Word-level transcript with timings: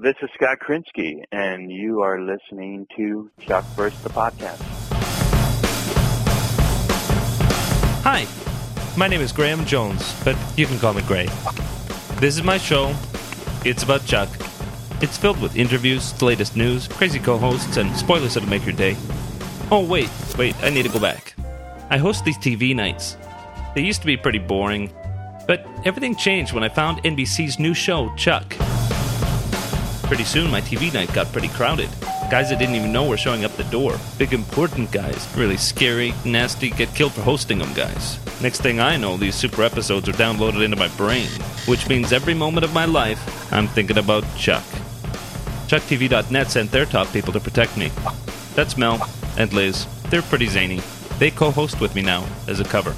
This 0.00 0.14
is 0.22 0.30
Scott 0.36 0.58
Krinsky, 0.60 1.24
and 1.32 1.72
you 1.72 2.02
are 2.02 2.20
listening 2.20 2.86
to 2.96 3.32
Chuck 3.40 3.64
vs. 3.74 4.00
the 4.04 4.10
Podcast. 4.10 4.62
Hi, 8.04 8.24
my 8.96 9.08
name 9.08 9.20
is 9.20 9.32
Graham 9.32 9.64
Jones, 9.64 10.14
but 10.22 10.36
you 10.56 10.66
can 10.66 10.78
call 10.78 10.94
me 10.94 11.02
Gray. 11.02 11.28
This 12.20 12.36
is 12.36 12.44
my 12.44 12.58
show. 12.58 12.94
It's 13.64 13.82
about 13.82 14.06
Chuck. 14.06 14.28
It's 15.02 15.18
filled 15.18 15.42
with 15.42 15.56
interviews, 15.56 16.12
the 16.12 16.26
latest 16.26 16.56
news, 16.56 16.86
crazy 16.86 17.18
co 17.18 17.36
hosts, 17.36 17.76
and 17.76 17.96
spoilers 17.96 18.34
that'll 18.34 18.48
make 18.48 18.64
your 18.64 18.76
day. 18.76 18.96
Oh, 19.72 19.84
wait, 19.84 20.10
wait, 20.38 20.54
I 20.62 20.70
need 20.70 20.84
to 20.84 20.90
go 20.90 21.00
back. 21.00 21.34
I 21.90 21.98
host 21.98 22.24
these 22.24 22.38
TV 22.38 22.72
nights. 22.72 23.16
They 23.74 23.82
used 23.82 24.02
to 24.02 24.06
be 24.06 24.16
pretty 24.16 24.38
boring, 24.38 24.92
but 25.48 25.66
everything 25.84 26.14
changed 26.14 26.52
when 26.52 26.62
I 26.62 26.68
found 26.68 27.02
NBC's 27.02 27.58
new 27.58 27.74
show, 27.74 28.14
Chuck. 28.14 28.54
Pretty 30.08 30.24
soon, 30.24 30.50
my 30.50 30.62
TV 30.62 30.90
night 30.90 31.12
got 31.12 31.30
pretty 31.32 31.48
crowded. 31.48 31.90
Guys 32.30 32.50
I 32.50 32.54
didn't 32.54 32.76
even 32.76 32.92
know 32.92 33.06
were 33.06 33.18
showing 33.18 33.44
up 33.44 33.54
the 33.56 33.64
door. 33.64 33.98
Big 34.16 34.32
important 34.32 34.90
guys. 34.90 35.28
Really 35.36 35.58
scary, 35.58 36.14
nasty, 36.24 36.70
get 36.70 36.94
killed 36.94 37.12
for 37.12 37.20
hosting 37.20 37.58
them 37.58 37.74
guys. 37.74 38.18
Next 38.40 38.62
thing 38.62 38.80
I 38.80 38.96
know, 38.96 39.18
these 39.18 39.34
super 39.34 39.62
episodes 39.62 40.08
are 40.08 40.12
downloaded 40.12 40.64
into 40.64 40.78
my 40.78 40.88
brain, 40.96 41.28
which 41.66 41.90
means 41.90 42.10
every 42.10 42.32
moment 42.32 42.64
of 42.64 42.72
my 42.72 42.86
life, 42.86 43.52
I'm 43.52 43.68
thinking 43.68 43.98
about 43.98 44.24
Chuck. 44.34 44.64
ChuckTV.net 45.66 46.50
sent 46.50 46.70
their 46.70 46.86
top 46.86 47.12
people 47.12 47.34
to 47.34 47.40
protect 47.40 47.76
me. 47.76 47.90
That's 48.54 48.78
Mel 48.78 49.06
and 49.36 49.52
Liz. 49.52 49.86
They're 50.08 50.22
pretty 50.22 50.46
zany. 50.46 50.80
They 51.18 51.30
co 51.30 51.50
host 51.50 51.82
with 51.82 51.94
me 51.94 52.00
now 52.00 52.26
as 52.46 52.60
a 52.60 52.64
cover. 52.64 52.94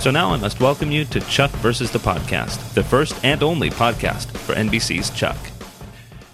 So 0.00 0.12
now 0.12 0.30
I 0.30 0.36
must 0.36 0.60
welcome 0.60 0.92
you 0.92 1.06
to 1.06 1.20
Chuck 1.22 1.50
versus 1.54 1.90
the 1.90 1.98
Podcast, 1.98 2.72
the 2.74 2.84
first 2.84 3.16
and 3.24 3.42
only 3.42 3.70
podcast 3.70 4.30
for 4.36 4.54
NBC's 4.54 5.10
Chuck. 5.10 5.36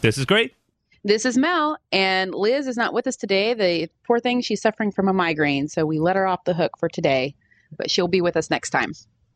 This 0.03 0.17
is 0.17 0.25
great. 0.25 0.55
This 1.05 1.27
is 1.27 1.37
Mel, 1.37 1.77
and 1.93 2.35
Liz 2.35 2.67
is 2.67 2.77
not 2.77 2.95
with 2.95 3.07
us 3.07 3.17
today. 3.17 3.53
The 3.53 3.91
poor 4.07 4.19
thing, 4.19 4.41
she's 4.41 4.63
suffering 4.63 4.93
from 4.93 5.09
a 5.09 5.13
migraine, 5.13 5.69
so 5.69 5.85
we 5.85 5.99
let 5.99 6.17
her 6.17 6.27
off 6.27 6.45
the 6.45 6.55
hook 6.55 6.73
for 6.79 6.89
today, 6.89 7.35
but 7.77 7.91
she'll 7.91 8.09
be 8.09 8.23
with 8.23 8.37
us 8.37 8.49
next 8.49 8.71
time. 8.71 8.93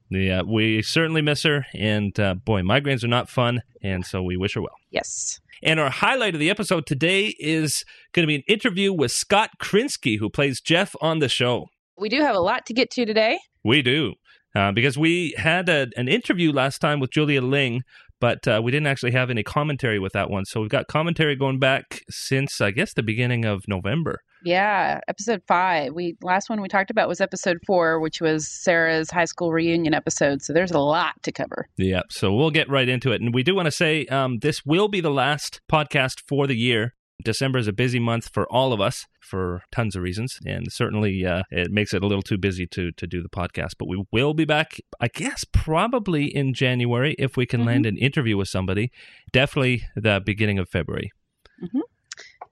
Yeah, 0.08 0.42
we 0.42 0.80
certainly 0.80 1.20
miss 1.20 1.42
her, 1.42 1.66
and 1.74 2.18
uh, 2.18 2.34
boy, 2.34 2.62
migraines 2.62 3.04
are 3.04 3.08
not 3.08 3.28
fun, 3.28 3.62
and 3.82 4.06
so 4.06 4.22
we 4.22 4.38
wish 4.38 4.54
her 4.54 4.62
well. 4.62 4.76
Yes. 4.90 5.40
And 5.62 5.78
our 5.80 5.90
highlight 5.90 6.34
of 6.34 6.40
the 6.40 6.50
episode 6.50 6.86
today 6.86 7.34
is 7.38 7.84
going 8.12 8.24
to 8.24 8.26
be 8.26 8.36
an 8.36 8.42
interview 8.48 8.92
with 8.92 9.12
Scott 9.12 9.50
Krinsky, 9.62 10.18
who 10.18 10.30
plays 10.30 10.62
Jeff 10.62 10.94
on 11.02 11.18
the 11.18 11.28
show. 11.28 11.66
We 11.98 12.08
do 12.08 12.22
have 12.22 12.34
a 12.34 12.40
lot 12.40 12.64
to 12.66 12.74
get 12.74 12.90
to 12.92 13.04
today. 13.04 13.38
We 13.62 13.82
do. 13.82 14.14
Uh, 14.54 14.70
because 14.70 14.96
we 14.96 15.34
had 15.36 15.68
a, 15.68 15.88
an 15.96 16.06
interview 16.06 16.52
last 16.52 16.78
time 16.78 17.00
with 17.00 17.10
Julia 17.10 17.42
Ling, 17.42 17.82
but 18.24 18.48
uh, 18.48 18.58
we 18.64 18.70
didn't 18.72 18.86
actually 18.86 19.12
have 19.12 19.28
any 19.28 19.42
commentary 19.42 19.98
with 19.98 20.14
that 20.14 20.30
one. 20.30 20.46
So 20.46 20.62
we've 20.62 20.70
got 20.70 20.88
commentary 20.88 21.36
going 21.36 21.58
back 21.58 22.00
since, 22.08 22.58
I 22.58 22.70
guess, 22.70 22.94
the 22.94 23.02
beginning 23.02 23.44
of 23.44 23.60
November. 23.68 24.20
Yeah, 24.42 25.00
episode 25.08 25.42
five. 25.46 25.92
We 25.92 26.16
last 26.22 26.48
one 26.48 26.62
we 26.62 26.68
talked 26.68 26.90
about 26.90 27.06
was 27.06 27.20
episode 27.20 27.58
four, 27.66 28.00
which 28.00 28.22
was 28.22 28.48
Sarah's 28.48 29.10
high 29.10 29.26
school 29.26 29.52
reunion 29.52 29.92
episode. 29.92 30.40
So 30.40 30.54
there's 30.54 30.70
a 30.70 30.78
lot 30.78 31.22
to 31.24 31.32
cover. 31.32 31.66
Yeah, 31.76 32.00
so 32.08 32.32
we'll 32.32 32.50
get 32.50 32.70
right 32.70 32.88
into 32.88 33.12
it. 33.12 33.20
And 33.20 33.34
we 33.34 33.42
do 33.42 33.54
want 33.54 33.66
to 33.66 33.70
say 33.70 34.06
um, 34.06 34.38
this 34.40 34.64
will 34.64 34.88
be 34.88 35.02
the 35.02 35.10
last 35.10 35.60
podcast 35.70 36.22
for 36.26 36.46
the 36.46 36.56
year. 36.56 36.94
December 37.22 37.58
is 37.58 37.68
a 37.68 37.72
busy 37.72 37.98
month 38.00 38.30
for 38.32 38.50
all 38.52 38.72
of 38.72 38.80
us 38.80 39.06
for 39.20 39.62
tons 39.70 39.94
of 39.94 40.02
reasons, 40.02 40.40
and 40.44 40.72
certainly 40.72 41.24
uh, 41.24 41.42
it 41.50 41.70
makes 41.70 41.94
it 41.94 42.02
a 42.02 42.06
little 42.06 42.22
too 42.22 42.38
busy 42.38 42.66
to 42.68 42.90
to 42.92 43.06
do 43.06 43.22
the 43.22 43.28
podcast. 43.28 43.72
But 43.78 43.88
we 43.88 44.04
will 44.10 44.34
be 44.34 44.44
back, 44.44 44.80
I 45.00 45.08
guess, 45.08 45.44
probably 45.44 46.24
in 46.24 46.54
January 46.54 47.14
if 47.18 47.36
we 47.36 47.46
can 47.46 47.60
mm-hmm. 47.60 47.68
land 47.68 47.86
an 47.86 47.96
interview 47.98 48.36
with 48.36 48.48
somebody. 48.48 48.90
Definitely 49.32 49.84
the 49.94 50.20
beginning 50.24 50.58
of 50.58 50.68
February. 50.68 51.12
Mm-hmm. 51.62 51.80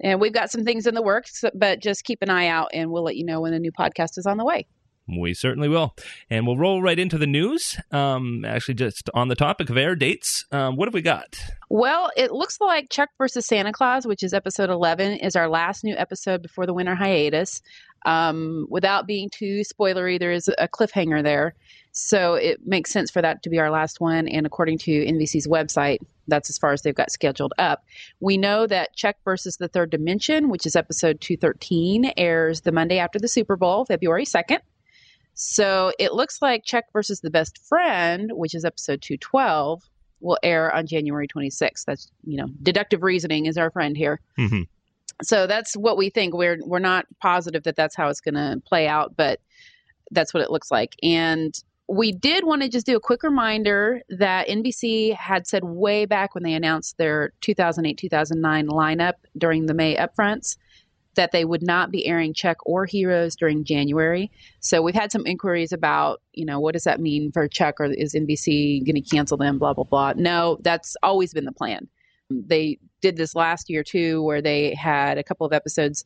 And 0.01 0.21
we've 0.21 0.33
got 0.33 0.51
some 0.51 0.65
things 0.65 0.87
in 0.87 0.95
the 0.95 1.03
works, 1.03 1.45
but 1.55 1.81
just 1.81 2.05
keep 2.05 2.23
an 2.23 2.31
eye 2.31 2.47
out, 2.47 2.71
and 2.73 2.91
we'll 2.91 3.05
let 3.05 3.17
you 3.17 3.25
know 3.25 3.41
when 3.41 3.53
a 3.53 3.59
new 3.59 3.73
podcast 3.73 4.17
is 4.17 4.27
on 4.27 4.37
the 4.37 4.45
way. 4.45 4.67
We 5.09 5.35
certainly 5.35 5.69
will. 5.69 5.95
And 6.31 6.47
we'll 6.47 6.57
roll 6.57 6.81
right 6.81 6.99
into 6.99 7.19
the 7.19 7.27
news. 7.27 7.77
Um, 7.91 8.45
actually, 8.45 8.75
just 8.75 9.11
on 9.15 9.29
the 9.29 9.35
topic 9.35 9.69
of 9.69 9.77
air 9.77 9.95
dates, 9.95 10.45
um, 10.53 10.77
what 10.77 10.87
have 10.87 10.95
we 10.95 11.03
got? 11.03 11.37
Well, 11.69 12.11
it 12.17 12.33
looks 12.33 12.61
like 12.61 12.91
Chuck 12.91 13.11
versus 13.19 13.47
Santa 13.47 13.73
Claus, 13.73 14.07
which 14.07 14.23
is 14.23 14.33
episode 14.33 14.71
11, 14.71 15.19
is 15.19 15.35
our 15.35 15.49
last 15.49 15.83
new 15.85 15.97
episode 15.97 16.43
before 16.43 16.67
the 16.67 16.75
winter 16.75 16.95
hiatus. 16.95 17.63
Um, 18.05 18.67
without 18.69 19.07
being 19.07 19.31
too 19.31 19.63
spoilery, 19.63 20.19
there 20.19 20.33
is 20.33 20.49
a 20.59 20.69
cliffhanger 20.69 21.23
there. 21.23 21.55
So 21.93 22.35
it 22.35 22.61
makes 22.65 22.91
sense 22.91 23.11
for 23.11 23.21
that 23.23 23.43
to 23.43 23.51
be 23.51 23.59
our 23.59 23.71
last 23.71 24.01
one. 24.01 24.27
And 24.29 24.47
according 24.47 24.79
to 24.79 24.91
NBC's 24.91 25.47
website, 25.47 25.99
that's 26.27 26.49
as 26.49 26.59
far 26.59 26.73
as 26.73 26.83
they've 26.83 26.95
got 26.95 27.11
scheduled 27.11 27.53
up. 27.59 27.85
We 28.21 28.39
know 28.39 28.67
that 28.67 28.95
Chuck 28.97 29.17
versus 29.25 29.57
the 29.57 29.69
Third 29.69 29.91
Dimension, 29.91 30.49
which 30.49 30.67
is 30.67 30.77
episode 30.77 31.21
213, 31.21 32.13
airs 32.17 32.63
the 32.63 32.73
Monday 32.73 32.99
after 32.99 33.19
the 33.19 33.29
Super 33.29 33.57
Bowl, 33.57 33.85
February 33.85 34.25
2nd. 34.25 34.61
So 35.35 35.93
it 35.99 36.13
looks 36.13 36.43
like 36.43 36.65
Chuck 36.65 36.85
versus 36.93 37.21
the 37.21 37.31
Best 37.31 37.59
Friend, 37.67 38.31
which 38.35 38.55
is 38.55 38.65
episode 38.65 39.03
212, 39.03 39.83
will 40.21 40.39
air 40.43 40.75
on 40.75 40.87
January 40.87 41.27
26th. 41.27 41.85
That's, 41.87 42.11
you 42.25 42.37
know, 42.37 42.49
deductive 42.63 43.03
reasoning 43.03 43.47
is 43.47 43.57
our 43.57 43.71
friend 43.71 43.97
here. 43.97 44.21
Mm-hmm. 44.39 44.63
So 45.23 45.47
that's 45.47 45.75
what 45.75 45.97
we 45.97 46.11
think. 46.11 46.35
We're 46.35 46.59
we're 46.65 46.79
not 46.79 47.07
positive 47.21 47.63
that 47.65 47.77
that's 47.77 47.95
how 47.95 48.09
it's 48.09 48.21
going 48.21 48.35
to 48.35 48.61
play 48.67 48.89
out, 48.89 49.15
but 49.17 49.41
that's 50.11 50.35
what 50.35 50.43
it 50.43 50.51
looks 50.51 50.71
like. 50.71 50.95
And 51.03 51.55
we 51.89 52.13
did 52.13 52.45
want 52.45 52.63
to 52.63 52.69
just 52.69 52.87
do 52.87 52.97
a 52.97 53.01
quick 53.01 53.23
reminder 53.23 54.03
that 54.09 54.49
NBC 54.49 55.15
had 55.15 55.47
said 55.47 55.65
way 55.65 56.07
back 56.07 56.35
when 56.35 56.43
they 56.43 56.55
announced 56.55 56.97
their 56.97 57.33
2008 57.41 57.99
2009 57.99 58.69
lineup 58.69 59.15
during 59.37 59.67
the 59.67 59.75
May 59.75 59.97
upfronts 59.97 60.57
that 61.15 61.33
they 61.33 61.45
would 61.45 61.63
not 61.63 61.91
be 61.91 62.07
airing 62.07 62.35
Chuck 62.35 62.59
or 62.65 62.87
Heroes 62.87 63.37
during 63.37 63.65
January. 63.65 64.31
So 64.61 64.81
we've 64.83 64.95
had 64.95 65.13
some 65.13 65.27
inquiries 65.27 65.73
about, 65.73 66.23
you 66.33 66.45
know, 66.45 66.59
what 66.59 66.73
does 66.73 66.85
that 66.85 67.01
mean 67.01 67.31
for 67.33 67.47
Chuck 67.49 67.81
or 67.81 67.87
is 67.87 68.15
NBC 68.15 68.85
going 68.87 69.03
to 69.03 69.03
cancel 69.03 69.37
them, 69.37 69.59
blah, 69.59 69.75
blah, 69.75 69.85
blah. 69.85 70.15
No, 70.17 70.59
that's 70.63 70.97
always 71.03 71.35
been 71.35 71.45
the 71.45 71.53
plan. 71.53 71.89
They 72.31 72.79
did 73.03 73.17
this 73.17 73.35
last 73.35 73.69
year 73.69 73.83
too, 73.83 74.23
where 74.23 74.41
they 74.41 74.75
had 74.75 75.19
a 75.19 75.25
couple 75.25 75.47
of 75.47 75.53
episodes 75.53 76.05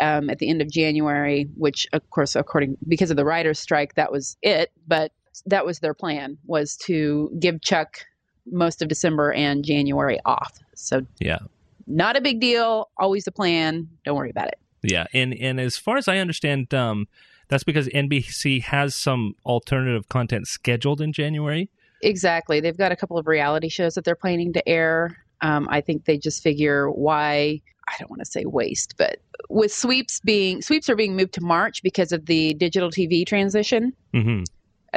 um, 0.00 0.28
at 0.28 0.38
the 0.38 0.50
end 0.50 0.60
of 0.60 0.70
January, 0.70 1.48
which 1.56 1.86
of 1.92 2.08
course, 2.10 2.36
according 2.36 2.76
because 2.88 3.10
of 3.10 3.16
the 3.16 3.24
writers' 3.24 3.58
strike, 3.58 3.94
that 3.94 4.12
was 4.12 4.36
it. 4.42 4.70
But 4.86 5.12
that 5.46 5.64
was 5.64 5.78
their 5.78 5.94
plan 5.94 6.36
was 6.44 6.76
to 6.76 7.30
give 7.38 7.62
Chuck 7.62 8.04
most 8.50 8.82
of 8.82 8.88
December 8.88 9.32
and 9.32 9.64
January 9.64 10.18
off. 10.24 10.58
So 10.74 11.06
yeah, 11.20 11.38
not 11.92 12.16
a 12.16 12.20
big 12.20 12.40
deal. 12.40 12.90
Always 12.98 13.26
a 13.26 13.32
plan. 13.32 13.88
Don't 14.04 14.16
worry 14.16 14.30
about 14.30 14.48
it. 14.48 14.58
Yeah, 14.82 15.06
and 15.12 15.34
and 15.34 15.60
as 15.60 15.76
far 15.76 15.96
as 15.96 16.08
I 16.08 16.18
understand, 16.18 16.74
um, 16.74 17.06
that's 17.48 17.64
because 17.64 17.86
NBC 17.88 18.62
has 18.62 18.94
some 18.94 19.34
alternative 19.44 20.08
content 20.08 20.48
scheduled 20.48 21.00
in 21.00 21.12
January. 21.12 21.70
Exactly. 22.02 22.60
They've 22.60 22.76
got 22.76 22.90
a 22.90 22.96
couple 22.96 23.16
of 23.16 23.26
reality 23.26 23.68
shows 23.68 23.94
that 23.94 24.04
they're 24.04 24.16
planning 24.16 24.52
to 24.54 24.68
air. 24.68 25.24
Um, 25.40 25.68
I 25.70 25.80
think 25.80 26.04
they 26.04 26.18
just 26.18 26.42
figure 26.42 26.90
why 26.90 27.60
I 27.88 27.94
don't 27.98 28.10
want 28.10 28.20
to 28.20 28.30
say 28.30 28.44
waste, 28.44 28.94
but 28.96 29.18
with 29.48 29.72
sweeps 29.72 30.20
being 30.20 30.62
sweeps 30.62 30.88
are 30.88 30.96
being 30.96 31.16
moved 31.16 31.34
to 31.34 31.40
March 31.40 31.82
because 31.82 32.10
of 32.10 32.26
the 32.26 32.54
digital 32.54 32.90
TV 32.90 33.26
transition. 33.26 33.92
Mm-hmm. 34.14 34.44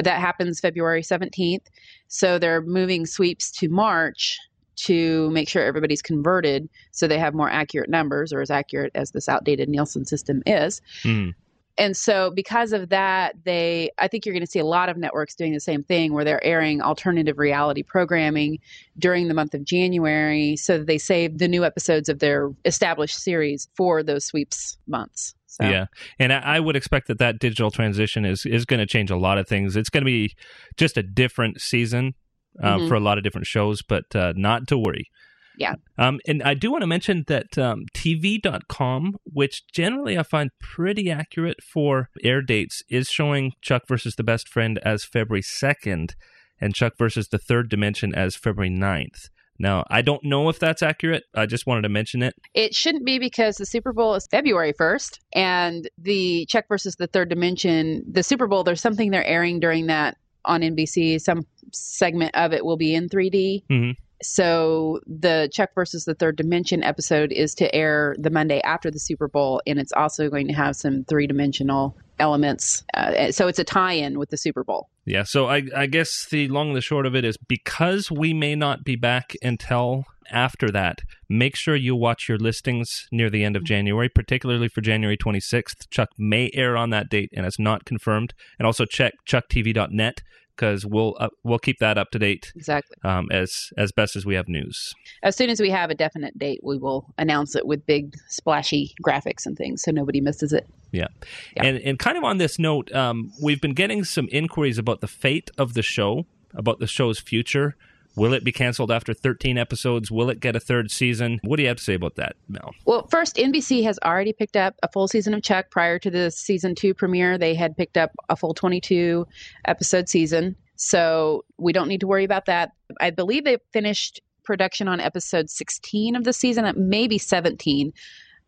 That 0.01 0.19
happens 0.19 0.59
February 0.59 1.03
seventeenth, 1.03 1.67
so 2.07 2.39
they're 2.39 2.61
moving 2.61 3.05
sweeps 3.05 3.51
to 3.51 3.69
March 3.69 4.39
to 4.75 5.29
make 5.31 5.49
sure 5.49 5.63
everybody's 5.63 6.01
converted 6.01 6.69
so 6.91 7.07
they 7.07 7.19
have 7.19 7.33
more 7.33 7.49
accurate 7.49 7.89
numbers 7.89 8.33
or 8.33 8.41
as 8.41 8.51
accurate 8.51 8.91
as 8.95 9.11
this 9.11 9.29
outdated 9.29 9.69
Nielsen 9.69 10.05
system 10.05 10.41
is. 10.45 10.81
Mm. 11.03 11.33
And 11.77 11.97
so 11.97 12.31
because 12.31 12.71
of 12.71 12.89
that, 12.89 13.35
they 13.43 13.91
I 13.97 14.07
think 14.07 14.25
you're 14.25 14.33
going 14.33 14.45
to 14.45 14.51
see 14.51 14.59
a 14.59 14.65
lot 14.65 14.89
of 14.89 14.97
networks 14.97 15.35
doing 15.35 15.53
the 15.53 15.59
same 15.59 15.83
thing 15.83 16.13
where 16.13 16.23
they're 16.23 16.43
airing 16.43 16.81
alternative 16.81 17.37
reality 17.37 17.83
programming 17.83 18.59
during 18.97 19.27
the 19.27 19.33
month 19.33 19.53
of 19.53 19.65
January 19.65 20.55
so 20.55 20.77
that 20.77 20.87
they 20.87 20.97
save 20.97 21.37
the 21.37 21.47
new 21.47 21.65
episodes 21.65 22.07
of 22.07 22.19
their 22.19 22.51
established 22.63 23.19
series 23.19 23.67
for 23.75 24.03
those 24.03 24.25
sweeps 24.25 24.77
months. 24.87 25.35
So. 25.47 25.63
Yeah, 25.63 25.85
and 26.19 26.33
I 26.33 26.59
would 26.59 26.75
expect 26.75 27.07
that 27.07 27.19
that 27.19 27.39
digital 27.39 27.71
transition 27.71 28.25
is 28.25 28.45
is 28.45 28.65
going 28.65 28.81
to 28.81 28.85
change 28.85 29.09
a 29.09 29.15
lot 29.15 29.37
of 29.37 29.47
things. 29.47 29.77
It's 29.77 29.89
going 29.89 30.03
to 30.03 30.05
be 30.05 30.35
just 30.75 30.97
a 30.97 31.03
different 31.03 31.61
season 31.61 32.13
uh, 32.61 32.77
mm-hmm. 32.77 32.87
for 32.87 32.95
a 32.95 32.99
lot 32.99 33.17
of 33.17 33.23
different 33.23 33.47
shows, 33.47 33.81
but 33.81 34.03
uh, 34.15 34.33
not 34.35 34.67
to 34.67 34.77
worry. 34.77 35.09
Yeah. 35.57 35.75
Um, 35.97 36.19
and 36.27 36.43
I 36.43 36.53
do 36.53 36.71
want 36.71 36.81
to 36.81 36.87
mention 36.87 37.23
that 37.27 37.57
um, 37.57 37.85
TV.com, 37.95 39.15
which 39.23 39.63
generally 39.71 40.17
I 40.17 40.23
find 40.23 40.51
pretty 40.59 41.09
accurate 41.09 41.63
for 41.63 42.09
air 42.23 42.41
dates, 42.41 42.83
is 42.89 43.07
showing 43.09 43.53
Chuck 43.61 43.83
versus 43.87 44.15
the 44.15 44.23
Best 44.23 44.49
Friend 44.49 44.79
as 44.79 45.05
February 45.05 45.41
2nd 45.41 46.13
and 46.59 46.73
Chuck 46.73 46.93
versus 46.97 47.29
the 47.29 47.37
Third 47.37 47.69
Dimension 47.69 48.13
as 48.13 48.35
February 48.35 48.69
9th. 48.69 49.29
Now, 49.57 49.85
I 49.89 50.01
don't 50.01 50.23
know 50.23 50.49
if 50.49 50.59
that's 50.59 50.83
accurate. 50.83 51.23
I 51.33 51.45
just 51.45 51.65
wanted 51.65 51.83
to 51.83 51.89
mention 51.89 52.21
it. 52.21 52.35
It 52.53 52.75
shouldn't 52.75 53.05
be 53.05 53.19
because 53.19 53.55
the 53.55 53.65
Super 53.65 53.93
Bowl 53.93 54.15
is 54.15 54.27
February 54.27 54.73
1st 54.73 55.19
and 55.33 55.89
the 55.97 56.45
Chuck 56.47 56.65
versus 56.67 56.95
the 56.97 57.07
Third 57.07 57.29
Dimension, 57.29 58.03
the 58.09 58.23
Super 58.23 58.47
Bowl, 58.47 58.65
there's 58.65 58.81
something 58.81 59.11
they're 59.11 59.25
airing 59.25 59.61
during 59.61 59.87
that 59.87 60.17
on 60.45 60.61
NBC. 60.61 61.19
Some 61.19 61.45
segment 61.71 62.35
of 62.35 62.53
it 62.53 62.65
will 62.65 62.77
be 62.77 62.95
in 62.95 63.09
3D. 63.09 63.63
Mm-hmm. 63.69 63.91
So 64.21 65.01
the 65.05 65.49
Chuck 65.51 65.71
versus 65.75 66.05
the 66.05 66.15
Third 66.15 66.37
Dimension 66.37 66.83
episode 66.83 67.31
is 67.31 67.53
to 67.55 67.73
air 67.75 68.15
the 68.17 68.29
Monday 68.29 68.61
after 68.61 68.89
the 68.89 68.99
Super 68.99 69.27
Bowl, 69.27 69.61
and 69.67 69.77
it's 69.77 69.91
also 69.91 70.29
going 70.29 70.47
to 70.47 70.53
have 70.53 70.75
some 70.75 71.03
three 71.03 71.27
dimensional 71.27 71.97
elements. 72.19 72.83
Uh, 72.93 73.31
so 73.31 73.47
it's 73.47 73.59
a 73.59 73.63
tie-in 73.63 74.17
with 74.19 74.29
the 74.29 74.37
Super 74.37 74.63
Bowl. 74.63 74.89
Yeah. 75.05 75.23
So 75.23 75.47
I, 75.47 75.63
I 75.75 75.85
guess 75.85 76.27
the 76.29 76.47
long 76.47 76.69
and 76.69 76.77
the 76.77 76.81
short 76.81 77.05
of 77.05 77.15
it 77.15 77.25
is 77.25 77.37
because 77.37 78.09
we 78.09 78.33
may 78.33 78.55
not 78.55 78.83
be 78.83 78.95
back 78.95 79.35
until 79.41 80.05
after 80.31 80.71
that, 80.71 81.01
make 81.29 81.55
sure 81.55 81.75
you 81.75 81.95
watch 81.95 82.27
your 82.27 82.37
listings 82.37 83.07
near 83.11 83.29
the 83.29 83.43
end 83.43 83.55
of 83.55 83.63
January, 83.63 84.09
particularly 84.09 84.67
for 84.67 84.81
January 84.81 85.17
26th. 85.17 85.89
Chuck 85.89 86.09
may 86.17 86.49
air 86.53 86.75
on 86.75 86.89
that 86.89 87.09
date, 87.09 87.29
and 87.35 87.45
it's 87.45 87.59
not 87.59 87.85
confirmed. 87.85 88.33
And 88.57 88.65
also 88.65 88.85
check 88.85 89.13
chucktv.net 89.27 90.21
because 90.55 90.85
we'll 90.85 91.15
uh, 91.19 91.29
we'll 91.43 91.59
keep 91.59 91.79
that 91.79 91.97
up 91.97 92.11
to 92.11 92.19
date 92.19 92.51
Exactly. 92.55 92.95
um, 93.03 93.27
as 93.31 93.71
as 93.77 93.91
best 93.91 94.15
as 94.15 94.25
we 94.25 94.35
have 94.35 94.47
news. 94.47 94.93
As 95.23 95.35
soon 95.35 95.49
as 95.49 95.59
we 95.59 95.69
have 95.69 95.89
a 95.89 95.95
definite 95.95 96.37
date, 96.37 96.59
we 96.63 96.77
will 96.77 97.13
announce 97.17 97.55
it 97.55 97.65
with 97.65 97.85
big 97.85 98.15
splashy 98.27 98.93
graphics 99.05 99.45
and 99.45 99.57
things, 99.57 99.81
so 99.81 99.91
nobody 99.91 100.21
misses 100.21 100.53
it. 100.53 100.67
Yeah. 100.91 101.07
Yeah. 101.55 101.65
And 101.65 101.77
and 101.79 101.99
kind 101.99 102.17
of 102.17 102.23
on 102.23 102.37
this 102.37 102.57
note, 102.57 102.91
um, 102.93 103.31
we've 103.41 103.61
been 103.61 103.73
getting 103.73 104.03
some 104.03 104.27
inquiries 104.31 104.77
about 104.77 105.01
the 105.01 105.07
fate 105.07 105.51
of 105.57 105.73
the 105.73 105.81
show, 105.81 106.25
about 106.53 106.79
the 106.79 106.87
show's 106.87 107.19
future. 107.19 107.75
Will 108.15 108.33
it 108.33 108.43
be 108.43 108.51
canceled 108.51 108.91
after 108.91 109.13
13 109.13 109.57
episodes? 109.57 110.09
Will 110.11 110.29
it 110.29 110.39
get 110.39 110.55
a 110.55 110.59
third 110.59 110.91
season? 110.91 111.39
What 111.43 111.57
do 111.57 111.63
you 111.63 111.67
have 111.67 111.77
to 111.77 111.83
say 111.83 111.95
about 111.95 112.15
that, 112.15 112.35
Mel? 112.47 112.73
Well, 112.85 113.07
first, 113.07 113.35
NBC 113.35 113.83
has 113.83 113.99
already 114.03 114.33
picked 114.33 114.55
up 114.55 114.75
a 114.83 114.87
full 114.87 115.07
season 115.07 115.33
of 115.33 115.43
Chuck 115.43 115.69
prior 115.69 115.99
to 115.99 116.09
the 116.09 116.31
season 116.31 116.75
two 116.75 116.93
premiere. 116.93 117.37
They 117.37 117.55
had 117.55 117.75
picked 117.75 117.97
up 117.97 118.11
a 118.29 118.35
full 118.35 118.53
22 118.53 119.27
episode 119.65 120.07
season. 120.09 120.55
So 120.77 121.45
we 121.57 121.73
don't 121.73 121.87
need 121.87 122.01
to 122.01 122.07
worry 122.07 122.23
about 122.23 122.45
that. 122.45 122.71
I 122.99 123.09
believe 123.09 123.43
they 123.43 123.57
finished 123.71 124.21
production 124.43 124.87
on 124.87 124.99
episode 124.99 125.49
16 125.49 126.15
of 126.15 126.23
the 126.23 126.33
season, 126.33 126.71
maybe 126.77 127.17
17. 127.17 127.93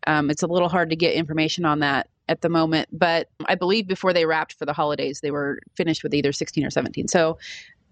Um, 0.06 0.30
it's 0.30 0.42
a 0.42 0.46
little 0.46 0.68
hard 0.68 0.90
to 0.90 0.96
get 0.96 1.14
information 1.14 1.64
on 1.64 1.80
that 1.80 2.08
at 2.28 2.42
the 2.42 2.48
moment, 2.48 2.88
but 2.92 3.30
I 3.46 3.54
believe 3.54 3.88
before 3.88 4.12
they 4.12 4.26
wrapped 4.26 4.52
for 4.54 4.66
the 4.66 4.72
holidays, 4.72 5.20
they 5.20 5.30
were 5.30 5.60
finished 5.76 6.02
with 6.02 6.14
either 6.14 6.30
16 6.30 6.64
or 6.64 6.70
17. 6.70 7.08
So 7.08 7.38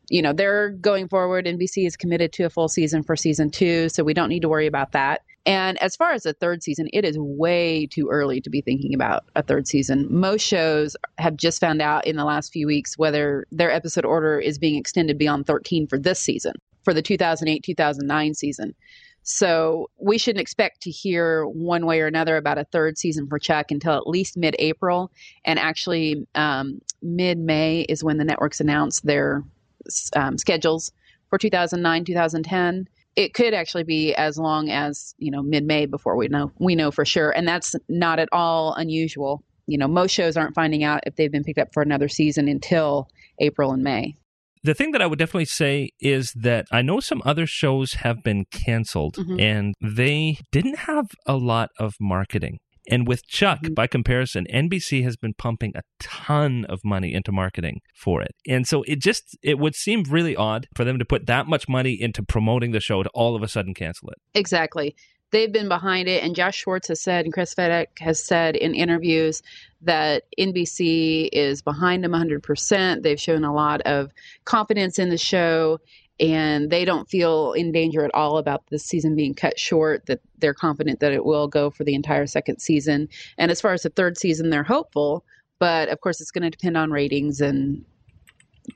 you 0.09 0.23
know, 0.23 0.33
they're 0.33 0.71
going 0.71 1.09
forward. 1.09 1.47
NBC 1.47 1.87
is 1.87 1.97
committed 1.97 2.33
to 2.35 2.45
a 2.45 2.51
full 2.51 2.69
season 2.69 3.03
for 3.03 3.17
season 3.17 3.51
two, 3.51 3.89
so 3.89 4.05
we 4.05 4.15
don't 4.15 4.29
need 4.29 4.43
to 4.43 4.49
worry 4.49 4.67
about 4.67 4.93
that. 4.93 5.23
And 5.47 5.81
as 5.81 5.95
far 5.95 6.13
as 6.13 6.25
the 6.25 6.33
third 6.33 6.63
season, 6.63 6.89
it 6.93 7.05
is 7.05 7.17
way 7.19 7.87
too 7.87 8.09
early 8.11 8.41
to 8.41 8.51
be 8.51 8.61
thinking 8.61 8.95
about 8.95 9.25
a 9.37 9.43
third 9.43 9.69
season. 9.69 10.07
Most 10.11 10.43
shows 10.43 10.97
have 11.19 11.37
just 11.37 11.61
found 11.61 11.81
out 11.81 12.05
in 12.07 12.17
the 12.17 12.25
last 12.25 12.53
few 12.53 12.67
weeks 12.67 12.99
whether 12.99 13.47
their 13.53 13.71
episode 13.71 14.05
order 14.05 14.41
is 14.41 14.59
being 14.59 14.77
extended 14.77 15.19
beyond 15.19 15.47
13 15.47 15.87
for 15.87 15.99
this 15.99 16.19
season, 16.19 16.55
for 16.83 16.93
the 16.93 17.03
2008 17.03 17.63
2009 17.63 18.35
season. 18.35 18.75
So 19.23 19.91
we 20.01 20.19
shouldn't 20.19 20.41
expect 20.41 20.83
to 20.83 20.91
hear 20.91 21.47
one 21.47 21.85
way 21.85 22.01
or 22.01 22.07
another 22.07 22.37
about 22.37 22.59
a 22.59 22.65
third 22.65 22.97
season 22.97 23.27
for 23.29 23.41
Chuck 23.41 23.73
until 23.73 23.97
at 23.97 24.07
least 24.07 24.37
mid 24.37 24.55
April. 24.61 25.11
And 25.45 25.59
actually, 25.59 26.27
um, 26.37 26.81
mid 27.03 27.39
May 27.39 27.81
is 27.89 28.05
when 28.05 28.19
the 28.19 28.25
networks 28.25 28.61
announce 28.61 29.01
their 29.01 29.43
um, 30.15 30.39
schedules 30.39 30.93
for 31.31 31.39
2009 31.39 32.05
2010 32.05 32.89
it 33.17 33.33
could 33.33 33.55
actually 33.55 33.83
be 33.85 34.15
as 34.15 34.39
long 34.39 34.69
as 34.71 35.15
you 35.19 35.31
know 35.31 35.43
mid-may 35.43 35.87
before 35.87 36.17
we 36.17 36.29
know 36.29 36.53
we 36.59 36.75
know 36.75 36.91
for 36.91 37.05
sure 37.05 37.31
and 37.31 37.47
that's 37.49 37.75
not 37.89 38.19
at 38.19 38.29
all 38.33 38.75
unusual 38.75 39.43
you 39.67 39.77
know 39.79 39.89
most 39.89 40.13
shows 40.13 40.37
aren't 40.37 40.55
finding 40.55 40.85
out 40.85 41.01
if 41.07 41.17
they've 41.17 41.33
been 41.33 41.45
picked 41.45 41.59
up 41.59 41.69
for 41.73 41.83
another 41.83 42.09
season 42.09 42.47
until 42.49 43.09
april 43.41 43.73
and 43.73 43.83
may 43.83 44.15
The 44.65 44.75
thing 44.75 44.91
that 44.93 45.03
I 45.03 45.07
would 45.07 45.19
definitely 45.21 45.45
say 45.63 45.91
is 46.01 46.33
that 46.35 46.67
I 46.73 46.83
know 46.83 46.99
some 47.01 47.23
other 47.25 47.47
shows 47.47 47.95
have 48.05 48.23
been 48.25 48.45
canceled 48.51 49.15
Mhm. 49.17 49.41
and 49.41 49.75
they 49.81 50.39
didn't 50.51 50.79
have 50.91 51.07
a 51.25 51.37
lot 51.37 51.69
of 51.79 51.95
marketing. 52.01 52.59
And 52.89 53.07
with 53.07 53.27
Chuck, 53.27 53.61
Mhm. 53.63 53.75
by 53.75 53.87
comparison, 53.87 54.47
NBC 54.49 55.03
has 55.03 55.17
been 55.17 55.35
pumping 55.35 55.73
a 55.75 55.83
ton 55.99 56.65
of 56.67 56.81
money 56.85 57.13
into 57.13 57.33
marketing 57.33 57.81
for 57.95 58.23
it. 58.23 58.35
And 58.47 58.67
so 58.67 58.83
it 58.83 59.01
just 59.01 59.37
it 59.43 59.59
would 59.59 59.75
seem 59.75 60.05
really 60.05 60.37
odd 60.37 60.69
for 60.77 60.85
them 60.85 60.99
to 60.99 61.05
put 61.05 61.27
that 61.27 61.47
much 61.47 61.69
money 61.69 62.01
into 62.01 62.23
promoting 62.23 62.71
the 62.73 62.81
show 62.81 63.03
to 63.03 63.11
all 63.15 63.35
of 63.35 63.43
a 63.43 63.49
sudden 63.49 63.75
cancel 63.75 64.11
it. 64.11 64.19
Exactly. 64.35 64.95
They've 65.33 65.53
been 65.53 65.69
behind 65.69 66.07
it, 66.09 66.23
and 66.23 66.37
Josh 66.37 66.57
Schwartz 66.57 66.87
has 66.87 67.03
said, 67.03 67.25
and 67.25 67.35
Chris 67.35 67.53
Fedak 67.53 67.87
has 67.99 68.23
said 68.23 68.55
in 68.55 68.77
interviews 68.77 69.43
that 69.83 70.23
NBC 70.39 71.29
is 71.33 71.63
behind 71.63 72.05
them 72.05 72.13
100%. 72.13 73.03
They've 73.03 73.21
shown 73.21 73.43
a 73.45 73.53
lot 73.53 73.81
of 73.83 74.13
confidence 74.45 75.01
in 75.01 75.09
the 75.09 75.19
show, 75.19 75.81
and 76.19 76.71
they 76.71 76.85
don't 76.85 77.09
feel 77.09 77.53
in 77.53 77.73
danger 77.73 78.05
at 78.05 78.15
all 78.15 78.39
about 78.39 78.65
this 78.71 78.85
season 78.85 79.15
being 79.15 79.35
cut 79.35 79.59
short, 79.59 80.07
that 80.07 80.21
they're 80.39 80.55
confident 80.55 81.01
that 81.01 81.13
it 81.13 81.25
will 81.25 81.49
go 81.49 81.71
for 81.71 81.85
the 81.85 81.95
entire 81.95 82.27
second 82.27 82.61
season. 82.61 83.09
And 83.39 83.51
as 83.51 83.61
far 83.61 83.73
as 83.73 83.83
the 83.83 83.91
third 83.91 84.19
season, 84.19 84.51
they're 84.51 84.63
hopeful, 84.63 85.25
but 85.59 85.89
of 85.89 86.01
course, 86.01 86.21
it's 86.21 86.31
going 86.31 86.45
to 86.45 86.51
depend 86.51 86.77
on 86.77 86.91
ratings 86.91 87.41
and 87.41 87.85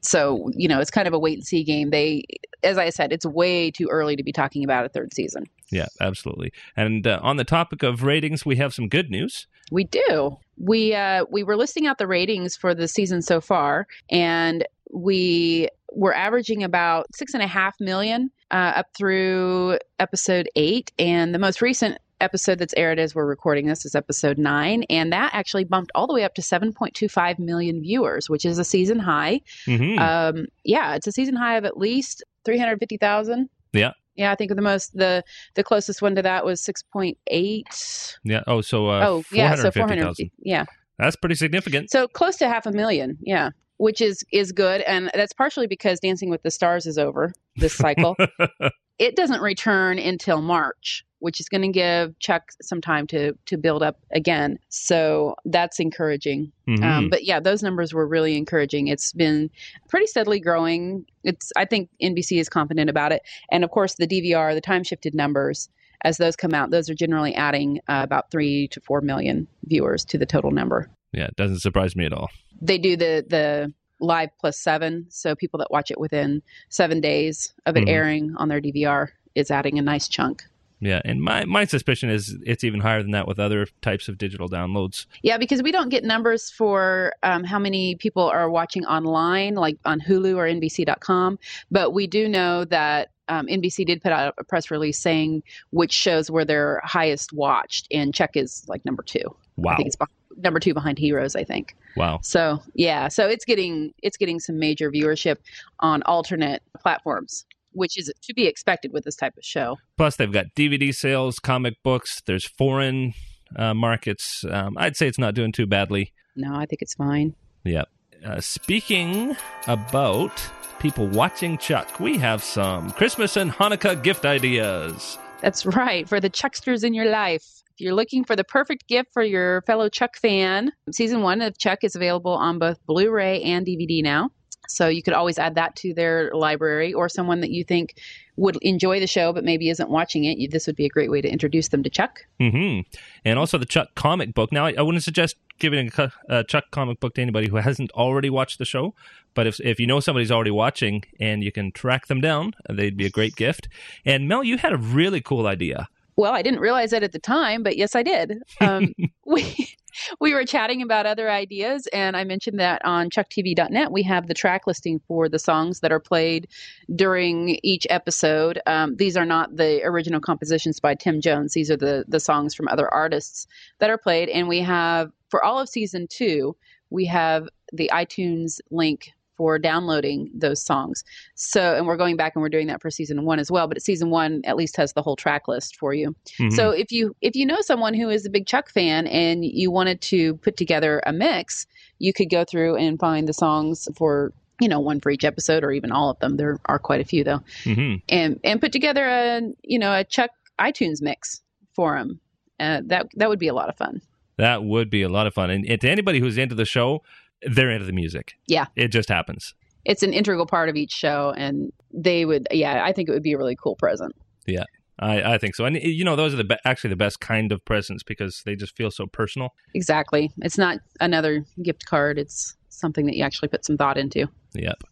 so 0.02 0.48
you 0.54 0.68
know 0.68 0.78
it's 0.78 0.90
kind 0.90 1.08
of 1.08 1.14
a 1.14 1.18
wait 1.18 1.36
and 1.36 1.44
see 1.44 1.64
game 1.64 1.90
they 1.90 2.22
as 2.62 2.78
i 2.78 2.88
said 2.90 3.12
it's 3.12 3.26
way 3.26 3.72
too 3.72 3.88
early 3.88 4.14
to 4.14 4.22
be 4.22 4.30
talking 4.30 4.62
about 4.62 4.86
a 4.86 4.88
third 4.88 5.12
season 5.12 5.44
Yeah, 5.70 5.86
absolutely. 6.00 6.52
And 6.76 7.06
uh, 7.06 7.20
on 7.22 7.36
the 7.36 7.44
topic 7.44 7.82
of 7.82 8.02
ratings, 8.02 8.44
we 8.44 8.56
have 8.56 8.74
some 8.74 8.88
good 8.88 9.10
news. 9.10 9.46
We 9.70 9.84
do. 9.84 10.36
We 10.58 10.94
uh, 10.94 11.24
we 11.30 11.42
were 11.42 11.56
listing 11.56 11.86
out 11.86 11.98
the 11.98 12.06
ratings 12.06 12.56
for 12.56 12.74
the 12.74 12.88
season 12.88 13.22
so 13.22 13.40
far, 13.40 13.86
and 14.10 14.66
we 14.92 15.68
were 15.92 16.14
averaging 16.14 16.62
about 16.62 17.06
six 17.14 17.34
and 17.34 17.42
a 17.42 17.46
half 17.46 17.74
million 17.80 18.30
uh, 18.50 18.72
up 18.76 18.86
through 18.96 19.78
episode 19.98 20.48
eight, 20.56 20.92
and 20.98 21.34
the 21.34 21.38
most 21.38 21.60
recent 21.62 21.98
episode 22.20 22.58
that's 22.58 22.74
aired 22.76 22.98
as 22.98 23.14
we're 23.14 23.24
recording 23.24 23.66
this 23.66 23.86
is 23.86 23.94
episode 23.94 24.36
nine, 24.36 24.84
and 24.90 25.12
that 25.12 25.30
actually 25.32 25.64
bumped 25.64 25.90
all 25.94 26.06
the 26.06 26.12
way 26.12 26.22
up 26.24 26.34
to 26.34 26.42
seven 26.42 26.72
point 26.72 26.94
two 26.94 27.08
five 27.08 27.38
million 27.38 27.80
viewers, 27.80 28.28
which 28.28 28.44
is 28.44 28.58
a 28.58 28.64
season 28.64 28.98
high. 28.98 29.40
hmm 29.66 29.98
Um, 29.98 30.46
yeah, 30.64 30.94
it's 30.94 31.06
a 31.06 31.12
season 31.12 31.34
high 31.36 31.56
of 31.56 31.64
at 31.64 31.76
least 31.78 32.22
three 32.44 32.58
hundred 32.58 32.78
fifty 32.78 32.96
thousand. 32.96 33.48
Yeah. 33.72 33.92
Yeah, 34.16 34.32
I 34.32 34.34
think 34.34 34.54
the 34.54 34.60
most 34.60 34.94
the 34.96 35.24
the 35.54 35.64
closest 35.64 36.02
one 36.02 36.14
to 36.16 36.22
that 36.22 36.44
was 36.44 36.60
six 36.60 36.82
point 36.82 37.16
eight. 37.28 38.16
yeah. 38.24 38.42
Oh, 38.46 38.60
so 38.60 38.88
uh, 38.88 39.02
oh 39.06 39.24
yeah, 39.32 39.54
so 39.54 39.70
four 39.70 39.86
450,000. 39.88 40.30
Yeah, 40.40 40.64
That's 40.98 41.16
pretty 41.16 41.36
significant. 41.36 41.90
so 41.90 42.06
close 42.06 42.36
to 42.38 42.48
half 42.48 42.66
a 42.66 42.72
million. 42.72 43.16
Yeah, 43.22 43.50
which 43.80 44.02
is 44.02 44.22
is 44.30 44.52
good, 44.52 44.82
and 44.82 45.10
that's 45.14 45.32
partially 45.32 45.66
because 45.66 46.00
Dancing 46.00 46.28
with 46.28 46.42
the 46.42 46.50
Stars 46.50 46.86
is 46.86 46.98
over 46.98 47.32
this 47.56 47.72
cycle. 47.72 48.14
it 48.98 49.16
doesn't 49.16 49.40
return 49.40 49.98
until 49.98 50.42
March, 50.42 51.02
which 51.20 51.40
is 51.40 51.48
going 51.48 51.62
to 51.62 51.68
give 51.68 52.16
Chuck 52.18 52.50
some 52.60 52.82
time 52.82 53.06
to 53.06 53.32
to 53.46 53.56
build 53.56 53.82
up 53.82 53.96
again. 54.12 54.58
So 54.68 55.34
that's 55.46 55.80
encouraging. 55.80 56.52
Mhm. 56.68 56.84
Um, 56.84 57.08
but 57.08 57.24
yeah, 57.24 57.40
those 57.40 57.62
numbers 57.62 57.94
were 57.94 58.06
really 58.06 58.36
encouraging. 58.36 58.88
It's 58.88 59.14
been 59.14 59.48
pretty 59.88 60.06
steadily 60.06 60.40
growing. 60.40 61.06
It's 61.24 61.50
I 61.56 61.64
think 61.64 61.88
NBC 62.02 62.38
is 62.38 62.50
confident 62.50 62.90
about 62.90 63.12
it, 63.12 63.22
and 63.50 63.64
of 63.64 63.70
course 63.70 63.94
the 63.94 64.06
DVR, 64.06 64.54
the 64.54 64.60
time 64.60 64.84
shifted 64.84 65.14
numbers. 65.14 65.70
As 66.02 66.16
those 66.18 66.36
come 66.36 66.54
out, 66.54 66.70
those 66.70 66.88
are 66.88 66.94
generally 66.94 67.34
adding 67.34 67.80
uh, 67.88 68.00
about 68.02 68.30
three 68.30 68.68
to 68.68 68.80
four 68.80 69.00
million 69.02 69.46
viewers 69.64 70.02
to 70.06 70.18
the 70.18 70.24
total 70.24 70.50
number 70.50 70.90
yeah, 71.12 71.26
it 71.26 71.36
doesn't 71.36 71.60
surprise 71.60 71.96
me 71.96 72.06
at 72.06 72.12
all. 72.12 72.28
they 72.60 72.78
do 72.78 72.96
the 72.96 73.24
the 73.28 73.72
live 74.00 74.30
plus 74.38 74.56
seven 74.58 75.06
so 75.08 75.34
people 75.34 75.58
that 75.58 75.70
watch 75.70 75.90
it 75.90 76.00
within 76.00 76.42
seven 76.68 77.00
days 77.00 77.52
of 77.66 77.76
it 77.76 77.84
Mhm. 77.84 77.88
airing 77.90 78.34
on 78.36 78.48
their 78.48 78.60
dvr 78.60 79.08
is 79.34 79.50
adding 79.50 79.78
a 79.78 79.82
nice 79.82 80.08
chunk 80.08 80.42
Yeah, 80.82 81.02
and 81.04 81.20
my 81.22 81.44
my 81.44 81.66
suspicion 81.66 82.08
is 82.08 82.36
it's 82.46 82.64
even 82.64 82.80
higher 82.80 83.02
than 83.02 83.10
that 83.12 83.28
with 83.28 83.38
other 83.38 83.66
types 83.82 84.08
of 84.08 84.16
digital 84.16 84.48
downloads. 84.48 85.04
yeah 85.22 85.36
because 85.36 85.62
we 85.62 85.72
don't 85.72 85.90
get 85.90 86.04
numbers 86.04 86.50
for 86.50 87.12
um, 87.22 87.44
how 87.44 87.58
many 87.58 87.96
people 87.96 88.22
are 88.24 88.48
watching 88.48 88.84
online 88.86 89.54
like 89.56 89.76
on 89.84 90.00
hulu 90.00 90.36
or 90.36 90.46
nbc.com 90.46 91.38
but 91.70 91.90
we 91.92 92.06
do 92.06 92.28
know 92.28 92.64
that 92.64 93.10
um, 93.28 93.46
nbc 93.46 93.84
did 93.86 94.02
put 94.02 94.10
out 94.12 94.34
a 94.38 94.44
press 94.44 94.70
release 94.70 94.98
saying 94.98 95.42
which 95.70 95.92
shows 95.92 96.30
were 96.30 96.44
their 96.46 96.80
highest 96.82 97.32
watched 97.32 97.86
and 97.92 98.14
chuck 98.14 98.30
is 98.34 98.64
like 98.66 98.82
number 98.86 99.02
two 99.02 99.36
Wow, 99.60 99.72
i 99.72 99.76
think 99.76 99.88
it's 99.88 99.96
number 100.36 100.60
two 100.60 100.74
behind 100.74 100.98
heroes 100.98 101.36
i 101.36 101.44
think 101.44 101.74
wow. 101.96 102.20
So 102.22 102.62
yeah, 102.74 103.08
so 103.08 103.28
it's 103.28 103.44
getting 103.44 103.92
it's 104.02 104.16
getting 104.16 104.40
some 104.40 104.58
major 104.58 104.90
viewership 104.90 105.36
on 105.80 106.02
alternate 106.02 106.62
platforms, 106.80 107.44
which 107.72 107.98
is 107.98 108.12
to 108.22 108.34
be 108.34 108.46
expected 108.46 108.92
with 108.92 109.04
this 109.04 109.16
type 109.16 109.36
of 109.36 109.44
show. 109.44 109.78
Plus, 109.96 110.16
they've 110.16 110.32
got 110.32 110.46
DVD 110.56 110.94
sales, 110.94 111.38
comic 111.38 111.74
books. 111.82 112.20
There's 112.26 112.46
foreign 112.46 113.14
uh, 113.56 113.74
markets. 113.74 114.44
Um, 114.48 114.76
I'd 114.78 114.96
say 114.96 115.08
it's 115.08 115.18
not 115.18 115.34
doing 115.34 115.52
too 115.52 115.66
badly. 115.66 116.12
No, 116.36 116.54
I 116.54 116.66
think 116.66 116.82
it's 116.82 116.94
fine. 116.94 117.34
Yep. 117.64 117.88
Uh, 118.24 118.40
speaking 118.40 119.36
about 119.66 120.32
people 120.78 121.06
watching 121.08 121.58
Chuck, 121.58 122.00
we 122.00 122.18
have 122.18 122.42
some 122.42 122.90
Christmas 122.92 123.36
and 123.36 123.50
Hanukkah 123.50 124.02
gift 124.02 124.24
ideas. 124.24 125.18
That's 125.40 125.64
right 125.64 126.06
for 126.06 126.20
the 126.20 126.28
Chucksters 126.28 126.84
in 126.84 126.92
your 126.92 127.10
life. 127.10 127.59
You're 127.80 127.94
looking 127.94 128.24
for 128.24 128.36
the 128.36 128.44
perfect 128.44 128.86
gift 128.88 129.12
for 129.12 129.22
your 129.22 129.62
fellow 129.62 129.88
Chuck 129.88 130.16
fan, 130.16 130.72
season 130.92 131.22
one 131.22 131.40
of 131.40 131.58
Chuck 131.58 131.82
is 131.82 131.96
available 131.96 132.32
on 132.32 132.58
both 132.58 132.84
Blu-ray 132.86 133.42
and 133.42 133.66
DVD 133.66 134.02
now. 134.02 134.30
So 134.68 134.86
you 134.88 135.02
could 135.02 135.14
always 135.14 135.38
add 135.38 135.56
that 135.56 135.74
to 135.76 135.94
their 135.94 136.30
library 136.32 136.92
or 136.92 137.08
someone 137.08 137.40
that 137.40 137.50
you 137.50 137.64
think 137.64 137.96
would 138.36 138.56
enjoy 138.62 139.00
the 139.00 139.06
show 139.06 139.32
but 139.32 139.42
maybe 139.42 139.68
isn't 139.68 139.90
watching 139.90 140.24
it. 140.24 140.38
You, 140.38 140.48
this 140.48 140.66
would 140.66 140.76
be 140.76 140.86
a 140.86 140.88
great 140.88 141.10
way 141.10 141.20
to 141.20 141.28
introduce 141.28 141.68
them 141.68 141.82
to 141.82 141.90
Chuck. 141.90 142.20
hmm 142.38 142.80
And 143.24 143.38
also 143.38 143.58
the 143.58 143.66
Chuck 143.66 143.94
comic 143.94 144.32
book. 144.32 144.52
Now, 144.52 144.66
I, 144.66 144.74
I 144.78 144.82
wouldn't 144.82 145.02
suggest 145.02 145.36
giving 145.58 145.90
a, 145.98 146.12
a 146.28 146.44
Chuck 146.44 146.70
comic 146.70 147.00
book 147.00 147.14
to 147.14 147.22
anybody 147.22 147.48
who 147.48 147.56
hasn't 147.56 147.90
already 147.92 148.30
watched 148.30 148.58
the 148.58 148.64
show. 148.64 148.94
But 149.34 149.46
if 149.46 149.60
if 149.60 149.80
you 149.80 149.86
know 149.86 150.00
somebody's 150.00 150.30
already 150.30 150.50
watching 150.50 151.02
and 151.18 151.42
you 151.42 151.52
can 151.52 151.72
track 151.72 152.06
them 152.06 152.20
down, 152.20 152.54
they'd 152.68 152.96
be 152.96 153.06
a 153.06 153.10
great 153.10 153.36
gift. 153.36 153.68
And 154.04 154.28
Mel, 154.28 154.44
you 154.44 154.58
had 154.58 154.72
a 154.72 154.78
really 154.78 155.20
cool 155.20 155.46
idea. 155.46 155.88
Well, 156.20 156.34
I 156.34 156.42
didn't 156.42 156.60
realize 156.60 156.90
that 156.90 157.02
at 157.02 157.12
the 157.12 157.18
time, 157.18 157.62
but 157.62 157.78
yes, 157.78 157.96
I 157.96 158.02
did. 158.02 158.42
Um, 158.60 158.92
we 159.26 159.74
we 160.20 160.34
were 160.34 160.44
chatting 160.44 160.82
about 160.82 161.06
other 161.06 161.30
ideas, 161.30 161.88
and 161.94 162.14
I 162.14 162.24
mentioned 162.24 162.60
that 162.60 162.84
on 162.84 163.08
ChuckTV.net 163.08 163.90
we 163.90 164.02
have 164.02 164.26
the 164.26 164.34
track 164.34 164.66
listing 164.66 165.00
for 165.08 165.30
the 165.30 165.38
songs 165.38 165.80
that 165.80 165.92
are 165.92 165.98
played 165.98 166.46
during 166.94 167.58
each 167.62 167.86
episode. 167.88 168.60
Um, 168.66 168.96
these 168.96 169.16
are 169.16 169.24
not 169.24 169.56
the 169.56 169.82
original 169.82 170.20
compositions 170.20 170.78
by 170.78 170.94
Tim 170.94 171.22
Jones; 171.22 171.54
these 171.54 171.70
are 171.70 171.76
the 171.78 172.04
the 172.06 172.20
songs 172.20 172.54
from 172.54 172.68
other 172.68 172.92
artists 172.92 173.46
that 173.78 173.88
are 173.88 173.96
played, 173.96 174.28
and 174.28 174.46
we 174.46 174.60
have 174.60 175.10
for 175.30 175.42
all 175.42 175.58
of 175.58 175.70
season 175.70 176.06
two 176.10 176.54
we 176.90 177.06
have 177.06 177.48
the 177.72 177.90
iTunes 177.94 178.60
link 178.70 179.12
for 179.40 179.58
downloading 179.58 180.30
those 180.34 180.60
songs. 180.62 181.02
So, 181.34 181.74
and 181.74 181.86
we're 181.86 181.96
going 181.96 182.14
back 182.18 182.32
and 182.36 182.42
we're 182.42 182.50
doing 182.50 182.66
that 182.66 182.82
for 182.82 182.90
season 182.90 183.24
one 183.24 183.38
as 183.38 183.50
well. 183.50 183.66
But 183.66 183.80
season 183.80 184.10
one 184.10 184.42
at 184.44 184.54
least 184.54 184.76
has 184.76 184.92
the 184.92 185.00
whole 185.00 185.16
track 185.16 185.48
list 185.48 185.76
for 185.76 185.94
you. 185.94 186.14
Mhm. 186.38 186.52
So 186.52 186.68
if 186.72 186.92
you 186.92 187.16
if 187.22 187.34
you 187.34 187.46
know 187.46 187.56
someone 187.62 187.94
who 187.94 188.10
is 188.10 188.26
a 188.26 188.30
big 188.30 188.46
Chuck 188.46 188.68
fan 188.70 189.06
and 189.06 189.42
you 189.42 189.70
wanted 189.70 190.02
to 190.02 190.34
put 190.36 190.58
together 190.58 191.00
a 191.06 191.12
mix, 191.14 191.66
you 191.98 192.12
could 192.12 192.28
go 192.28 192.44
through 192.44 192.76
and 192.76 192.98
find 193.00 193.26
the 193.26 193.32
songs 193.32 193.88
for 193.96 194.34
you 194.60 194.68
know 194.68 194.78
one 194.78 195.00
for 195.00 195.10
each 195.10 195.24
episode 195.24 195.64
or 195.64 195.72
even 195.72 195.90
all 195.90 196.10
of 196.10 196.18
them. 196.18 196.36
There 196.36 196.60
are 196.66 196.78
quite 196.78 197.00
a 197.00 197.04
few 197.06 197.24
though, 197.24 197.40
Mhm. 197.64 198.02
and 198.10 198.38
and 198.44 198.60
put 198.60 198.72
together 198.72 199.06
a 199.06 199.40
you 199.62 199.78
know 199.78 199.94
a 199.94 200.04
Chuck 200.04 200.32
iTunes 200.60 201.00
mix 201.00 201.40
for 201.74 201.96
them. 201.98 202.20
Uh, 202.58 202.82
that 202.84 203.06
that 203.16 203.30
would 203.30 203.38
be 203.38 203.48
a 203.48 203.54
lot 203.54 203.70
of 203.70 203.76
fun. 203.78 204.02
That 204.36 204.64
would 204.64 204.90
be 204.90 205.00
a 205.00 205.08
lot 205.08 205.26
of 205.26 205.32
fun. 205.32 205.48
And, 205.50 205.64
and 205.66 205.80
to 205.80 205.88
anybody 205.90 206.18
who's 206.18 206.36
into 206.36 206.54
the 206.54 206.64
show, 206.66 207.02
they're 207.42 207.70
into 207.70 207.86
the 207.86 207.92
music. 207.92 208.34
Yeah. 208.46 208.66
It 208.76 208.88
just 208.88 209.08
happens. 209.08 209.54
It's 209.84 210.02
an 210.02 210.12
integral 210.12 210.46
part 210.46 210.68
of 210.68 210.76
each 210.76 210.92
show, 210.92 211.32
and 211.36 211.72
they 211.92 212.24
would 212.24 212.46
yeah 212.50 212.84
I 212.84 212.92
think 212.92 213.08
it 213.08 213.12
would 213.12 213.22
be 213.22 213.32
a 213.32 213.38
really 213.38 213.56
cool 213.56 213.76
present. 213.76 214.14
Yeah. 214.46 214.64
I, 215.02 215.34
I 215.34 215.38
think 215.38 215.54
so. 215.54 215.64
And, 215.64 215.76
you 215.76 216.04
know, 216.04 216.14
those 216.14 216.34
are 216.34 216.36
the 216.36 216.44
be- 216.44 216.58
actually 216.66 216.90
the 216.90 216.96
best 216.96 217.20
kind 217.20 217.52
of 217.52 217.64
presents 217.64 218.02
because 218.02 218.42
they 218.44 218.54
just 218.54 218.76
feel 218.76 218.90
so 218.90 219.06
personal. 219.06 219.54
Exactly. 219.72 220.30
It's 220.42 220.58
not 220.58 220.76
another 221.00 221.46
gift 221.62 221.86
card. 221.86 222.18
It's 222.18 222.54
something 222.68 223.06
that 223.06 223.16
you 223.16 223.24
actually 223.24 223.48
put 223.48 223.64
some 223.64 223.78
thought 223.78 223.96
into. 223.96 224.26
Yep. 224.52 224.82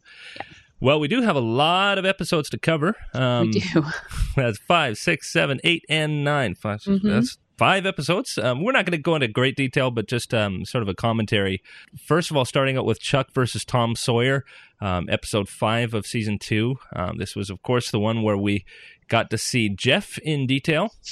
Well, 0.81 0.99
we 0.99 1.09
do 1.09 1.21
have 1.21 1.37
a 1.37 1.40
lot 1.40 1.99
of 1.99 2.07
episodes 2.07 2.49
to 2.50 2.59
cover. 2.59 2.95
Um, 3.12 3.50
we 3.50 3.61
do. 3.61 3.83
That's 4.37 4.57
five, 4.59 4.97
six, 4.97 5.31
seven, 5.31 5.61
eight, 5.62 5.85
and 5.90 6.25
nine. 6.25 6.55
Five, 6.55 6.81
Mhm. 6.85 7.02
That's 7.02 7.37
five 7.59 7.85
episodes. 7.85 8.38
Um, 8.38 8.62
we're 8.62 8.73
not 8.73 8.87
going 8.87 8.97
to 8.97 9.03
go 9.03 9.15
into 9.17 9.29
great 9.29 9.57
detail, 9.57 9.91
but 9.91 10.09
just 10.09 10.33
um, 10.33 10.65
sort 10.65 10.83
of 10.83 10.88
a 10.88 10.95
commentary. 10.95 11.62
First 12.07 12.31
of 12.31 12.37
all, 12.37 12.45
starting 12.45 12.79
out 12.79 12.87
with 12.87 13.00
Chuck 13.00 13.33
versus 13.35 13.65
Tom 13.65 13.97
Sawyer, 13.97 14.45
um, 14.81 15.09
episode 15.11 15.49
five 15.49 15.93
of 15.93 16.07
season 16.07 16.38
two. 16.38 16.77
Um, 16.95 17.19
this 17.19 17.37
was, 17.37 17.50
of 17.50 17.62
course, 17.62 17.91
the 17.91 18.00
one 18.00 18.23
where 18.23 18.37
we 18.37 18.65
got 19.09 19.29
to 19.31 19.38
see 19.38 19.69
Jeff 19.69 20.19
in 20.19 20.47
detail. 20.47 20.93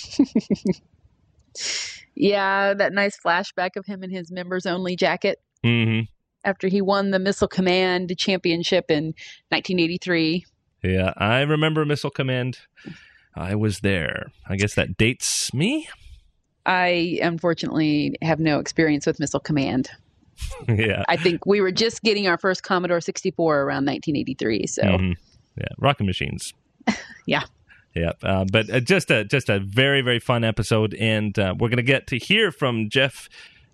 Yeah, 2.17 2.73
that 2.73 2.95
nice 2.95 3.19
flashback 3.19 3.77
of 3.77 3.85
him 3.85 4.03
in 4.03 4.11
his 4.11 4.33
members 4.33 4.67
only 4.67 4.97
jacket 4.97 5.39
hmm 5.63 6.01
after 6.45 6.69
he 6.69 6.81
won 6.81 7.11
the 7.11 7.19
Missile 7.19 7.49
Command 7.49 8.17
Championship 8.17 8.85
in 8.89 9.07
1983. 9.49 10.47
Yeah, 10.85 11.13
I 11.17 11.41
remember 11.41 11.85
Missile 11.85 12.11
Command. 12.11 12.59
I 13.35 13.57
was 13.57 13.81
there. 13.81 14.31
I 14.49 14.55
guess 14.55 14.77
that 14.77 14.97
dates 14.97 15.53
me. 15.53 15.89
I 16.67 17.19
unfortunately 17.23 18.17
have 18.23 18.41
no 18.41 18.59
experience 18.59 19.07
with 19.07 19.21
Missile 19.21 19.41
Command. 19.41 19.89
yeah. 20.69 21.05
I 21.09 21.17
think 21.17 21.47
we 21.47 21.61
were 21.61 21.73
just 21.73 22.03
getting 22.03 22.27
our 22.29 22.37
first 22.37 22.63
Commodore 22.63 23.01
64 23.01 23.61
around 23.61 23.87
1983. 23.87 24.67
So 24.67 24.83
Mhm. 24.83 25.15
Yeah, 25.57 25.65
rocket 25.79 26.05
Machines. 26.05 26.53
Yeah. 27.27 27.43
Yeah, 27.95 28.13
uh, 28.23 28.45
but 28.53 28.71
uh, 28.71 28.79
just 28.79 29.11
a 29.11 29.25
just 29.25 29.49
a 29.49 29.59
very 29.59 30.03
very 30.03 30.21
fun 30.21 30.45
episode, 30.45 30.95
and 30.95 31.37
uh, 31.39 31.55
we're 31.59 31.71
gonna 31.71 31.83
get 31.83 32.07
to 32.09 32.19
hear 32.19 32.53
from 32.53 32.91
Jeff, 32.91 33.29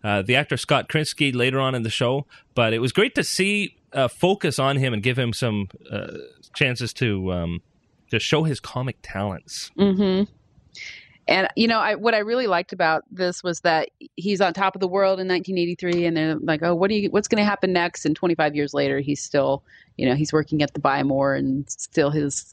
uh, 0.05 0.23
the 0.23 0.37
actor 0.37 0.57
Scott 0.57 0.89
Krinsky, 0.89 1.35
later 1.35 1.61
on 1.61 1.75
in 1.75 1.83
the 1.83 1.91
show. 1.91 2.25
But 2.55 2.73
it 2.73 2.79
was 2.79 2.93
great 2.93 3.17
to 3.17 3.25
see 3.25 3.77
uh, 3.93 4.07
focus 4.09 4.61
on 4.61 4.77
him 4.77 4.95
and 4.95 5.03
give 5.03 5.19
him 5.19 5.33
some 5.33 5.69
uh, 5.91 6.19
chances 6.55 6.93
to 6.95 7.33
um, 7.33 7.63
to 8.11 8.21
show 8.21 8.45
his 8.45 8.61
comic 8.61 8.97
talents. 9.03 9.71
hmm 9.77 10.23
And 11.29 11.49
you 11.57 11.69
know, 11.69 11.79
I 11.79 11.95
what 11.95 12.15
I 12.15 12.19
really 12.19 12.47
liked 12.47 12.73
about 12.73 13.05
this 13.11 13.43
was 13.43 13.61
that 13.61 13.91
he's 14.17 14.41
on 14.41 14.53
top 14.53 14.75
of 14.75 14.81
the 14.81 14.89
world 14.89 15.21
in 15.21 15.29
1983, 15.29 16.07
and 16.07 16.17
they're 16.17 16.37
like, 16.41 16.63
"Oh, 16.63 16.75
what 16.75 16.89
do 16.89 16.97
you? 16.97 17.11
What's 17.11 17.29
going 17.29 17.41
to 17.41 17.49
happen 17.49 17.73
next?" 17.73 18.05
And 18.05 18.17
25 18.17 18.57
years 18.57 18.75
later, 18.75 18.99
he's 19.01 19.23
still, 19.23 19.63
you 19.97 20.07
know, 20.07 20.15
he's 20.15 20.33
working 20.33 20.63
at 20.63 20.75
the 20.75 20.81
Buy 20.81 21.03
More, 21.03 21.35
and 21.35 21.69
still 21.71 22.11
his 22.11 22.53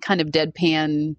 kind 0.00 0.20
of 0.20 0.28
deadpan, 0.28 1.14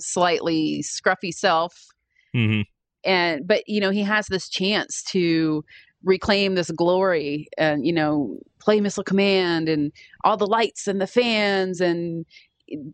slightly 0.00 0.82
scruffy 0.82 1.32
self. 1.32 1.88
hmm 2.32 2.62
And 3.04 3.46
but 3.46 3.68
you 3.68 3.80
know, 3.80 3.90
he 3.90 4.02
has 4.02 4.26
this 4.28 4.48
chance 4.48 5.02
to 5.04 5.64
reclaim 6.04 6.54
this 6.54 6.70
glory, 6.70 7.48
and 7.58 7.86
you 7.86 7.92
know, 7.92 8.38
play 8.60 8.80
Missile 8.80 9.04
Command 9.04 9.68
and 9.68 9.92
all 10.24 10.36
the 10.38 10.46
lights 10.46 10.88
and 10.88 11.00
the 11.00 11.06
fans 11.06 11.80
and 11.80 12.24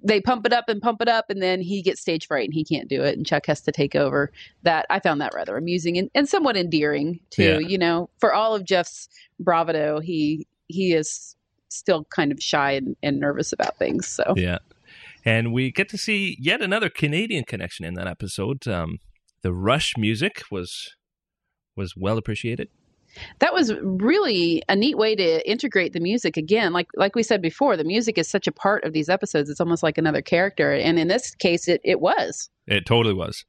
they 0.02 0.20
pump 0.20 0.46
it 0.46 0.52
up 0.52 0.64
and 0.68 0.80
pump 0.82 1.00
it 1.02 1.08
up 1.08 1.26
and 1.30 1.42
then 1.42 1.60
he 1.60 1.82
gets 1.82 2.00
stage 2.00 2.26
fright 2.26 2.44
and 2.44 2.54
he 2.54 2.64
can't 2.64 2.88
do 2.88 3.02
it 3.02 3.16
and 3.16 3.26
chuck 3.26 3.46
has 3.46 3.60
to 3.60 3.72
take 3.72 3.94
over 3.94 4.30
that 4.62 4.86
i 4.90 4.98
found 4.98 5.20
that 5.20 5.32
rather 5.34 5.56
amusing 5.56 5.96
and, 5.98 6.10
and 6.14 6.28
somewhat 6.28 6.56
endearing 6.56 7.20
too 7.30 7.42
Yeah. 7.42 7.58
you 7.58 7.78
know 7.78 8.10
for 8.18 8.32
all 8.34 8.54
of 8.54 8.64
jeff's 8.64 9.08
bravado 9.40 10.00
he 10.00 10.46
he 10.66 10.92
is 10.92 11.36
still 11.68 12.04
kind 12.04 12.32
of 12.32 12.42
shy 12.42 12.72
and, 12.72 12.96
and 13.02 13.20
nervous 13.20 13.52
about 13.52 13.76
things 13.78 14.06
so 14.08 14.34
Yeah, 14.36 14.58
and 15.24 15.52
we 15.52 15.70
get 15.70 15.88
to 15.90 15.98
see 15.98 16.36
yet 16.40 16.62
another 16.62 16.88
Canadian 16.88 17.44
connection 17.44 17.84
in 17.84 17.94
that 17.94 18.06
episode. 18.06 18.66
Um, 18.66 18.98
the 19.42 19.52
Rush 19.52 19.94
music 19.98 20.42
was 20.50 20.94
was 21.76 21.94
well 21.96 22.16
appreciated. 22.18 22.68
That 23.40 23.52
was 23.54 23.72
really 23.82 24.62
a 24.68 24.76
neat 24.76 24.96
way 24.98 25.14
to 25.14 25.48
integrate 25.50 25.92
the 25.92 26.00
music 26.00 26.36
again 26.36 26.72
like 26.72 26.88
like 26.96 27.14
we 27.14 27.22
said 27.22 27.40
before 27.42 27.76
the 27.76 27.84
music 27.84 28.18
is 28.18 28.28
such 28.28 28.46
a 28.46 28.52
part 28.52 28.84
of 28.84 28.92
these 28.92 29.08
episodes 29.08 29.48
it's 29.50 29.60
almost 29.60 29.82
like 29.82 29.98
another 29.98 30.22
character 30.22 30.72
and 30.72 30.98
in 30.98 31.08
this 31.08 31.34
case 31.36 31.68
it, 31.68 31.80
it 31.84 32.00
was 32.00 32.50
It 32.66 32.86
totally 32.86 33.14
was. 33.14 33.44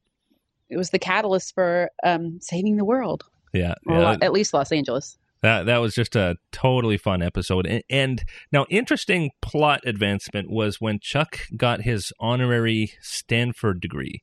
it 0.68 0.76
was 0.76 0.90
the 0.90 0.98
catalyst 0.98 1.54
for 1.54 1.90
um, 2.04 2.38
saving 2.40 2.76
the 2.76 2.84
world 2.84 3.24
Yeah, 3.52 3.74
yeah. 3.88 3.98
lo- 3.98 4.16
at 4.22 4.32
least 4.32 4.52
los 4.54 4.70
angeles 4.72 5.16
That 5.42 5.66
that 5.66 5.78
was 5.78 5.94
just 5.94 6.14
a 6.16 6.36
totally 6.52 6.98
fun 6.98 7.22
episode. 7.22 7.66
And, 7.66 7.82
and 7.88 8.22
now, 8.52 8.66
interesting 8.68 9.30
plot 9.40 9.80
advancement 9.86 10.50
was 10.50 10.80
when 10.82 10.98
Chuck 11.00 11.38
got 11.56 11.80
his 11.80 12.12
honorary 12.20 12.92
Stanford 13.00 13.80
degree, 13.80 14.22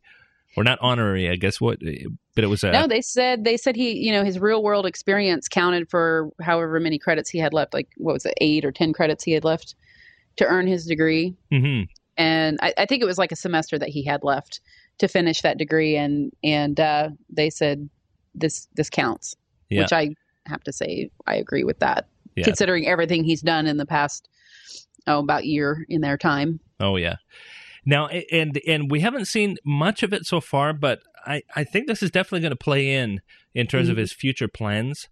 or 0.57 0.63
not 0.63 0.79
honorary, 0.81 1.29
I 1.29 1.35
guess. 1.35 1.61
What? 1.61 1.79
But 2.35 2.43
it 2.43 2.47
was 2.47 2.63
a 2.63 2.71
no 2.71 2.87
they 2.87 3.01
said 3.01 3.45
they 3.45 3.55
said 3.57 3.75
he 3.75 3.93
you 3.97 4.11
know 4.11 4.23
his 4.25 4.39
real 4.39 4.61
world 4.61 4.85
experience 4.85 5.47
counted 5.47 5.89
for 5.89 6.29
however 6.41 6.79
many 6.79 6.99
credits 6.99 7.29
he 7.29 7.37
had 7.39 7.53
left 7.53 7.73
like 7.73 7.87
what 7.97 8.13
was 8.13 8.25
it 8.25 8.33
eight 8.41 8.65
or 8.65 8.71
ten 8.71 8.91
credits 8.93 9.23
he 9.23 9.31
had 9.31 9.43
left 9.43 9.75
to 10.35 10.45
earn 10.45 10.67
his 10.67 10.85
degree 10.85 11.35
Mhm. 11.51 11.87
and 12.17 12.59
I, 12.61 12.73
I 12.77 12.85
think 12.85 13.01
it 13.01 13.05
was 13.05 13.17
like 13.17 13.31
a 13.31 13.35
semester 13.35 13.79
that 13.79 13.89
he 13.89 14.03
had 14.03 14.23
left 14.23 14.59
to 14.99 15.07
finish 15.07 15.41
that 15.41 15.57
degree 15.57 15.95
and 15.97 16.31
and 16.43 16.79
uh, 16.79 17.09
they 17.29 17.49
said 17.49 17.89
this 18.35 18.67
this 18.75 18.89
counts 18.89 19.35
Yeah. 19.69 19.81
which 19.81 19.93
i 19.93 20.09
have 20.45 20.63
to 20.65 20.71
say 20.73 21.09
i 21.25 21.35
agree 21.35 21.63
with 21.63 21.79
that 21.79 22.07
Yeah. 22.35 22.43
considering 22.45 22.85
everything 22.87 23.23
he's 23.23 23.41
done 23.41 23.65
in 23.65 23.77
the 23.77 23.85
past 23.87 24.29
oh 25.07 25.19
about 25.19 25.45
year 25.45 25.85
in 25.89 26.01
their 26.01 26.17
time 26.17 26.59
Oh 26.79 26.95
yeah. 26.97 27.15
Now 27.87 28.07
and 28.07 28.59
and 28.67 28.91
we 28.91 28.99
haven't 28.99 29.25
seen 29.25 29.57
much 29.65 30.03
of 30.03 30.11
it 30.13 30.25
so 30.25 30.41
far, 30.41 30.73
but 30.73 30.99
I 31.25 31.41
I 31.55 31.63
think 31.63 31.87
this 31.87 32.03
is 32.03 32.11
definitely 32.11 32.41
going 32.41 32.51
to 32.51 32.55
play 32.57 32.93
in 32.93 33.21
in 33.55 33.65
terms 33.65 33.87
of 33.89 33.95
Mhm. 33.95 33.99
his 34.01 34.11
future 34.13 34.47
plans, 34.49 35.07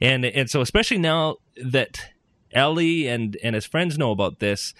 and 0.00 0.24
and 0.24 0.48
so 0.48 0.60
especially 0.60 0.98
now 0.98 1.36
that 1.56 2.12
Ellie 2.52 3.08
and 3.08 3.36
and 3.42 3.54
his 3.56 3.66
friends 3.66 3.98
know 3.98 4.12
about 4.12 4.38
this, 4.38 4.74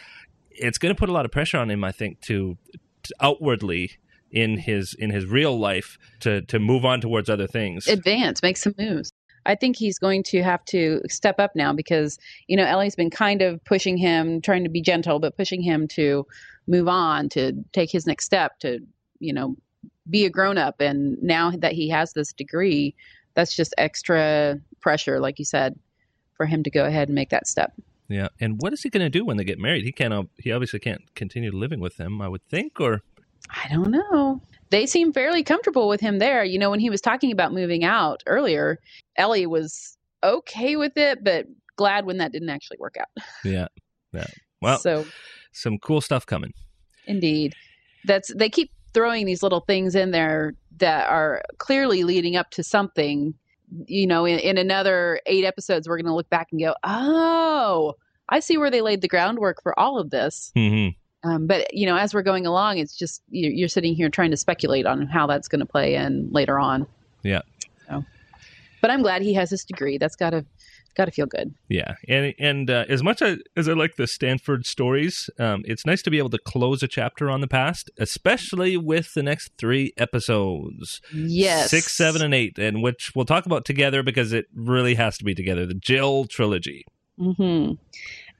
it's 0.51 0.79
going 0.79 0.95
to 0.95 0.99
put 0.99 1.09
a 1.09 1.13
lot 1.13 1.25
of 1.25 1.33
pressure 1.33 1.59
on 1.59 1.71
him. 1.71 1.83
I 1.83 1.93
think 1.93 2.21
to, 2.23 2.57
to 3.03 3.15
outwardly 3.21 3.91
in 4.31 4.59
his 4.59 4.95
in 4.95 5.11
his 5.11 5.27
real 5.27 5.59
life 5.59 5.99
to 6.21 6.43
to 6.43 6.59
move 6.61 6.85
on 6.85 7.01
towards 7.01 7.29
other 7.29 7.49
things. 7.49 7.89
advance, 7.89 8.43
make 8.43 8.57
some 8.57 8.75
moves. 8.79 9.11
I 9.47 9.55
think 9.55 9.77
he's 9.77 9.99
going 9.99 10.23
to 10.25 10.43
have 10.43 10.63
to 10.67 11.01
step 11.09 11.41
up 11.41 11.53
now 11.57 11.73
because, 11.73 12.19
you 12.49 12.57
know, 12.57 12.65
Ellie's 12.67 12.95
been 12.95 13.09
kind 13.09 13.41
of 13.41 13.65
pushing 13.65 13.97
him, 13.97 14.43
trying 14.43 14.63
to 14.65 14.69
be 14.69 14.83
gentle, 14.83 15.19
but 15.21 15.37
pushing 15.39 15.63
him 15.63 15.89
to 15.89 16.27
move 16.69 16.87
on, 16.87 17.29
to 17.31 17.53
take 17.73 17.91
his 17.91 18.07
next 18.07 18.25
step, 18.25 18.59
to, 18.61 18.79
you 19.19 19.33
know, 19.33 19.57
be 20.09 20.25
a 20.25 20.31
grown 20.31 20.59
up. 20.59 20.81
And 20.81 21.21
now 21.23 21.51
that 21.51 21.73
he 21.73 21.89
has 21.89 22.13
this 22.13 22.33
degree, 22.33 22.95
that's 23.35 23.57
just 23.57 23.75
extra 23.79 24.61
pressure, 24.81 25.19
like 25.19 25.39
you 25.39 25.45
said, 25.45 25.79
for 26.37 26.47
him 26.47 26.63
to 26.63 26.71
go 26.71 26.85
ahead 26.85 27.09
and 27.09 27.15
make 27.15 27.31
that 27.31 27.47
step. 27.49 27.73
Yeah. 28.09 28.29
And 28.41 28.61
what 28.61 28.73
is 28.73 28.83
he 28.83 28.91
going 28.91 29.05
to 29.05 29.11
do 29.11 29.25
when 29.25 29.37
they 29.37 29.45
get 29.45 29.59
married? 29.59 29.85
He 29.85 29.93
can't. 29.93 30.15
Uh, 30.15 30.25
he 30.39 30.53
obviously 30.53 30.79
can't 30.79 31.15
continue 31.15 31.51
living 31.53 31.81
with 31.81 31.97
them. 31.97 32.23
I 32.23 32.29
would 32.29 32.47
think, 32.49 32.81
or 32.81 33.03
I 33.51 33.69
don't 33.69 33.91
know. 33.91 34.41
They 34.71 34.87
seem 34.87 35.13
fairly 35.13 35.43
comfortable 35.43 35.89
with 35.89 36.01
him 36.01 36.19
there. 36.19 36.45
You 36.45 36.59
know, 36.59 36.71
when 36.71 36.81
he 36.81 36.91
was 36.91 37.01
talking 37.01 37.33
about 37.33 37.53
moving 37.53 37.85
out 37.85 38.23
earlier, 38.27 38.79
Ellie 39.17 39.47
was 39.47 39.97
okay 40.23 40.77
with 40.77 40.97
it, 40.97 41.23
but 41.23 41.47
glad 41.77 42.07
when 42.07 42.19
that 42.19 42.33
didn't 42.33 42.51
actually 42.51 42.79
work 42.81 42.97
out. 42.99 43.25
Yeah. 43.45 43.69
Yeah. 44.13 44.27
Well, 44.61 44.81
so 44.81 45.05
some 45.53 45.79
cool 45.79 46.01
stuff 46.01 46.27
coming. 46.27 46.53
Indeed. 47.07 47.55
That's 48.05 48.33
they 48.35 48.49
keep 48.49 48.71
throwing 48.95 49.27
these 49.27 49.43
little 49.43 49.61
things 49.61 49.95
in 49.95 50.11
there 50.11 50.55
that 50.79 51.09
are 51.09 51.43
clearly 51.59 52.05
leading 52.05 52.37
up 52.37 52.51
to 52.51 52.63
something. 52.63 53.35
You 53.87 54.07
know, 54.07 54.25
in, 54.25 54.39
in 54.39 54.57
another 54.57 55.21
eight 55.27 55.45
episodes, 55.45 55.89
we're 55.89 55.97
going 55.97 56.07
to 56.07 56.15
look 56.15 56.31
back 56.31 56.49
and 56.53 56.61
go, 56.61 56.75
"Oh, 56.85 57.95
I 58.29 58.41
see 58.41 58.57
where 58.57 58.71
they 58.71 58.81
laid 58.81 59.03
the 59.03 59.09
groundwork 59.09 59.63
for 59.63 59.79
all 59.79 59.99
of 59.99 60.11
this." 60.11 60.53
Mm-hmm. 60.57 61.29
Um, 61.29 61.47
but 61.47 61.75
you 61.75 61.87
know, 61.87 61.97
as 61.97 62.15
we're 62.15 62.23
going 62.23 62.47
along, 62.47 62.79
it's 62.79 62.97
just 62.97 63.23
you're, 63.29 63.53
you're 63.53 63.69
sitting 63.69 63.95
here 63.95 64.09
trying 64.09 64.31
to 64.31 64.37
speculate 64.37 64.87
on 64.87 65.07
how 65.07 65.27
that's 65.27 65.49
going 65.49 65.61
to 65.61 65.67
play 65.67 65.95
in 65.95 66.29
later 66.31 66.59
on. 66.59 66.87
Yeah. 67.23 67.43
So, 67.89 68.05
but 68.81 68.91
I'm 68.91 69.03
glad 69.03 69.23
he 69.23 69.35
has 69.35 69.51
this 69.51 69.65
degree. 69.65 69.99
That's 69.99 70.17
got 70.17 70.31
to 70.31 70.45
got 70.99 71.07
to 71.07 71.11
feel 71.11 71.27
good. 71.27 71.55
Yeah, 71.69 71.95
and 72.07 72.35
and 72.39 72.71
uh, 72.71 72.85
as 72.89 73.03
much 73.03 73.23
as, 73.23 73.39
as 73.57 73.69
I 73.69 73.73
like 73.73 73.97
the 73.97 74.07
Stanford 74.07 74.67
stories, 74.67 75.31
um, 75.39 75.63
it's 75.65 75.87
nice 75.87 76.03
to 76.03 76.11
be 76.11 76.19
able 76.19 76.31
to 76.31 76.39
close 76.39 76.83
a 76.83 76.89
chapter 76.89 77.31
on 77.31 77.41
the 77.41 77.49
past, 77.49 77.91
especially 77.99 78.77
with 78.77 79.15
the 79.15 79.23
next 79.23 79.53
three 79.57 79.95
episodes. 79.97 81.01
Yes, 81.15 81.71
six, 81.71 81.97
seven, 81.97 82.21
and 82.21 82.35
eight, 82.35 82.59
and 82.59 82.83
which 82.83 83.13
we'll 83.15 83.25
talk 83.25 83.47
about 83.47 83.65
together 83.65 84.03
because 84.03 84.33
it 84.33 84.47
really 84.55 84.97
has 84.97 85.17
to 85.19 85.25
be 85.25 85.35
together. 85.35 85.65
The 85.65 85.75
Jill 85.75 86.27
trilogy. 86.27 86.85
Hmm. 87.19 87.73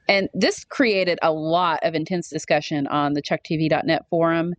And 0.07 0.27
this 0.33 0.63
created 0.63 1.19
a 1.21 1.31
lot 1.31 1.79
of 1.83 1.93
intense 1.93 2.29
discussion 2.29 2.87
on 2.87 3.13
the 3.13 3.21
ChuckTV.net 3.21 4.05
forum. 4.09 4.55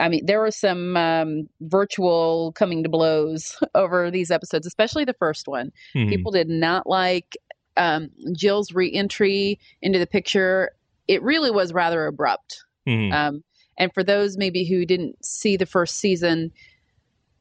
I 0.00 0.08
mean, 0.08 0.26
there 0.26 0.40
were 0.40 0.50
some 0.50 0.96
um, 0.96 1.48
virtual 1.60 2.52
coming 2.52 2.82
to 2.82 2.88
blows 2.88 3.56
over 3.74 4.10
these 4.10 4.30
episodes, 4.30 4.66
especially 4.66 5.04
the 5.04 5.14
first 5.14 5.48
one. 5.48 5.72
Mhm. 5.94 6.08
People 6.08 6.32
did 6.32 6.48
not 6.48 6.86
like 6.86 7.36
um, 7.76 8.10
Jill's 8.32 8.72
reentry 8.72 9.58
into 9.82 9.98
the 9.98 10.06
picture. 10.06 10.72
It 11.06 11.22
really 11.22 11.50
was 11.50 11.72
rather 11.72 12.06
abrupt. 12.06 12.62
Mhm. 12.86 13.12
Um, 13.12 13.44
and 13.78 13.92
for 13.94 14.02
those 14.02 14.36
maybe 14.36 14.64
who 14.64 14.84
didn't 14.84 15.24
see 15.24 15.56
the 15.56 15.66
first 15.66 15.96
season, 15.96 16.52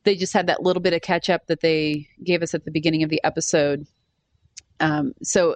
they 0.04 0.16
just 0.16 0.34
had 0.34 0.48
that 0.48 0.62
little 0.64 0.82
bit 0.82 0.94
of 0.94 1.02
catch 1.02 1.30
up 1.30 1.48
that 1.48 1.62
they 1.62 2.08
gave 2.24 2.42
us 2.42 2.54
at 2.54 2.64
the 2.66 2.72
beginning 2.72 3.04
of 3.04 3.10
the 3.10 3.22
episode. 3.24 3.86
Um, 4.80 5.14
so 5.24 5.56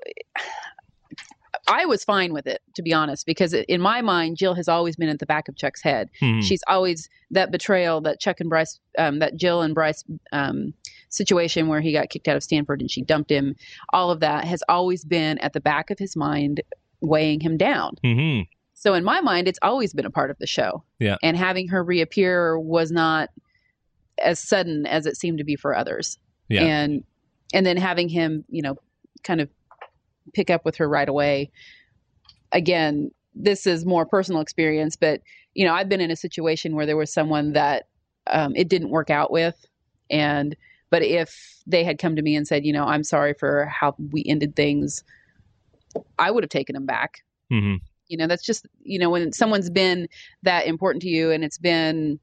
I 1.71 1.85
was 1.85 2.03
fine 2.03 2.33
with 2.33 2.45
it, 2.47 2.61
to 2.75 2.81
be 2.81 2.93
honest, 2.93 3.25
because 3.25 3.53
in 3.53 3.81
my 3.81 4.01
mind, 4.01 4.37
Jill 4.37 4.53
has 4.55 4.67
always 4.67 4.95
been 4.95 5.09
at 5.09 5.19
the 5.19 5.25
back 5.25 5.47
of 5.47 5.55
Chuck's 5.55 5.81
head. 5.81 6.09
Mhm. 6.21 6.43
She's 6.43 6.61
always 6.67 7.09
that 7.31 7.51
betrayal 7.51 8.01
that 8.01 8.19
Chuck 8.19 8.39
and 8.39 8.49
Bryce, 8.49 8.79
um, 8.97 9.19
that 9.19 9.35
Jill 9.37 9.61
and 9.61 9.73
Bryce 9.73 10.03
um, 10.31 10.73
situation 11.09 11.67
where 11.67 11.81
he 11.81 11.91
got 11.93 12.09
kicked 12.09 12.27
out 12.27 12.35
of 12.35 12.43
Stanford 12.43 12.81
and 12.81 12.91
she 12.91 13.01
dumped 13.01 13.29
him. 13.31 13.55
All 13.93 14.11
of 14.11 14.19
that 14.19 14.43
has 14.45 14.61
always 14.69 15.05
been 15.05 15.37
at 15.39 15.53
the 15.53 15.61
back 15.61 15.89
of 15.89 15.97
his 15.99 16.15
mind, 16.15 16.61
weighing 17.01 17.39
him 17.39 17.57
down. 17.57 17.95
Mhm. 18.03 18.47
So 18.73 18.93
in 18.93 19.03
my 19.03 19.21
mind, 19.21 19.47
it's 19.47 19.59
always 19.61 19.93
been 19.93 20.05
a 20.05 20.11
part 20.11 20.31
of 20.31 20.37
the 20.39 20.47
show. 20.47 20.83
Yeah. 20.99 21.17
And 21.21 21.37
having 21.37 21.67
her 21.69 21.83
reappear 21.83 22.59
was 22.59 22.91
not 22.91 23.29
as 24.23 24.39
sudden 24.39 24.85
as 24.85 25.05
it 25.05 25.17
seemed 25.17 25.37
to 25.37 25.43
be 25.43 25.55
for 25.55 25.75
others. 25.75 26.17
Yeah. 26.49 26.63
And 26.63 27.03
and 27.53 27.65
then 27.65 27.75
having 27.77 28.07
him, 28.09 28.45
you 28.49 28.61
know, 28.61 28.75
kind 29.23 29.41
of 29.41 29.49
pick 30.33 30.49
up 30.49 30.65
with 30.65 30.77
her 30.77 30.87
right 30.87 31.09
away. 31.09 31.51
Again, 32.51 33.11
this 33.33 33.65
is 33.65 33.85
more 33.85 34.05
personal 34.05 34.41
experience, 34.41 34.95
but 34.95 35.21
you 35.53 35.65
know, 35.65 35.73
I've 35.73 35.89
been 35.89 36.01
in 36.01 36.11
a 36.11 36.15
situation 36.15 36.75
where 36.75 36.85
there 36.85 36.97
was 36.97 37.11
someone 37.11 37.53
that 37.53 37.87
um, 38.27 38.55
it 38.55 38.69
didn't 38.69 38.89
work 38.89 39.09
out 39.09 39.31
with, 39.31 39.55
and 40.09 40.55
but 40.89 41.01
if 41.01 41.61
they 41.65 41.83
had 41.83 41.99
come 41.99 42.15
to 42.15 42.21
me 42.21 42.35
and 42.35 42.45
said, 42.47 42.65
you 42.65 42.73
know, 42.73 42.85
I'm 42.85 43.03
sorry 43.03 43.33
for 43.33 43.65
how 43.65 43.95
we 44.11 44.23
ended 44.27 44.55
things, 44.55 45.03
I 46.19 46.31
would 46.31 46.43
have 46.43 46.49
taken 46.49 46.73
them 46.73 46.85
back 46.85 47.23
Mhm. 47.51 47.79
you 48.07 48.17
know 48.17 48.27
that's 48.27 48.45
just 48.45 48.65
you 48.81 48.97
know 48.99 49.09
when 49.09 49.33
someone's 49.33 49.69
been 49.69 50.07
that 50.43 50.67
important 50.67 51.01
to 51.01 51.09
you 51.09 51.31
and 51.31 51.43
it's 51.43 51.57
been 51.57 52.19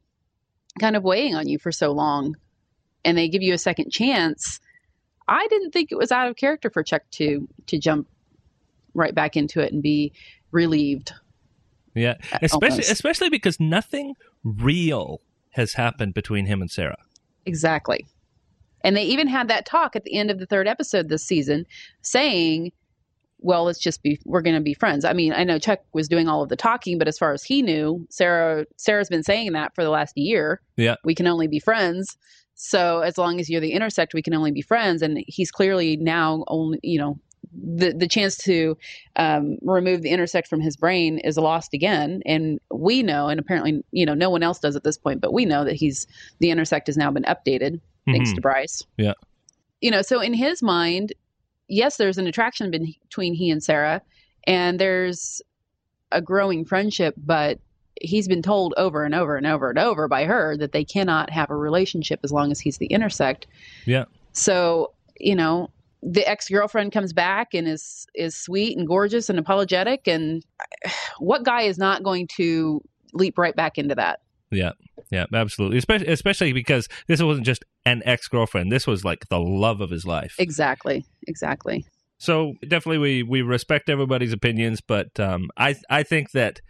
kind 0.81 0.97
of 0.97 1.03
weighing 1.03 1.35
on 1.35 1.49
you 1.49 1.59
for 1.59 1.73
so 1.73 1.93
long 1.93 2.35
and 3.05 3.17
they 3.19 3.29
give 3.29 3.43
you 3.43 3.53
a 3.53 3.59
second 3.59 3.91
chance 3.91 4.61
i 5.29 5.47
didn't 5.49 5.71
think 5.73 5.93
it 5.93 5.97
was 5.99 6.11
out 6.13 6.29
of 6.29 6.37
character 6.37 6.71
for 6.71 6.83
chuck 6.83 7.03
to 7.11 7.47
to 7.67 7.79
jump 7.79 8.09
right 8.95 9.15
back 9.15 9.37
into 9.37 9.61
it 9.61 9.73
and 9.73 9.83
be 9.83 10.13
relieved 10.51 11.13
Yeah, 11.95 12.15
uh, 12.33 12.39
especially 12.43 12.71
almost. 12.71 12.91
especially 12.93 13.29
because 13.31 13.61
nothing 13.61 14.15
real 14.43 15.21
has 15.51 15.75
happened 15.75 16.15
between 16.15 16.47
him 16.47 16.61
and 16.63 16.71
Sarah. 16.71 16.97
exactly 17.47 18.07
and 18.85 18.97
they 18.97 19.03
even 19.05 19.27
had 19.29 19.49
that 19.49 19.67
talk 19.67 19.97
at 19.97 20.05
the 20.05 20.17
end 20.17 20.31
of 20.31 20.39
the 20.39 20.47
third 20.47 20.69
episode 20.69 21.09
this 21.09 21.25
season 21.25 21.67
saying 22.03 22.73
well 23.41 23.65
let's 23.65 23.79
just 23.79 24.03
be 24.03 24.19
we're 24.25 24.41
going 24.43 24.55
to 24.57 24.63
be 24.63 24.75
friends 24.75 25.05
i 25.05 25.13
mean 25.13 25.33
i 25.33 25.45
know 25.45 25.59
chuck 25.59 25.81
was 25.93 26.09
doing 26.09 26.29
all 26.29 26.43
of 26.43 26.49
the 26.49 26.57
talking 26.57 26.99
but 26.99 27.07
as 27.09 27.19
far 27.19 27.33
as 27.33 27.43
he 27.43 27.63
knew 27.63 28.05
sarah 28.11 28.65
sarah's 28.77 29.09
been 29.09 29.23
saying 29.23 29.53
that 29.53 29.75
for 29.75 29.85
the 29.85 29.91
last 29.91 30.17
year 30.17 30.61
Yeah. 30.77 30.97
we 31.05 31.15
can 31.15 31.27
only 31.27 31.47
be 31.47 31.59
friends 31.61 32.17
so 32.61 33.01
as 33.03 33.17
long 33.17 33.39
as 33.39 33.49
you're 33.49 33.61
the 33.61 33.73
intersect 33.73 34.13
we 34.13 34.21
can 34.21 34.35
only 34.35 34.51
be 34.51 34.61
friends 34.61 35.01
and 35.01 35.23
he's 35.29 35.51
clearly 35.51 35.97
now 35.97 36.43
only 36.49 36.81
you 36.83 36.99
know 36.99 37.17
the 37.53 37.93
the 37.93 38.09
chance 38.09 38.37
to 38.37 38.77
um, 39.17 39.57
remove 39.63 40.03
the 40.03 40.11
intersect 40.11 40.49
from 40.49 40.61
his 40.61 40.77
brain 40.77 41.19
is 41.21 41.39
lost 41.39 41.73
again 41.73 42.21
and 42.27 42.59
we 42.75 43.03
know 43.03 43.29
and 43.29 43.39
apparently 43.41 43.83
you 43.93 44.05
know 44.05 44.13
no 44.13 44.29
one 44.29 44.43
else 44.43 44.59
does 44.59 44.75
at 44.77 44.83
this 44.83 44.99
point 44.99 45.21
but 45.21 45.33
we 45.33 45.45
know 45.47 45.65
that 45.65 45.75
he's 45.77 46.07
the 46.41 46.51
intersect 46.51 46.89
has 46.89 46.97
now 46.97 47.11
been 47.13 47.23
updated 47.25 47.81
thanks 48.07 48.31
Mhm. 48.33 48.35
to 48.35 48.41
bryce 48.41 48.83
Yeah. 48.99 49.15
you 49.81 49.91
know 49.91 50.03
so 50.03 50.21
in 50.21 50.35
his 50.35 50.63
mind 50.63 51.13
yes 51.69 51.97
there's 51.97 52.19
an 52.19 52.27
attraction 52.27 52.71
between 52.73 53.35
he 53.35 53.51
and 53.51 53.63
sarah 53.63 54.03
and 54.47 54.79
there's 54.81 55.41
a 56.11 56.21
growing 56.21 56.65
friendship 56.65 57.15
but 57.17 57.61
he's 58.01 58.29
been 58.29 58.43
told 58.43 58.75
over 58.77 59.05
and 59.05 59.15
over 59.15 59.37
and 59.37 59.47
over 59.47 59.71
and 59.71 59.79
over 59.79 60.09
by 60.09 60.25
her 60.25 60.57
that 60.57 60.73
they 60.73 60.85
cannot 60.85 61.31
have 61.31 61.51
a 61.51 61.57
relationship 61.57 62.21
as 62.25 62.33
long 62.33 62.51
as 62.51 62.61
he's 62.61 62.79
the 62.79 62.87
intersect 62.87 63.47
Yeah. 63.87 64.05
so 64.33 64.93
you 65.19 65.35
know 65.35 65.71
the 66.03 66.27
ex-girlfriend 66.29 66.93
comes 66.93 67.13
back 67.13 67.55
and 67.55 67.67
is 67.67 68.07
is 68.15 68.37
sweet 68.37 68.79
and 68.79 68.87
gorgeous 68.87 69.29
and 69.29 69.39
apologetic 69.39 70.07
and 70.07 70.45
what 71.19 71.45
guy 71.45 71.63
is 71.63 71.79
not 71.79 72.03
going 72.05 72.29
to 72.37 72.81
leap 73.15 73.37
right 73.39 73.57
back 73.57 73.79
into 73.79 73.95
that 73.95 74.21
Yeah, 74.51 74.73
yeah, 75.11 75.27
absolutely. 75.33 75.79
Especially 75.79 76.07
especially 76.09 76.53
because 76.53 76.89
this 77.07 77.21
wasn't 77.23 77.47
just 77.47 77.65
an 77.85 78.03
ex 78.05 78.29
girlfriend. 78.29 78.71
This 78.71 78.87
was 78.87 79.05
like 79.05 79.29
the 79.29 79.41
love 79.41 79.81
of 79.81 79.91
his 79.91 80.05
life. 80.07 80.35
exactly 80.39 81.05
exactly 81.27 81.85
So 82.19 82.55
definitely, 82.63 82.99
we 82.99 83.23
we 83.23 83.43
respect 83.43 83.89
everybody's 83.89 84.33
opinions, 84.33 84.81
but 84.81 85.19
um, 85.19 85.51
I 85.57 85.75
I 85.91 86.03
think 86.03 86.31
that 86.33 86.61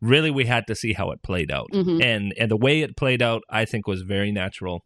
really 0.00 0.30
we 0.30 0.44
had 0.46 0.66
to 0.68 0.74
see 0.74 0.92
how 0.92 1.10
it 1.10 1.22
played 1.22 1.50
out, 1.50 1.68
Mhm. 1.72 2.02
and 2.02 2.34
and 2.38 2.50
the 2.50 2.56
way 2.56 2.82
it 2.82 2.96
played 2.96 3.22
out, 3.22 3.42
I 3.50 3.64
think 3.64 3.86
was 3.86 4.02
very 4.02 4.30
natural, 4.32 4.84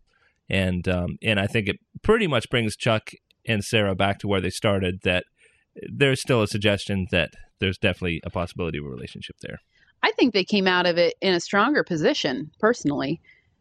and 0.48 0.86
um, 0.88 1.18
and 1.22 1.38
I 1.40 1.46
think 1.46 1.68
it 1.68 1.76
pretty 2.02 2.26
much 2.26 2.48
brings 2.50 2.76
Chuck 2.76 3.10
and 3.46 3.64
Sarah 3.64 3.94
back 3.94 4.18
to 4.20 4.28
where 4.28 4.40
they 4.40 4.50
started. 4.50 5.00
That 5.02 5.24
there's 5.90 6.20
still 6.20 6.42
a 6.42 6.48
suggestion 6.48 7.06
that 7.10 7.30
there's 7.60 7.78
definitely 7.78 8.20
a 8.24 8.30
possibility 8.30 8.78
of 8.78 8.84
a 8.84 8.88
relationship 8.88 9.36
there. 9.40 9.58
I 10.02 10.10
think 10.12 10.34
they 10.34 10.44
came 10.44 10.66
out 10.66 10.86
of 10.86 10.98
it 10.98 11.14
in 11.20 11.32
a 11.32 11.40
stronger 11.40 11.84
position, 11.84 12.50
personally, 12.58 13.20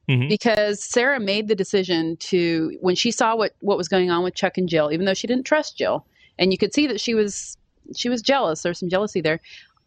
Mhm. 0.09 0.27
because 0.27 0.83
Sarah 0.83 1.19
made 1.19 1.47
the 1.47 1.55
decision 1.55 2.17
to 2.17 2.75
when 2.81 2.95
she 2.95 3.11
saw 3.11 3.35
what 3.35 3.53
what 3.59 3.77
was 3.77 3.87
going 3.87 4.09
on 4.09 4.23
with 4.23 4.35
Chuck 4.35 4.57
and 4.57 4.67
Jill, 4.67 4.91
even 4.91 5.05
though 5.05 5.13
she 5.13 5.27
didn't 5.27 5.45
trust 5.45 5.77
Jill, 5.77 6.05
and 6.39 6.51
you 6.51 6.57
could 6.57 6.73
see 6.73 6.87
that 6.87 6.99
she 7.01 7.13
was 7.13 7.57
she 7.95 8.07
was 8.09 8.21
jealous. 8.21 8.61
There's 8.63 8.79
some 8.79 8.89
jealousy 8.89 9.19
there. 9.21 9.39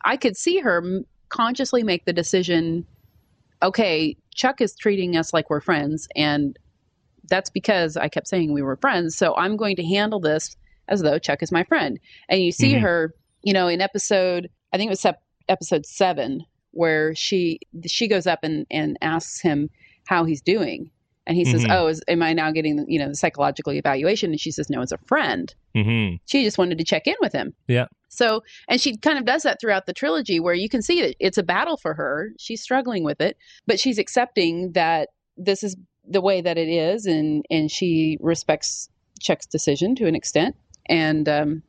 I 0.05 0.16
could 0.18 0.37
see 0.37 0.59
her 0.59 1.03
consciously 1.28 1.82
make 1.82 2.04
the 2.04 2.12
decision. 2.12 2.87
Okay, 3.62 4.16
Chuck 4.34 4.60
is 4.60 4.74
treating 4.76 5.16
us 5.16 5.32
like 5.32 5.48
we're 5.50 5.60
friends, 5.60 6.08
and 6.16 6.56
that's 7.28 7.50
because 7.50 7.96
I 7.96 8.08
kept 8.08 8.28
saying 8.28 8.52
we 8.52 8.62
were 8.62 8.76
friends. 8.76 9.16
So 9.16 9.34
I'm 9.37 9.56
going 9.56 9.76
to 9.76 9.84
handle 9.84 10.20
this 10.20 10.56
as 10.88 11.00
though 11.00 11.18
Chuck 11.18 11.42
is 11.42 11.50
my 11.50 11.64
friend. 11.64 11.98
And 12.28 12.42
you 12.42 12.52
see 12.52 12.74
Mhm. 12.74 12.80
her, 12.82 13.14
you 13.42 13.52
know, 13.54 13.68
in 13.68 13.80
episode 13.80 14.50
I 14.72 14.76
think 14.76 14.88
it 14.88 14.90
was 14.90 15.06
episode 15.48 15.87
seven 15.87 16.44
where 16.72 17.14
she 17.14 17.60
she 17.87 18.08
goes 18.08 18.26
up 18.26 18.40
and 18.42 18.66
and 18.70 18.98
asks 19.00 19.40
him 19.40 19.70
how 20.06 20.24
he's 20.24 20.42
doing 20.42 20.90
and 21.26 21.37
he 21.37 21.44
says 21.44 21.64
Mhm. 21.64 21.70
oh 21.70 21.87
is, 21.88 22.02
am 22.08 22.22
i 22.22 22.32
now 22.32 22.50
getting 22.50 22.84
you 22.88 22.98
know 22.98 23.08
the 23.08 23.14
psychological 23.14 23.72
evaluation 23.72 24.30
and 24.30 24.40
she 24.40 24.50
says 24.50 24.68
no 24.70 24.80
it's 24.82 24.92
a 24.92 24.98
friend 25.06 25.54
hmm 25.74 26.14
she 26.26 26.44
just 26.44 26.58
wanted 26.58 26.78
to 26.78 26.84
check 26.84 27.06
in 27.06 27.14
with 27.20 27.32
him 27.32 27.54
Yeah. 27.68 27.87
so 28.08 28.42
and 28.68 28.80
she 28.80 28.96
kind 28.96 29.18
of 29.18 29.24
does 29.24 29.42
that 29.42 29.60
throughout 29.60 29.87
the 29.87 29.92
trilogy 29.92 30.38
where 30.40 30.54
you 30.54 30.68
can 30.68 30.82
see 30.82 31.00
that 31.02 31.16
it's 31.20 31.38
a 31.38 31.42
battle 31.42 31.76
for 31.76 31.94
her 31.94 32.30
she's 32.38 32.62
struggling 32.62 33.04
with 33.04 33.20
it 33.20 33.37
but 33.66 33.80
she's 33.80 33.98
accepting 33.98 34.72
that 34.72 35.08
this 35.37 35.62
is 35.64 35.76
the 36.08 36.20
way 36.20 36.40
that 36.40 36.58
it 36.58 36.68
is 36.68 37.06
and 37.06 37.44
and 37.50 37.70
she 37.70 38.18
respects 38.20 38.88
chuck's 39.20 39.46
decision 39.46 39.94
to 39.96 40.06
an 40.06 40.14
extent 40.14 40.54
and 40.87 41.28
um 41.28 41.62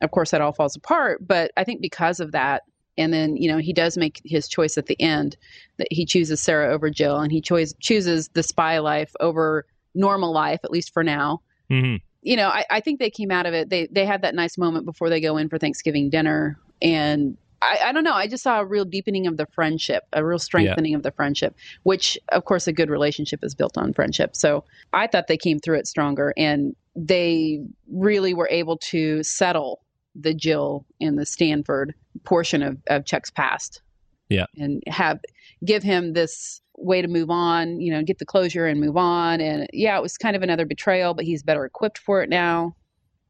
of 0.00 0.10
course, 0.10 0.32
that 0.32 0.40
all 0.40 0.50
falls 0.52 0.74
apart. 0.74 1.24
But 1.24 1.52
I 1.56 1.62
think 1.62 1.80
because 1.80 2.18
of 2.18 2.32
that, 2.32 2.62
and 2.98 3.12
then 3.12 3.36
you 3.36 3.50
know 3.50 3.58
he 3.58 3.72
does 3.72 3.96
make 3.96 4.20
his 4.24 4.48
choice 4.48 4.76
at 4.78 4.86
the 4.86 5.00
end 5.00 5.36
that 5.78 5.88
he 5.90 6.04
chooses 6.04 6.40
Sarah 6.40 6.72
over 6.72 6.90
Jill, 6.90 7.18
and 7.18 7.32
he 7.32 7.40
choice, 7.40 7.74
chooses 7.80 8.28
the 8.28 8.42
spy 8.42 8.78
life 8.78 9.12
over 9.20 9.66
normal 9.94 10.32
life, 10.32 10.60
at 10.64 10.70
least 10.70 10.92
for 10.92 11.02
now. 11.02 11.40
hmm 11.70 11.96
You 12.22 12.36
know, 12.36 12.48
I, 12.48 12.64
I 12.70 12.80
think 12.80 12.98
they 12.98 13.10
came 13.10 13.30
out 13.30 13.46
of 13.46 13.54
it. 13.54 13.68
They 13.70 13.88
they 13.90 14.06
had 14.06 14.22
that 14.22 14.34
nice 14.34 14.58
moment 14.58 14.86
before 14.86 15.10
they 15.10 15.20
go 15.20 15.36
in 15.36 15.48
for 15.48 15.58
Thanksgiving 15.58 16.10
dinner, 16.10 16.58
and 16.80 17.36
I, 17.62 17.78
I 17.86 17.92
don't 17.92 18.04
know. 18.04 18.14
I 18.14 18.26
just 18.26 18.42
saw 18.42 18.60
a 18.60 18.64
real 18.64 18.84
deepening 18.84 19.26
of 19.26 19.36
the 19.36 19.46
friendship, 19.46 20.04
a 20.12 20.24
real 20.24 20.38
strengthening 20.38 20.94
of 20.94 21.02
the 21.02 21.12
friendship, 21.12 21.54
which 21.84 22.18
of 22.30 22.44
course 22.44 22.66
a 22.66 22.72
good 22.72 22.90
relationship 22.90 23.40
is 23.42 23.54
built 23.54 23.78
on 23.78 23.92
friendship. 23.92 24.36
So 24.36 24.64
I 24.92 25.06
thought 25.06 25.28
they 25.28 25.36
came 25.36 25.58
through 25.58 25.78
it 25.78 25.86
stronger, 25.86 26.34
and 26.36 26.74
they 26.94 27.60
really 27.90 28.34
were 28.34 28.48
able 28.50 28.76
to 28.78 29.22
settle 29.22 29.80
the 30.14 30.34
Jill 30.34 30.84
and 31.00 31.18
the 31.18 31.26
Stanford 31.26 31.94
portion 32.24 32.62
of, 32.62 32.78
of 32.88 33.04
Chuck's 33.04 33.30
past. 33.30 33.82
Yeah. 34.28 34.46
And 34.56 34.82
have 34.86 35.20
give 35.64 35.82
him 35.82 36.12
this 36.14 36.60
way 36.76 37.02
to 37.02 37.08
move 37.08 37.30
on, 37.30 37.80
you 37.80 37.92
know, 37.92 38.02
get 38.02 38.18
the 38.18 38.24
closure 38.24 38.66
and 38.66 38.80
move 38.80 38.96
on. 38.96 39.40
And 39.40 39.68
yeah, 39.72 39.96
it 39.98 40.02
was 40.02 40.16
kind 40.16 40.36
of 40.36 40.42
another 40.42 40.66
betrayal, 40.66 41.14
but 41.14 41.24
he's 41.24 41.42
better 41.42 41.64
equipped 41.64 41.98
for 41.98 42.22
it 42.22 42.28
now. 42.28 42.74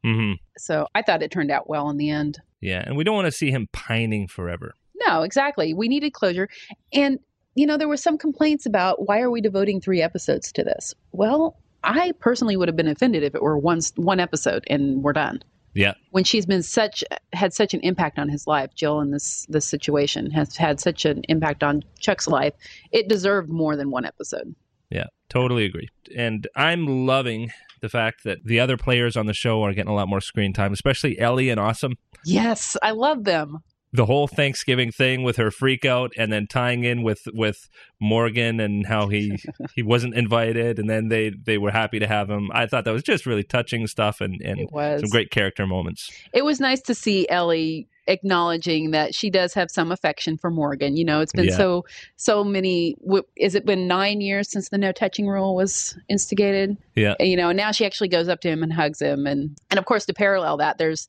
hmm 0.03 0.33
So 0.57 0.87
I 0.95 1.01
thought 1.01 1.23
it 1.23 1.31
turned 1.31 1.51
out 1.51 1.69
well 1.69 1.89
in 1.89 1.97
the 1.97 2.09
end. 2.09 2.39
Yeah, 2.61 2.81
and 2.85 2.95
we 2.95 3.03
don't 3.03 3.15
want 3.15 3.25
to 3.25 3.31
see 3.31 3.51
him 3.51 3.67
pining 3.73 4.27
forever. 4.27 4.73
No, 5.05 5.23
exactly. 5.23 5.73
We 5.73 5.89
needed 5.89 6.13
closure. 6.13 6.47
And, 6.93 7.19
you 7.55 7.67
know, 7.67 7.77
there 7.77 7.89
were 7.89 7.97
some 7.97 8.17
complaints 8.17 8.65
about 8.65 9.05
why 9.05 9.19
are 9.19 9.29
we 9.29 9.41
devoting 9.41 9.81
three 9.81 10.01
episodes 10.01 10.51
to 10.53 10.63
this? 10.63 10.93
Well, 11.11 11.57
I 11.83 12.13
personally 12.19 12.55
would 12.55 12.69
have 12.69 12.77
been 12.77 12.87
offended 12.87 13.23
if 13.23 13.35
it 13.35 13.41
were 13.41 13.57
one 13.57 13.81
one 13.95 14.21
episode 14.21 14.63
and 14.67 15.03
we're 15.03 15.13
done. 15.13 15.43
Yeah. 15.73 15.93
When 16.11 16.23
she's 16.23 16.45
been 16.45 16.63
such 16.63 17.03
had 17.33 17.53
such 17.53 17.73
an 17.73 17.79
impact 17.81 18.19
on 18.19 18.29
his 18.29 18.47
life, 18.47 18.71
Jill 18.75 18.99
in 19.01 19.11
this 19.11 19.45
this 19.49 19.65
situation 19.65 20.29
has 20.31 20.55
had 20.55 20.79
such 20.79 21.05
an 21.05 21.23
impact 21.29 21.63
on 21.63 21.83
Chuck's 21.99 22.27
life, 22.27 22.53
it 22.91 23.07
deserved 23.07 23.49
more 23.49 23.75
than 23.75 23.89
one 23.89 24.05
episode. 24.05 24.55
Yeah, 24.89 25.07
totally 25.29 25.65
agree. 25.65 25.89
And 26.15 26.47
I'm 26.55 27.07
loving 27.07 27.51
the 27.81 27.89
fact 27.89 28.23
that 28.23 28.45
the 28.45 28.59
other 28.59 28.77
players 28.77 29.17
on 29.17 29.25
the 29.25 29.33
show 29.33 29.63
are 29.63 29.73
getting 29.73 29.91
a 29.91 29.95
lot 29.95 30.07
more 30.07 30.21
screen 30.21 30.53
time, 30.53 30.71
especially 30.71 31.19
Ellie 31.19 31.49
and 31.49 31.59
Awesome. 31.59 31.97
Yes, 32.25 32.77
I 32.81 32.91
love 32.91 33.23
them. 33.23 33.63
The 33.95 34.07
whole 34.07 34.27
Thanksgiving 34.27 34.91
thing 34.91 35.21
with 35.21 35.37
her 35.37 35.51
freak 35.51 35.85
out 35.85 36.11
and 36.17 36.33
then 36.33 36.47
tying 36.47 36.83
in 36.83 37.03
with 37.03 37.21
with 37.33 37.69
Morgan 38.01 38.59
and 38.59 38.87
how 38.87 39.07
he 39.07 39.37
he 39.75 39.83
wasn't 39.83 40.15
invited 40.15 40.79
and 40.79 40.89
then 40.89 41.09
they 41.09 41.29
they 41.29 41.57
were 41.59 41.71
happy 41.71 41.99
to 41.99 42.07
have 42.07 42.29
him. 42.29 42.49
I 42.53 42.65
thought 42.65 42.85
that 42.85 42.91
was 42.91 43.03
just 43.03 43.25
really 43.25 43.43
touching 43.43 43.85
stuff 43.87 44.19
and 44.19 44.41
and 44.41 44.59
It 44.59 44.71
was 44.71 45.01
some 45.01 45.09
great 45.09 45.29
character 45.31 45.67
moments. 45.67 46.09
it 46.33 46.43
was 46.43 46.59
nice 46.59 46.81
to 46.81 46.95
see 46.95 47.29
Ellie 47.29 47.87
acknowledging 48.07 48.91
that 48.91 49.15
she 49.15 49.29
does 49.29 49.53
have 49.53 49.69
some 49.71 49.91
affection 49.91 50.37
for 50.37 50.49
Morgan. 50.49 50.97
You 50.97 51.05
know, 51.05 51.21
it's 51.21 51.31
been 51.31 51.45
Yeah. 51.45 51.55
so 51.57 51.85
so 52.15 52.43
many. 52.43 52.95
w- 53.05 53.23
Is 53.37 53.55
it 53.55 53.65
been 53.65 53.87
nine 53.87 54.21
years 54.21 54.49
since 54.49 54.69
the 54.69 54.77
no 54.77 54.91
touching 54.91 55.27
rule 55.27 55.55
was 55.55 55.97
instigated? 56.09 56.77
Yeah. 56.95 57.15
You 57.19 57.37
know, 57.37 57.49
and 57.49 57.57
now 57.57 57.71
she 57.71 57.85
actually 57.85 58.09
goes 58.09 58.27
up 58.27 58.41
to 58.41 58.49
him 58.49 58.63
and 58.63 58.73
hugs 58.73 59.01
him, 59.01 59.25
and 59.27 59.55
and 59.69 59.77
of 59.79 59.85
course 59.85 60.05
to 60.07 60.13
parallel 60.13 60.57
that, 60.57 60.77
there's 60.77 61.07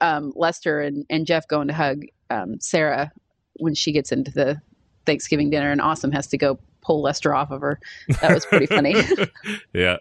um, 0.00 0.32
Lester 0.36 0.80
and 0.80 1.06
and 1.08 1.26
Jeff 1.26 1.46
going 1.48 1.68
to 1.68 1.74
hug 1.74 2.02
um, 2.30 2.58
Sarah 2.60 3.12
when 3.54 3.74
she 3.74 3.92
gets 3.92 4.10
into 4.12 4.30
the 4.30 4.60
Thanksgiving 5.06 5.50
dinner, 5.50 5.70
and 5.70 5.80
Awesome 5.80 6.12
has 6.12 6.26
to 6.28 6.38
go 6.38 6.58
pull 6.82 7.02
Lester 7.02 7.34
off 7.34 7.50
of 7.50 7.60
her. 7.60 7.78
That 8.20 8.32
was 8.34 8.44
pretty 8.46 8.66
funny. 8.66 8.94
yeah. 9.72 9.98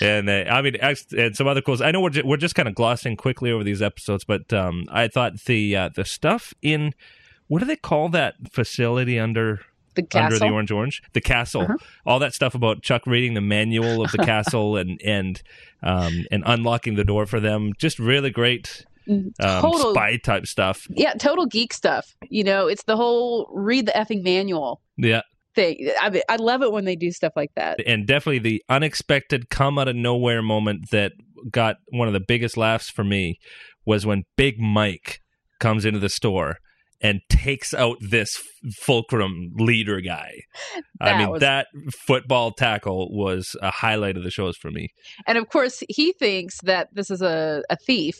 And 0.00 0.28
uh, 0.30 0.44
I 0.50 0.62
mean, 0.62 0.76
and 0.76 1.36
some 1.36 1.46
other 1.46 1.60
cool. 1.60 1.82
I 1.82 1.90
know 1.90 2.00
we're 2.00 2.10
ju- 2.10 2.22
we're 2.24 2.36
just 2.38 2.54
kind 2.54 2.68
of 2.68 2.74
glossing 2.74 3.16
quickly 3.16 3.50
over 3.50 3.62
these 3.62 3.82
episodes, 3.82 4.24
but 4.24 4.52
um, 4.52 4.84
I 4.90 5.08
thought 5.08 5.44
the 5.44 5.76
uh, 5.76 5.88
the 5.94 6.04
stuff 6.04 6.54
in 6.62 6.94
what 7.48 7.58
do 7.58 7.66
they 7.66 7.76
call 7.76 8.08
that 8.10 8.34
facility 8.50 9.18
under 9.18 9.60
the 9.94 10.02
under 10.14 10.34
the 10.34 10.40
castle. 10.40 10.52
orange 10.54 10.70
orange 10.72 11.02
the 11.12 11.20
castle 11.20 11.62
Uh-huh. 11.62 11.76
all 12.04 12.18
that 12.18 12.34
stuff 12.34 12.54
about 12.56 12.82
chuck 12.82 13.06
reading 13.06 13.34
the 13.34 13.40
manual 13.40 14.02
of 14.04 14.10
the 14.10 14.18
castle 14.24 14.76
and 14.76 15.00
and 15.04 15.40
um 15.84 16.24
and 16.32 16.42
unlocking 16.46 16.96
the 16.96 17.04
door 17.04 17.26
for 17.26 17.38
them 17.38 17.72
just 17.78 18.00
really 18.00 18.30
great 18.30 18.86
um, 19.08 19.32
Total 19.38 19.92
spy 19.92 20.16
type 20.16 20.46
stuff 20.46 20.86
yeah, 20.90 21.14
total 21.14 21.46
geek 21.46 21.72
stuff. 21.74 22.14
You 22.30 22.44
know, 22.44 22.66
it's 22.66 22.84
the 22.84 22.96
whole 22.96 23.48
read 23.52 23.86
the 23.86 23.92
effing 23.92 24.22
manual 24.22 24.80
yeah 24.96 25.22
thing. 25.54 25.88
I 26.00 26.10
mean, 26.10 26.22
I 26.28 26.36
love 26.36 26.62
it 26.62 26.72
when 26.72 26.84
they 26.84 26.96
do 26.96 27.10
stuff 27.12 27.32
like 27.36 27.50
that. 27.56 27.78
and 27.86 28.06
definitely 28.06 28.38
the 28.40 28.62
unexpected 28.68 29.50
come 29.50 29.78
out 29.78 29.88
of 29.88 29.94
nowhere 29.96 30.42
moment 30.42 30.90
that 30.90 31.12
got 31.50 31.76
one 31.88 32.08
of 32.08 32.14
the 32.14 32.20
biggest 32.26 32.56
laughs 32.56 32.88
for 32.90 33.04
me 33.04 33.38
was 33.86 34.04
when 34.06 34.24
big 34.36 34.58
mike 34.58 35.20
comes 35.60 35.84
into 35.84 35.98
the 36.00 36.08
store 36.08 36.56
and 37.00 37.20
takes 37.28 37.74
out 37.74 37.98
this 38.00 38.42
fulcrum 38.78 39.50
leader 39.56 40.00
guy 40.00 40.32
i 41.00 41.16
mean 41.18 41.30
was- 41.30 41.40
that 41.40 41.66
football 42.06 42.50
tackle 42.52 43.08
was 43.14 43.54
a 43.62 43.70
highlight 43.70 44.16
of 44.16 44.22
the 44.24 44.30
shows 44.30 44.56
for 44.56 44.70
me 44.70 44.88
And 45.26 45.38
of 45.38 45.48
course, 45.50 45.82
he 45.88 46.12
thinks 46.12 46.56
that 46.62 46.88
this 46.92 47.10
is 47.10 47.22
a, 47.22 47.62
a 47.70 47.76
thief. 47.76 48.16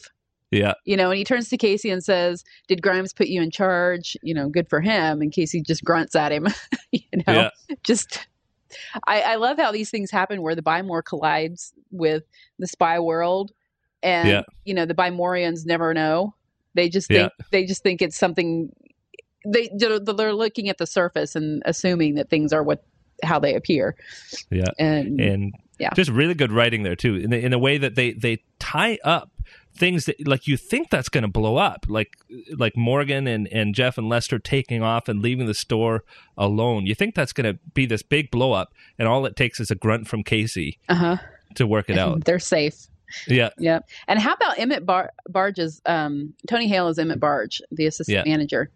Yeah 0.55 0.75
You 0.85 0.97
know, 0.97 1.11
and 1.11 1.19
he 1.19 1.25
turns 1.25 1.49
to 1.51 1.57
Casey 1.57 1.91
and 1.91 2.03
says, 2.05 2.45
"Did 2.69 2.83
Grimes 2.83 3.13
put 3.13 3.27
you 3.29 3.43
in 3.43 3.51
charge?" 3.51 4.17
You 4.23 4.35
know, 4.35 4.49
good 4.49 4.69
for 4.69 4.81
him. 4.81 5.21
And 5.21 5.33
Casey 5.33 5.61
just 5.63 5.85
grunts 5.85 6.15
at 6.15 6.33
him. 6.33 6.47
you 6.93 7.01
know, 7.27 7.33
Yeah. 7.33 7.51
just. 7.83 8.27
I, 9.07 9.21
I 9.23 9.35
love 9.37 9.57
how 9.57 9.71
these 9.71 9.91
things 9.91 10.11
happen 10.11 10.43
where 10.43 10.57
the 10.57 10.63
Buy 10.63 10.83
More 10.83 11.01
collides 11.03 11.73
with 11.93 12.25
the 12.59 12.67
spy 12.67 12.99
world, 12.99 13.53
and 14.03 14.29
Yeah. 14.29 14.43
you 14.65 14.75
know 14.75 14.85
the 14.85 14.95
Bymorians 14.95 15.65
never 15.65 15.95
know. 15.95 16.35
They 16.75 16.89
just 16.89 17.09
Yeah. 17.11 17.29
think 17.39 17.51
they 17.53 17.65
just 17.67 17.83
think 17.85 18.03
it's 18.03 18.17
something. 18.19 18.71
They 19.47 19.71
they're 19.77 20.01
they're 20.01 20.33
looking 20.33 20.69
at 20.69 20.79
the 20.79 20.87
surface 20.87 21.37
and 21.37 21.63
assuming 21.65 22.17
that 22.17 22.31
things 22.31 22.53
are 22.53 22.63
what 22.65 22.85
how 23.23 23.39
they 23.39 23.55
appear. 23.55 23.95
Yeah. 24.51 24.65
and, 24.79 25.21
and 25.21 25.55
Yeah. 25.79 25.91
just 25.95 26.11
really 26.11 26.35
good 26.35 26.51
writing 26.51 26.83
there 26.83 26.97
too 26.97 27.15
in 27.15 27.31
the, 27.31 27.39
in 27.39 27.53
a 27.53 27.59
way 27.59 27.79
that 27.79 27.95
they 27.95 28.13
they 28.13 28.43
tie 28.59 28.99
up 29.05 29.31
things 29.77 30.05
that 30.07 30.27
like 30.27 30.47
you 30.47 30.57
think 30.57 30.89
that's 30.91 31.09
going 31.09 31.23
to 31.23 31.29
blow 31.29 31.57
up 31.57 31.85
like 31.89 32.13
like 32.57 32.77
Morgan 32.77 33.27
and 33.27 33.49
and 33.49 33.75
Jeff 33.75 33.99
and 33.99 34.09
Lester 34.09 34.39
taking 34.39 34.83
off 34.83 35.09
and 35.09 35.21
leaving 35.21 35.47
the 35.47 35.55
store 35.55 36.05
alone 36.39 36.87
you 36.87 36.95
think 36.95 37.15
that's 37.15 37.33
going 37.33 37.53
to 37.53 37.59
be 37.75 37.85
this 37.87 38.03
big 38.03 38.31
blow 38.31 38.53
up 38.53 38.73
and 38.99 39.09
all 39.09 39.27
it 39.27 39.35
takes 39.37 39.59
is 39.61 39.71
a 39.71 39.75
grunt 39.75 40.07
from 40.07 40.23
Casey 40.23 40.79
uh 40.89 40.95
huh. 40.95 41.17
to 41.57 41.67
work 41.67 41.91
it 41.91 41.99
out 42.05 42.25
They're 42.25 42.39
safe. 42.39 42.87
yeah 43.27 43.51
Yeah. 43.59 43.81
And 44.09 44.19
how 44.19 44.35
about 44.35 44.59
Emmett 44.59 44.87
Bar- 44.87 45.13
Barge's 45.29 45.81
um, 45.87 46.33
Tony 46.49 46.69
Hale 46.69 46.89
is 46.89 46.99
Emmett 46.99 47.21
Barge, 47.21 47.61
the 47.73 47.87
assistant 47.87 48.27
Yeah. 48.27 48.31
manager. 48.33 48.71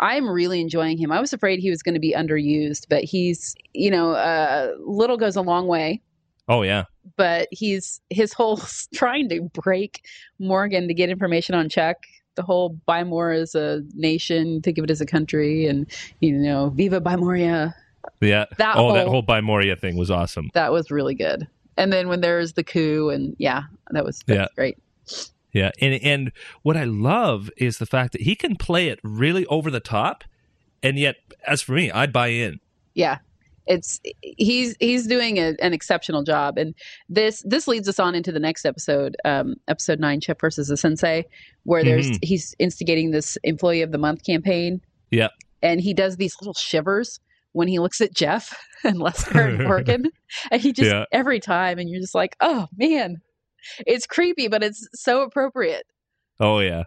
I'm 0.00 0.28
really 0.28 0.60
enjoying 0.60 0.98
him. 0.98 1.12
I 1.12 1.20
was 1.20 1.32
afraid 1.32 1.60
he 1.60 1.70
was 1.70 1.80
going 1.82 1.94
to 1.94 2.00
be 2.00 2.12
underused, 2.12 2.86
but 2.90 3.04
he's, 3.04 3.54
you 3.74 3.92
know, 3.92 4.10
uh, 4.12 4.72
little 4.80 5.16
goes 5.16 5.36
a 5.36 5.42
long 5.42 5.66
way. 5.68 6.00
oh 6.48 6.62
yeah 6.62 6.84
But 7.16 7.48
he's 7.50 8.00
his 8.10 8.32
whole 8.32 8.60
trying 8.94 9.28
to 9.30 9.42
break 9.52 10.04
Morgan 10.38 10.88
to 10.88 10.94
get 10.94 11.10
information 11.10 11.54
on 11.54 11.68
Chuck. 11.68 11.96
The 12.36 12.42
whole 12.42 12.70
buy 12.86 13.04
more 13.04 13.30
as 13.30 13.54
a 13.54 13.82
nation, 13.94 14.60
think 14.62 14.78
of 14.78 14.84
it 14.84 14.90
as 14.90 15.00
a 15.00 15.06
country, 15.06 15.66
and 15.66 15.86
you 16.20 16.32
know, 16.32 16.70
Viva 16.70 17.00
Bymoria. 17.00 17.72
yeah 18.20 18.46
That 18.58 18.74
oh 18.76 18.78
whole 18.80 18.92
that 18.94 19.06
whole 19.06 19.22
Bimoria 19.22 19.78
thing 19.78 19.96
was 19.96 20.10
awesome 20.10 20.50
that 20.54 20.72
was 20.72 20.90
really 20.90 21.14
good. 21.14 21.46
And 21.76 21.92
then 21.92 22.08
when 22.08 22.20
there's 22.20 22.52
the 22.54 22.64
coup, 22.64 23.10
and 23.10 23.34
yeah, 23.38 23.62
that 23.90 24.04
was 24.04 24.22
that's 24.26 24.38
Yeah. 24.38 24.46
great. 24.56 24.78
Yeah, 25.52 25.70
and 25.80 25.94
and 26.02 26.32
what 26.62 26.76
I 26.76 26.84
love 26.84 27.48
is 27.56 27.78
the 27.78 27.86
fact 27.86 28.12
that 28.12 28.22
he 28.22 28.34
can 28.34 28.56
play 28.56 28.88
it 28.88 28.98
really 29.04 29.46
over 29.46 29.70
the 29.70 29.78
top, 29.80 30.24
and 30.82 30.98
yet, 30.98 31.16
as 31.46 31.62
for 31.62 31.72
me, 31.72 31.90
I 31.92 32.06
buy 32.06 32.28
in. 32.28 32.58
yeah 32.94 33.18
it's 33.66 34.00
he's 34.22 34.76
he's 34.80 35.06
doing 35.06 35.38
a, 35.38 35.54
an 35.60 35.72
exceptional 35.72 36.22
job 36.22 36.58
and 36.58 36.74
this 37.08 37.42
this 37.46 37.66
leads 37.66 37.88
us 37.88 37.98
on 37.98 38.14
into 38.14 38.30
the 38.30 38.38
next 38.38 38.64
episode 38.66 39.16
um 39.24 39.54
episode 39.68 39.98
9 40.00 40.20
chuck 40.20 40.40
versus 40.40 40.68
the 40.68 40.76
sensei 40.76 41.24
where 41.64 41.82
there's 41.82 42.10
Mhm. 42.10 42.18
he's 42.24 42.54
instigating 42.58 43.10
this 43.10 43.38
employee 43.42 43.82
of 43.82 43.90
the 43.92 43.98
month 43.98 44.24
campaign 44.24 44.80
Yeah. 45.10 45.28
and 45.62 45.80
he 45.80 45.94
does 45.94 46.16
these 46.16 46.36
little 46.40 46.54
shivers 46.54 47.20
when 47.52 47.68
he 47.68 47.78
looks 47.78 48.00
at 48.00 48.12
jeff 48.14 48.54
and 48.84 48.98
lester 48.98 49.40
and 49.40 49.64
morgan 49.68 50.10
and 50.50 50.60
he 50.60 50.72
just 50.72 50.90
Yeah. 50.90 51.04
every 51.12 51.40
time 51.40 51.78
and 51.78 51.88
you're 51.88 52.00
just 52.00 52.14
like 52.14 52.36
oh 52.40 52.66
man 52.76 53.22
it's 53.86 54.06
creepy 54.06 54.48
but 54.48 54.62
it's 54.62 54.86
so 54.94 55.22
appropriate 55.22 55.86
Oh 56.40 56.58
yeah, 56.58 56.82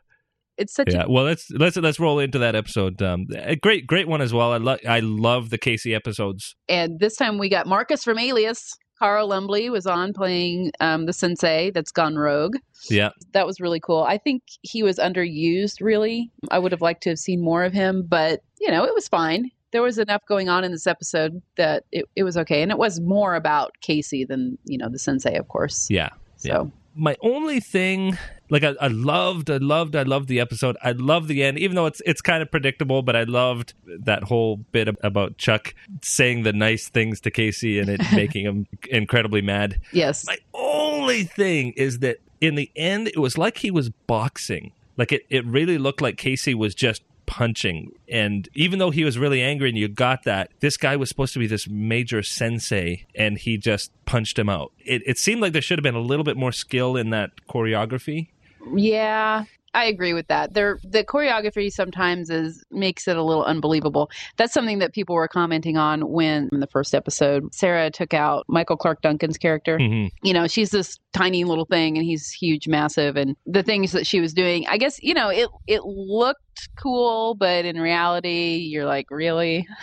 it's 0.57 0.73
such 0.73 0.93
yeah. 0.93 1.03
a 1.03 1.11
Well, 1.11 1.25
let's 1.25 1.49
let's 1.51 1.77
let's 1.77 1.99
roll 1.99 2.19
into 2.19 2.39
that 2.39 2.55
episode. 2.55 3.01
Um, 3.01 3.27
a 3.35 3.55
great 3.55 3.87
great 3.87 4.07
one 4.07 4.21
as 4.21 4.33
well. 4.33 4.53
I 4.53 4.57
love 4.57 4.79
I 4.87 4.99
love 4.99 5.49
the 5.49 5.57
Casey 5.57 5.93
episodes. 5.93 6.55
and 6.67 6.99
this 6.99 7.15
time 7.15 7.37
we 7.37 7.49
got 7.49 7.67
Marcus 7.67 8.03
from 8.03 8.19
Alias. 8.19 8.75
Carl 8.99 9.27
Lumbly 9.27 9.69
was 9.69 9.85
on 9.85 10.13
playing 10.13 10.71
um, 10.79 11.05
the 11.05 11.13
sensei 11.13 11.69
that's 11.69 11.91
gone 11.91 12.15
rogue. 12.15 12.55
Yeah, 12.89 13.09
That 13.33 13.45
was 13.45 13.59
really 13.59 13.79
cool. 13.79 14.03
I 14.03 14.17
think 14.17 14.43
he 14.61 14.83
was 14.83 14.97
underused, 14.97 15.81
really. 15.81 16.31
I 16.49 16.59
would 16.59 16.71
have 16.71 16.81
liked 16.81 17.03
to 17.03 17.09
have 17.09 17.19
seen 17.19 17.41
more 17.41 17.63
of 17.63 17.73
him, 17.73 18.05
but, 18.07 18.41
you 18.59 18.71
know, 18.71 18.83
it 18.85 18.93
was 18.93 19.07
fine. 19.07 19.51
There 19.71 19.83
was 19.83 19.97
enough 19.97 20.23
going 20.27 20.49
on 20.49 20.63
in 20.63 20.71
this 20.71 20.87
episode 20.87 21.41
that 21.57 21.83
it, 21.91 22.05
it 22.15 22.23
was 22.23 22.37
okay. 22.37 22.61
And 22.61 22.71
it 22.71 22.77
was 22.77 22.99
more 22.99 23.35
about 23.35 23.73
Casey 23.81 24.25
than, 24.25 24.57
you 24.65 24.77
know, 24.77 24.89
the 24.89 24.99
sensei, 24.99 25.35
of 25.35 25.47
course. 25.47 25.89
yeah. 25.91 26.09
So, 26.37 26.71
My 26.95 27.15
only 27.21 27.59
thing 27.59 28.17
like 28.49 28.63
I, 28.63 28.75
I 28.79 28.87
loved, 28.87 29.49
I 29.49 29.57
loved, 29.57 29.95
I 29.95 30.03
loved 30.03 30.27
the 30.27 30.39
episode. 30.39 30.77
I 30.83 30.91
loved 30.91 31.27
the 31.27 31.43
end, 31.43 31.57
even 31.59 31.75
though 31.75 31.85
it's 31.85 32.01
it's 32.05 32.21
kind 32.21 32.41
of 32.41 32.49
predictable. 32.49 33.01
But 33.01 33.15
I 33.15 33.23
loved 33.23 33.73
that 33.85 34.23
whole 34.23 34.57
bit 34.57 34.87
about 35.03 35.37
Chuck 35.37 35.73
saying 36.01 36.43
the 36.43 36.53
nice 36.53 36.87
things 36.87 37.21
to 37.21 37.31
Casey 37.31 37.79
and 37.79 37.89
it 37.89 38.01
making 38.13 38.45
him 38.45 38.67
incredibly 38.89 39.41
mad. 39.41 39.79
Yes. 39.91 40.25
My 40.25 40.37
only 40.53 41.23
thing 41.23 41.73
is 41.73 41.99
that 41.99 42.17
in 42.41 42.55
the 42.55 42.71
end, 42.75 43.07
it 43.07 43.17
was 43.17 43.37
like 43.37 43.57
he 43.57 43.71
was 43.71 43.89
boxing. 43.89 44.71
Like 44.97 45.11
it, 45.11 45.25
it 45.29 45.45
really 45.45 45.77
looked 45.77 46.01
like 46.01 46.17
Casey 46.17 46.53
was 46.53 46.73
just 46.73 47.03
punching. 47.27 47.91
And 48.09 48.49
even 48.55 48.79
though 48.79 48.89
he 48.89 49.03
was 49.03 49.17
really 49.19 49.41
angry 49.43 49.69
and 49.69 49.77
you 49.77 49.87
got 49.87 50.23
that, 50.23 50.49
this 50.59 50.77
guy 50.77 50.95
was 50.95 51.09
supposed 51.09 51.33
to 51.33 51.39
be 51.39 51.45
this 51.45 51.67
major 51.67 52.23
sensei 52.23 53.05
and 53.13 53.37
he 53.37 53.57
just 53.57 53.91
punched 54.05 54.39
him 54.39 54.49
out. 54.49 54.71
It, 54.83 55.03
it 55.05 55.19
seemed 55.19 55.41
like 55.41 55.53
there 55.53 55.61
should 55.61 55.77
have 55.77 55.83
been 55.83 55.93
a 55.93 55.99
little 55.99 56.23
bit 56.23 56.37
more 56.37 56.51
skill 56.51 56.95
in 56.97 57.11
that 57.11 57.31
choreography. 57.47 58.29
Yeah, 58.75 59.45
I 59.73 59.85
agree 59.85 60.13
with 60.13 60.27
that. 60.27 60.53
There, 60.53 60.79
the 60.83 61.03
choreography 61.03 61.71
sometimes 61.71 62.29
is 62.29 62.63
makes 62.71 63.07
it 63.07 63.15
a 63.15 63.23
little 63.23 63.43
unbelievable. 63.43 64.09
That's 64.37 64.53
something 64.53 64.79
that 64.79 64.93
people 64.93 65.15
were 65.15 65.27
commenting 65.27 65.77
on 65.77 66.09
when 66.09 66.49
in 66.51 66.61
the 66.61 66.67
first 66.67 66.95
episode 66.95 67.53
Sarah 67.53 67.91
took 67.91 68.13
out 68.13 68.45
Michael 68.47 68.77
Clarke 68.77 69.01
Duncan's 69.01 69.37
character. 69.37 69.77
Mm-hmm. 69.77 70.07
You 70.23 70.33
know, 70.33 70.47
she's 70.47 70.71
this 70.71 70.97
tiny 71.13 71.43
little 71.43 71.65
thing, 71.65 71.97
and 71.97 72.05
he's 72.05 72.31
huge, 72.31 72.67
massive, 72.67 73.17
and 73.17 73.35
the 73.45 73.63
things 73.63 73.91
that 73.91 74.07
she 74.07 74.19
was 74.19 74.33
doing. 74.33 74.65
I 74.67 74.77
guess 74.77 75.01
you 75.03 75.13
know 75.13 75.29
it 75.29 75.49
it 75.67 75.83
looked 75.83 76.69
cool, 76.81 77.35
but 77.35 77.65
in 77.65 77.79
reality, 77.79 78.55
you're 78.55 78.85
like, 78.85 79.11
really? 79.11 79.67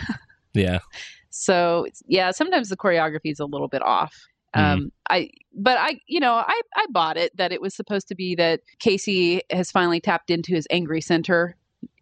Yeah. 0.55 0.79
So 1.29 1.85
yeah, 2.07 2.31
sometimes 2.31 2.69
the 2.69 2.77
choreography 2.77 3.31
is 3.31 3.39
a 3.39 3.45
little 3.45 3.67
bit 3.67 3.81
off. 3.81 4.15
Um, 4.55 4.91
I, 5.09 5.29
but 5.53 5.77
I, 5.77 5.99
you 6.07 6.19
know, 6.19 6.33
I, 6.33 6.61
I 6.75 6.85
bought 6.89 7.17
it 7.17 7.35
that 7.37 7.51
it 7.51 7.61
was 7.61 7.75
supposed 7.75 8.07
to 8.07 8.15
be 8.15 8.35
that 8.35 8.61
Casey 8.79 9.41
has 9.51 9.71
finally 9.71 9.99
tapped 9.99 10.29
into 10.29 10.53
his 10.53 10.67
angry 10.69 11.01
center. 11.01 11.55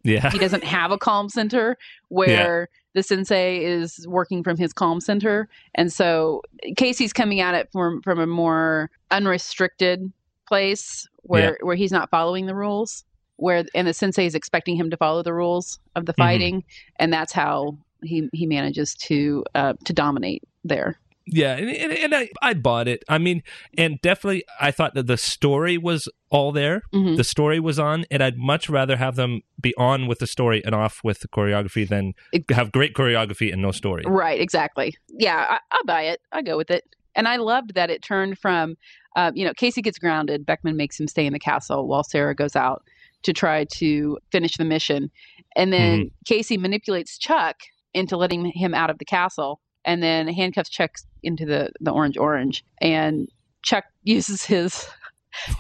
Yeah. 0.04 0.30
He 0.32 0.38
doesn't 0.38 0.64
have 0.64 0.92
a 0.92 0.98
calm 0.98 1.30
center 1.30 1.78
where 2.10 2.70
the 2.94 3.04
sensei 3.04 3.64
is 3.64 4.06
working 4.08 4.44
from 4.44 4.58
his 4.58 4.74
calm 4.74 5.00
center. 5.00 5.50
And 5.76 5.92
so 5.92 6.42
Casey's 6.78 7.14
coming 7.14 7.40
at 7.40 7.56
it 7.56 7.70
from, 7.72 8.02
from 8.02 8.20
a 8.20 8.28
more 8.28 8.92
unrestricted 9.12 10.12
place 10.48 11.08
where, 11.24 11.58
where 11.62 11.76
he's 11.76 11.92
not 11.92 12.10
following 12.10 12.46
the 12.46 12.56
rules 12.56 13.06
where, 13.38 13.66
and 13.74 13.88
the 13.88 13.94
sensei 13.94 14.26
is 14.26 14.36
expecting 14.36 14.76
him 14.76 14.90
to 14.92 14.98
follow 14.98 15.24
the 15.24 15.34
rules 15.34 15.80
of 15.96 16.06
the 16.06 16.14
fighting. 16.14 16.64
And 17.00 17.12
that's 17.12 17.34
how 17.34 17.78
he, 18.04 18.30
he 18.32 18.46
manages 18.46 18.94
to, 18.96 19.44
uh, 19.56 19.74
to 19.86 19.94
dominate 19.94 20.44
there. 20.64 21.00
Yeah, 21.26 21.56
and, 21.56 21.70
and, 21.70 21.92
and 21.94 22.16
I, 22.16 22.30
I 22.42 22.54
bought 22.54 22.88
it. 22.88 23.04
I 23.08 23.18
mean, 23.18 23.44
and 23.78 24.00
definitely, 24.02 24.44
I 24.60 24.72
thought 24.72 24.94
that 24.96 25.08
the 25.08 25.16
story 25.18 25.78
was 25.78 26.10
all 26.30 26.52
there. 26.52 26.82
Mhm. 26.94 27.16
The 27.16 27.24
story 27.24 27.60
was 27.62 27.80
on, 27.80 28.06
and 28.12 28.22
I'd 28.22 28.38
much 28.38 28.70
rather 28.70 28.98
have 28.98 29.16
them 29.16 29.42
be 29.62 29.74
on 29.78 30.08
with 30.08 30.20
the 30.20 30.28
story 30.28 30.62
and 30.66 30.76
off 30.76 31.00
with 31.04 31.22
the 31.22 31.30
choreography 31.30 31.88
than 31.88 32.14
It- 32.34 32.50
have 32.52 32.72
great 32.74 32.94
choreography 32.94 33.54
and 33.54 33.62
no 33.62 33.72
story. 33.72 34.04
Right, 34.06 34.40
exactly. 34.42 34.96
Yeah, 35.18 35.46
I, 35.50 35.60
I 35.72 35.82
buy 35.86 36.02
it. 36.04 36.20
I 36.34 36.42
go 36.42 36.58
with 36.58 36.70
it. 36.70 36.84
And 37.16 37.28
I 37.28 37.38
loved 37.38 37.76
that 37.76 37.90
it 37.90 38.02
turned 38.02 38.38
from, 38.40 38.76
uh, 39.16 39.32
you 39.34 39.46
know, 39.46 39.54
Casey 39.54 39.82
gets 39.82 40.00
grounded. 40.00 40.46
Beckman 40.46 40.76
makes 40.76 41.00
him 41.00 41.08
stay 41.08 41.26
in 41.26 41.32
the 41.32 41.40
castle 41.40 41.88
while 41.88 42.04
Sarah 42.04 42.36
goes 42.36 42.56
out 42.56 42.84
to 43.22 43.32
try 43.32 43.66
to 43.78 44.18
finish 44.32 44.58
the 44.58 44.66
mission. 44.66 45.10
And 45.56 45.72
then 45.72 46.12
Casey 46.26 46.58
manipulates 46.58 47.18
Chuck 47.18 47.58
into 47.94 48.18
letting 48.18 48.46
him 48.46 48.74
out 48.74 48.90
of 48.90 48.98
the 48.98 49.06
castle 49.06 49.62
and 49.86 50.02
then 50.02 50.28
handcuffs 50.28 50.70
Chuck 50.70 50.98
into 51.22 51.46
the, 51.46 51.72
the 51.80 51.92
orange 51.92 52.18
orange. 52.18 52.64
And 52.82 53.30
Chuck 53.62 53.86
uses 54.04 54.44
his. 54.44 54.88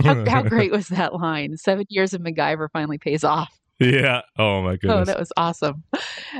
How, 0.03 0.23
how 0.29 0.43
great 0.47 0.71
was 0.71 0.87
that 0.89 1.15
line? 1.15 1.57
Seven 1.57 1.85
years 1.89 2.13
of 2.13 2.21
MacGyver 2.21 2.67
finally 2.71 2.97
pays 2.97 3.23
off. 3.23 3.59
yeah. 3.79 4.21
Oh 4.37 4.61
my 4.61 4.73
oh, 4.73 4.77
goodness. 4.77 4.99
Oh, 5.01 5.05
that 5.05 5.19
was 5.19 5.31
awesome. 5.37 5.83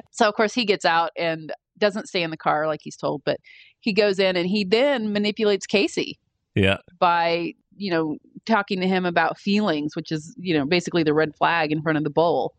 So 0.09 0.27
of 0.27 0.33
course 0.33 0.55
he 0.55 0.65
gets 0.65 0.85
out 0.85 1.11
and 1.15 1.53
doesn't 1.77 2.07
stay 2.07 2.23
in 2.23 2.31
the 2.31 2.37
car 2.37 2.65
like 2.65 2.79
he's 2.81 2.95
told, 2.95 3.21
but 3.25 3.39
he 3.79 3.93
goes 3.93 4.17
in 4.17 4.35
and 4.35 4.47
he 4.47 4.63
then 4.63 5.13
manipulates 5.13 5.67
Casey 5.67 6.17
yeah. 6.55 6.77
by, 6.97 7.53
you 7.75 7.91
know, 7.91 8.17
talking 8.47 8.79
to 8.81 8.87
him 8.87 9.05
about 9.05 9.37
feelings, 9.37 9.95
which 9.95 10.11
is, 10.11 10.33
you 10.39 10.57
know, 10.57 10.65
basically 10.65 11.03
the 11.03 11.13
red 11.13 11.35
flag 11.35 11.71
in 11.71 11.83
front 11.83 11.99
of 11.99 12.03
the 12.03 12.09
bowl 12.09 12.55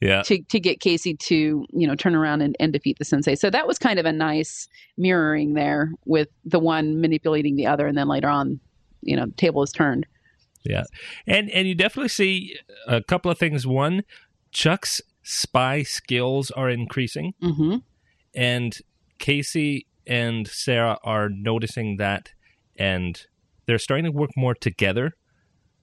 Yeah. 0.00 0.22
to, 0.22 0.40
to 0.42 0.60
get 0.60 0.80
Casey 0.80 1.14
to, 1.14 1.66
you 1.70 1.86
know, 1.86 1.96
turn 1.96 2.14
around 2.14 2.40
and, 2.40 2.56
and 2.60 2.72
defeat 2.72 2.98
the 2.98 3.04
sensei. 3.04 3.34
So 3.34 3.50
that 3.50 3.66
was 3.66 3.78
kind 3.78 3.98
of 3.98 4.06
a 4.06 4.12
nice 4.12 4.68
mirroring 4.96 5.54
there 5.54 5.92
with 6.04 6.28
the 6.44 6.60
one 6.60 7.00
manipulating 7.00 7.56
the 7.56 7.66
other 7.66 7.86
and 7.86 7.98
then 7.98 8.06
later 8.06 8.28
on, 8.28 8.60
you 9.02 9.16
know, 9.16 9.26
the 9.26 9.32
table 9.32 9.62
is 9.62 9.72
turned. 9.72 10.06
Yeah. 10.64 10.84
And 11.26 11.50
and 11.50 11.66
you 11.66 11.74
definitely 11.74 12.08
see 12.10 12.56
a 12.86 13.02
couple 13.02 13.30
of 13.30 13.38
things. 13.38 13.66
One, 13.66 14.04
Chuck's 14.52 15.00
spy 15.22 15.82
skills 15.82 16.50
are 16.50 16.68
increasing, 16.68 17.34
hmm 17.40 17.76
and 18.34 18.78
Casey 19.18 19.86
and 20.06 20.46
Sarah 20.46 20.98
are 21.02 21.28
noticing 21.28 21.96
that, 21.96 22.32
and 22.76 23.20
they're 23.66 23.78
starting 23.78 24.04
to 24.04 24.12
work 24.12 24.30
more 24.36 24.54
together. 24.54 25.14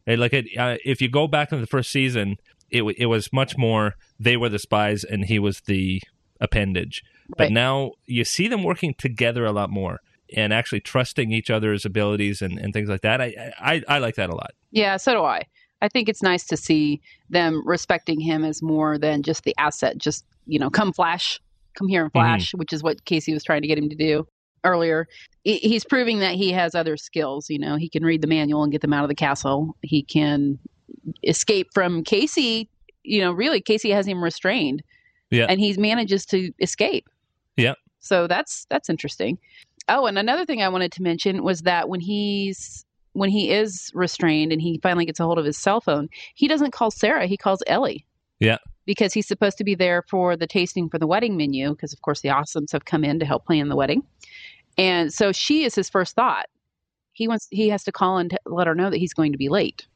And 0.07 0.21
like 0.21 0.33
it, 0.33 0.45
uh, 0.57 0.77
if 0.85 1.01
you 1.01 1.09
go 1.09 1.27
back 1.27 1.51
in 1.51 1.59
the 1.61 1.67
first 1.67 1.91
season, 1.91 2.37
it 2.75 2.95
it 2.97 3.05
was 3.07 3.31
much 3.31 3.57
more 3.57 3.95
they 4.19 4.37
were 4.37 4.49
the 4.49 4.59
spies 4.59 5.03
and 5.03 5.25
he 5.25 5.39
was 5.39 5.61
the 5.61 6.01
appendage. 6.39 7.03
But 7.37 7.51
now 7.51 7.93
you 8.05 8.23
see 8.23 8.47
them 8.47 8.63
working 8.63 8.93
together 8.93 9.45
a 9.45 9.51
lot 9.51 9.71
more 9.71 9.99
and 10.35 10.53
actually 10.53 10.81
trusting 10.81 11.31
each 11.31 11.49
other's 11.49 11.85
abilities 11.85 12.41
and, 12.41 12.59
and 12.59 12.73
things 12.73 12.89
like 12.89 13.01
that. 13.01 13.21
I, 13.21 13.53
I 13.59 13.83
I 13.87 13.97
like 13.99 14.15
that 14.15 14.29
a 14.29 14.35
lot. 14.35 14.51
Yeah, 14.71 14.97
so 14.97 15.13
do 15.13 15.23
I. 15.23 15.43
I 15.81 15.89
think 15.89 16.09
it's 16.09 16.21
nice 16.21 16.45
to 16.47 16.57
see 16.57 17.01
them 17.29 17.61
respecting 17.65 18.19
him 18.19 18.43
as 18.43 18.61
more 18.61 18.97
than 18.97 19.23
just 19.23 19.43
the 19.43 19.55
asset. 19.57 19.97
Just 19.97 20.25
you 20.45 20.59
know, 20.59 20.69
come 20.69 20.93
flash, 20.93 21.39
come 21.75 21.87
here 21.87 22.03
and 22.03 22.13
mm-hmm. 22.13 22.19
flash, 22.19 22.53
which 22.53 22.73
is 22.73 22.83
what 22.83 23.05
Casey 23.05 23.33
was 23.33 23.43
trying 23.43 23.61
to 23.61 23.67
get 23.67 23.77
him 23.77 23.89
to 23.89 23.95
do 23.95 24.27
earlier. 24.63 25.07
He's 25.43 25.85
proving 25.85 26.19
that 26.19 26.35
he 26.35 26.51
has 26.51 26.73
other 26.73 26.97
skills. 26.97 27.49
You 27.49 27.59
know, 27.59 27.75
he 27.75 27.89
can 27.89 28.03
read 28.03 28.21
the 28.21 28.27
manual 28.27 28.63
and 28.63 28.71
get 28.71 28.81
them 28.81 28.93
out 28.93 29.03
of 29.03 29.09
the 29.09 29.15
castle. 29.15 29.75
He 29.81 30.01
can 30.01 30.59
escape 31.23 31.67
from 31.73 32.03
Casey. 32.03 32.69
You 33.03 33.21
know, 33.21 33.31
really, 33.31 33.61
Casey 33.61 33.91
has 33.91 34.07
him 34.07 34.23
restrained. 34.23 34.83
Yeah. 35.31 35.47
and 35.49 35.59
he 35.59 35.75
manages 35.77 36.25
to 36.27 36.51
escape. 36.59 37.09
Yeah. 37.57 37.73
So 37.99 38.27
that's 38.27 38.65
that's 38.69 38.89
interesting. 38.89 39.37
Oh, 39.89 40.05
and 40.05 40.17
another 40.17 40.45
thing 40.45 40.61
I 40.61 40.69
wanted 40.69 40.91
to 40.93 41.03
mention 41.03 41.43
was 41.43 41.61
that 41.61 41.89
when 41.89 41.99
he's 41.99 42.85
when 43.13 43.29
he 43.29 43.51
is 43.51 43.91
restrained 43.93 44.51
and 44.51 44.61
he 44.61 44.79
finally 44.83 45.05
gets 45.05 45.19
a 45.19 45.23
hold 45.23 45.39
of 45.39 45.45
his 45.45 45.57
cell 45.57 45.81
phone, 45.81 46.09
he 46.35 46.47
doesn't 46.47 46.71
call 46.71 46.91
Sarah, 46.91 47.27
he 47.27 47.37
calls 47.37 47.63
Ellie. 47.67 48.05
Yeah. 48.39 48.57
Because 48.85 49.13
he's 49.13 49.27
supposed 49.27 49.57
to 49.57 49.63
be 49.63 49.73
there 49.73 50.03
for 50.03 50.35
the 50.37 50.45
tasting 50.47 50.89
for 50.89 50.99
the 50.99 51.07
wedding 51.07 51.37
menu, 51.37 51.71
because 51.71 51.93
of 51.93 52.01
course 52.01 52.21
the 52.21 52.29
Awesomes 52.29 52.71
have 52.71 52.85
come 52.85 53.03
in 53.03 53.19
to 53.19 53.25
help 53.25 53.45
plan 53.45 53.69
the 53.69 53.75
wedding. 53.75 54.03
And 54.77 55.11
so 55.13 55.31
she 55.31 55.63
is 55.63 55.73
his 55.73 55.89
first 55.89 56.15
thought. 56.15 56.45
He 57.13 57.27
wants 57.27 57.47
he 57.49 57.69
has 57.69 57.83
to 57.85 57.91
call 57.91 58.17
and 58.17 58.29
t- 58.31 58.37
let 58.45 58.67
her 58.67 58.75
know 58.75 58.89
that 58.89 58.97
he's 58.97 59.13
going 59.13 59.31
to 59.31 59.37
be 59.37 59.49
late. 59.49 59.87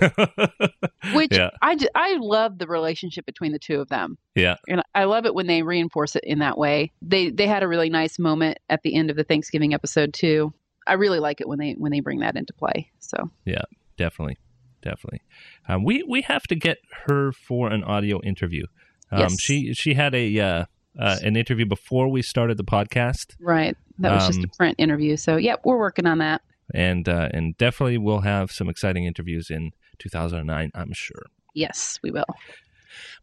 Which 1.14 1.32
Yeah. 1.32 1.50
I, 1.62 1.78
I 1.94 2.16
love 2.20 2.58
the 2.58 2.66
relationship 2.66 3.26
between 3.26 3.52
the 3.52 3.58
two 3.58 3.80
of 3.80 3.88
them. 3.88 4.18
Yeah. 4.34 4.56
And 4.68 4.82
I 4.94 5.04
love 5.04 5.26
it 5.26 5.34
when 5.34 5.46
they 5.46 5.62
reinforce 5.62 6.16
it 6.16 6.24
in 6.24 6.40
that 6.40 6.58
way. 6.58 6.92
They 7.02 7.30
they 7.30 7.46
had 7.46 7.62
a 7.62 7.68
really 7.68 7.90
nice 7.90 8.18
moment 8.18 8.58
at 8.68 8.82
the 8.82 8.94
end 8.94 9.10
of 9.10 9.16
the 9.16 9.24
Thanksgiving 9.24 9.74
episode 9.74 10.12
too. 10.12 10.52
I 10.86 10.94
really 10.94 11.20
like 11.20 11.40
it 11.40 11.48
when 11.48 11.58
they 11.58 11.74
when 11.78 11.92
they 11.92 12.00
bring 12.00 12.20
that 12.20 12.36
into 12.36 12.52
play. 12.52 12.90
So 12.98 13.30
Yeah, 13.44 13.62
definitely, 13.96 14.38
definitely. 14.82 15.22
Um, 15.68 15.84
we 15.84 16.02
we 16.08 16.22
have 16.22 16.42
to 16.44 16.54
get 16.54 16.78
her 17.06 17.32
for 17.32 17.70
an 17.70 17.84
audio 17.84 18.20
interview. 18.22 18.64
Um, 19.10 19.20
Yes. 19.20 19.36
She 19.40 19.72
she 19.74 19.94
had 19.94 20.14
a 20.14 20.38
uh, 20.40 20.64
uh, 20.98 21.16
an 21.22 21.36
interview 21.36 21.66
before 21.66 22.08
we 22.10 22.22
started 22.22 22.56
the 22.56 22.64
podcast, 22.64 23.34
right, 23.40 23.76
that 23.98 24.12
was 24.12 24.26
just 24.26 24.38
Um, 24.40 24.44
a 24.52 24.56
print 24.56 24.74
interview. 24.78 25.16
So 25.16 25.36
yep, 25.36 25.60
we're 25.64 25.78
working 25.78 26.06
on 26.06 26.18
that. 26.18 26.42
And 26.74 27.08
uh, 27.08 27.28
and 27.32 27.56
definitely 27.56 27.98
we'll 27.98 28.20
have 28.20 28.50
some 28.50 28.68
exciting 28.68 29.04
interviews 29.04 29.50
in 29.50 29.72
2009. 29.98 30.70
I'm 30.74 30.92
sure. 30.92 31.26
Yes, 31.54 31.98
we 32.02 32.10
will. 32.10 32.26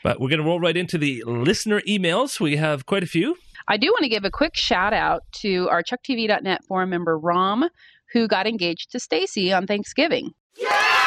But 0.03 0.19
we're 0.19 0.29
going 0.29 0.39
to 0.39 0.45
roll 0.45 0.59
right 0.59 0.77
into 0.77 0.97
the 0.97 1.23
listener 1.25 1.81
emails. 1.81 2.39
We 2.39 2.57
have 2.57 2.85
quite 2.85 3.03
a 3.03 3.07
few. 3.07 3.35
I 3.67 3.77
do 3.77 3.87
want 3.87 4.03
to 4.03 4.09
give 4.09 4.23
a 4.23 4.31
quick 4.31 4.55
shout 4.55 4.93
out 4.93 5.23
to 5.41 5.67
our 5.69 5.81
ChuckTV.net 5.81 6.63
forum 6.63 6.91
member 6.91 7.17
Rom, 7.17 7.67
who 8.13 8.27
got 8.27 8.45
engaged 8.45 8.91
to 8.91 8.99
Stacy 8.99 9.51
on 9.51 9.65
Thanksgiving. 9.65 10.33
Yeah! 10.57 11.05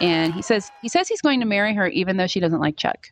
And 0.00 0.34
he 0.34 0.42
says 0.42 0.70
he 0.82 0.88
says 0.88 1.08
he's 1.08 1.20
going 1.20 1.40
to 1.40 1.46
marry 1.46 1.74
her 1.74 1.86
even 1.88 2.16
though 2.16 2.26
she 2.26 2.40
doesn't 2.40 2.60
like 2.60 2.76
Chuck. 2.76 3.08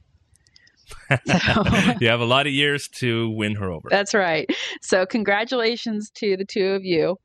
So- 1.27 1.95
you 2.01 2.09
have 2.09 2.21
a 2.21 2.25
lot 2.25 2.47
of 2.47 2.53
years 2.53 2.89
to 3.01 3.31
win 3.31 3.55
her 3.57 3.71
over. 3.71 3.89
That's 3.91 4.15
right. 4.15 4.49
So 4.81 5.07
congratulations 5.07 6.11
to 6.17 6.37
the 6.37 6.45
two 6.45 6.69
of 6.69 6.85
you. 6.85 7.19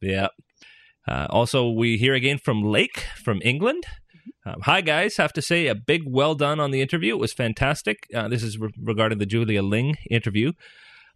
Yeah. 0.00 0.28
Uh, 1.06 1.26
also, 1.30 1.70
we 1.70 1.96
hear 1.96 2.14
again 2.14 2.38
from 2.38 2.62
Lake 2.62 3.04
from 3.22 3.40
England. 3.42 3.84
Um, 4.44 4.60
hi, 4.62 4.80
guys. 4.80 5.16
Have 5.16 5.32
to 5.34 5.42
say 5.42 5.66
a 5.66 5.74
big 5.74 6.02
well 6.06 6.34
done 6.34 6.60
on 6.60 6.70
the 6.70 6.80
interview. 6.80 7.14
It 7.14 7.18
was 7.18 7.32
fantastic. 7.32 8.06
Uh, 8.14 8.28
this 8.28 8.42
is 8.42 8.58
re- 8.58 8.70
regarding 8.82 9.18
the 9.18 9.26
Julia 9.26 9.62
Ling 9.62 9.96
interview. 10.10 10.52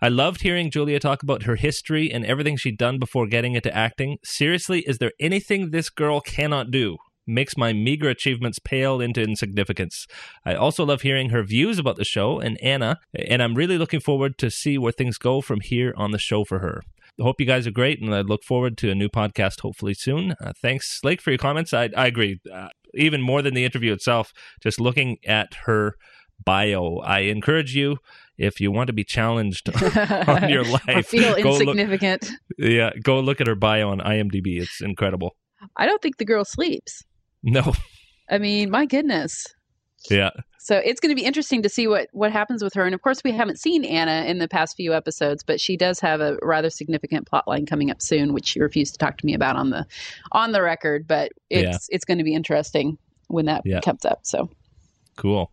I 0.00 0.08
loved 0.08 0.42
hearing 0.42 0.70
Julia 0.70 0.98
talk 0.98 1.22
about 1.22 1.44
her 1.44 1.56
history 1.56 2.10
and 2.10 2.26
everything 2.26 2.56
she'd 2.56 2.76
done 2.76 2.98
before 2.98 3.26
getting 3.26 3.54
into 3.54 3.74
acting. 3.74 4.18
Seriously, 4.24 4.80
is 4.80 4.98
there 4.98 5.12
anything 5.20 5.70
this 5.70 5.90
girl 5.90 6.20
cannot 6.20 6.70
do? 6.70 6.96
Makes 7.26 7.56
my 7.56 7.72
meager 7.72 8.08
achievements 8.08 8.58
pale 8.58 9.00
into 9.00 9.22
insignificance. 9.22 10.06
I 10.44 10.54
also 10.54 10.84
love 10.84 11.02
hearing 11.02 11.30
her 11.30 11.42
views 11.42 11.78
about 11.78 11.96
the 11.96 12.04
show 12.04 12.40
and 12.40 12.60
Anna, 12.62 12.98
and 13.14 13.42
I'm 13.42 13.54
really 13.54 13.78
looking 13.78 14.00
forward 14.00 14.38
to 14.38 14.50
see 14.50 14.76
where 14.76 14.92
things 14.92 15.18
go 15.18 15.40
from 15.40 15.60
here 15.60 15.94
on 15.96 16.10
the 16.10 16.18
show 16.18 16.44
for 16.44 16.58
her. 16.58 16.82
Hope 17.20 17.40
you 17.40 17.46
guys 17.46 17.66
are 17.66 17.72
great, 17.72 18.00
and 18.00 18.14
I 18.14 18.22
look 18.22 18.42
forward 18.42 18.78
to 18.78 18.90
a 18.90 18.94
new 18.94 19.08
podcast 19.08 19.60
hopefully 19.60 19.94
soon. 19.94 20.34
Uh, 20.40 20.52
thanks, 20.60 21.00
Lake, 21.04 21.20
for 21.20 21.30
your 21.30 21.38
comments. 21.38 21.72
I, 21.72 21.90
I 21.96 22.06
agree. 22.06 22.40
Uh, 22.50 22.68
even 22.94 23.20
more 23.20 23.42
than 23.42 23.54
the 23.54 23.64
interview 23.64 23.92
itself, 23.92 24.32
just 24.62 24.80
looking 24.80 25.18
at 25.26 25.54
her 25.66 25.96
bio, 26.44 26.96
I 26.98 27.20
encourage 27.20 27.76
you 27.76 27.98
if 28.38 28.60
you 28.60 28.70
want 28.72 28.86
to 28.88 28.92
be 28.92 29.04
challenged 29.04 29.70
on 29.96 30.48
your 30.48 30.64
life, 30.64 30.88
or 30.88 31.02
feel 31.02 31.34
insignificant. 31.34 32.30
Look, 32.58 32.70
yeah, 32.70 32.90
go 33.02 33.20
look 33.20 33.40
at 33.40 33.46
her 33.46 33.54
bio 33.54 33.90
on 33.90 34.00
IMDb. 34.00 34.60
It's 34.60 34.80
incredible. 34.80 35.36
I 35.76 35.86
don't 35.86 36.02
think 36.02 36.16
the 36.16 36.24
girl 36.24 36.44
sleeps. 36.44 37.04
No. 37.42 37.72
I 38.30 38.38
mean, 38.38 38.70
my 38.70 38.86
goodness. 38.86 39.46
Yeah. 40.10 40.30
So 40.58 40.76
it's 40.76 41.00
going 41.00 41.10
to 41.10 41.20
be 41.20 41.26
interesting 41.26 41.62
to 41.62 41.68
see 41.68 41.88
what 41.88 42.08
what 42.12 42.30
happens 42.30 42.62
with 42.62 42.74
her. 42.74 42.84
And 42.84 42.94
of 42.94 43.02
course, 43.02 43.22
we 43.24 43.32
haven't 43.32 43.58
seen 43.58 43.84
Anna 43.84 44.24
in 44.28 44.38
the 44.38 44.46
past 44.46 44.76
few 44.76 44.94
episodes, 44.94 45.42
but 45.42 45.60
she 45.60 45.76
does 45.76 45.98
have 46.00 46.20
a 46.20 46.38
rather 46.40 46.70
significant 46.70 47.26
plot 47.26 47.48
line 47.48 47.66
coming 47.66 47.90
up 47.90 48.00
soon, 48.00 48.32
which 48.32 48.46
she 48.46 48.60
refused 48.60 48.94
to 48.94 48.98
talk 48.98 49.18
to 49.18 49.26
me 49.26 49.34
about 49.34 49.56
on 49.56 49.70
the 49.70 49.86
on 50.30 50.52
the 50.52 50.62
record. 50.62 51.08
But 51.08 51.32
it's 51.50 51.88
yeah. 51.90 51.96
it's 51.96 52.04
going 52.04 52.18
to 52.18 52.24
be 52.24 52.34
interesting 52.34 52.96
when 53.26 53.46
that 53.46 53.62
yeah. 53.64 53.80
comes 53.80 54.04
up. 54.04 54.20
So 54.22 54.50
cool. 55.16 55.50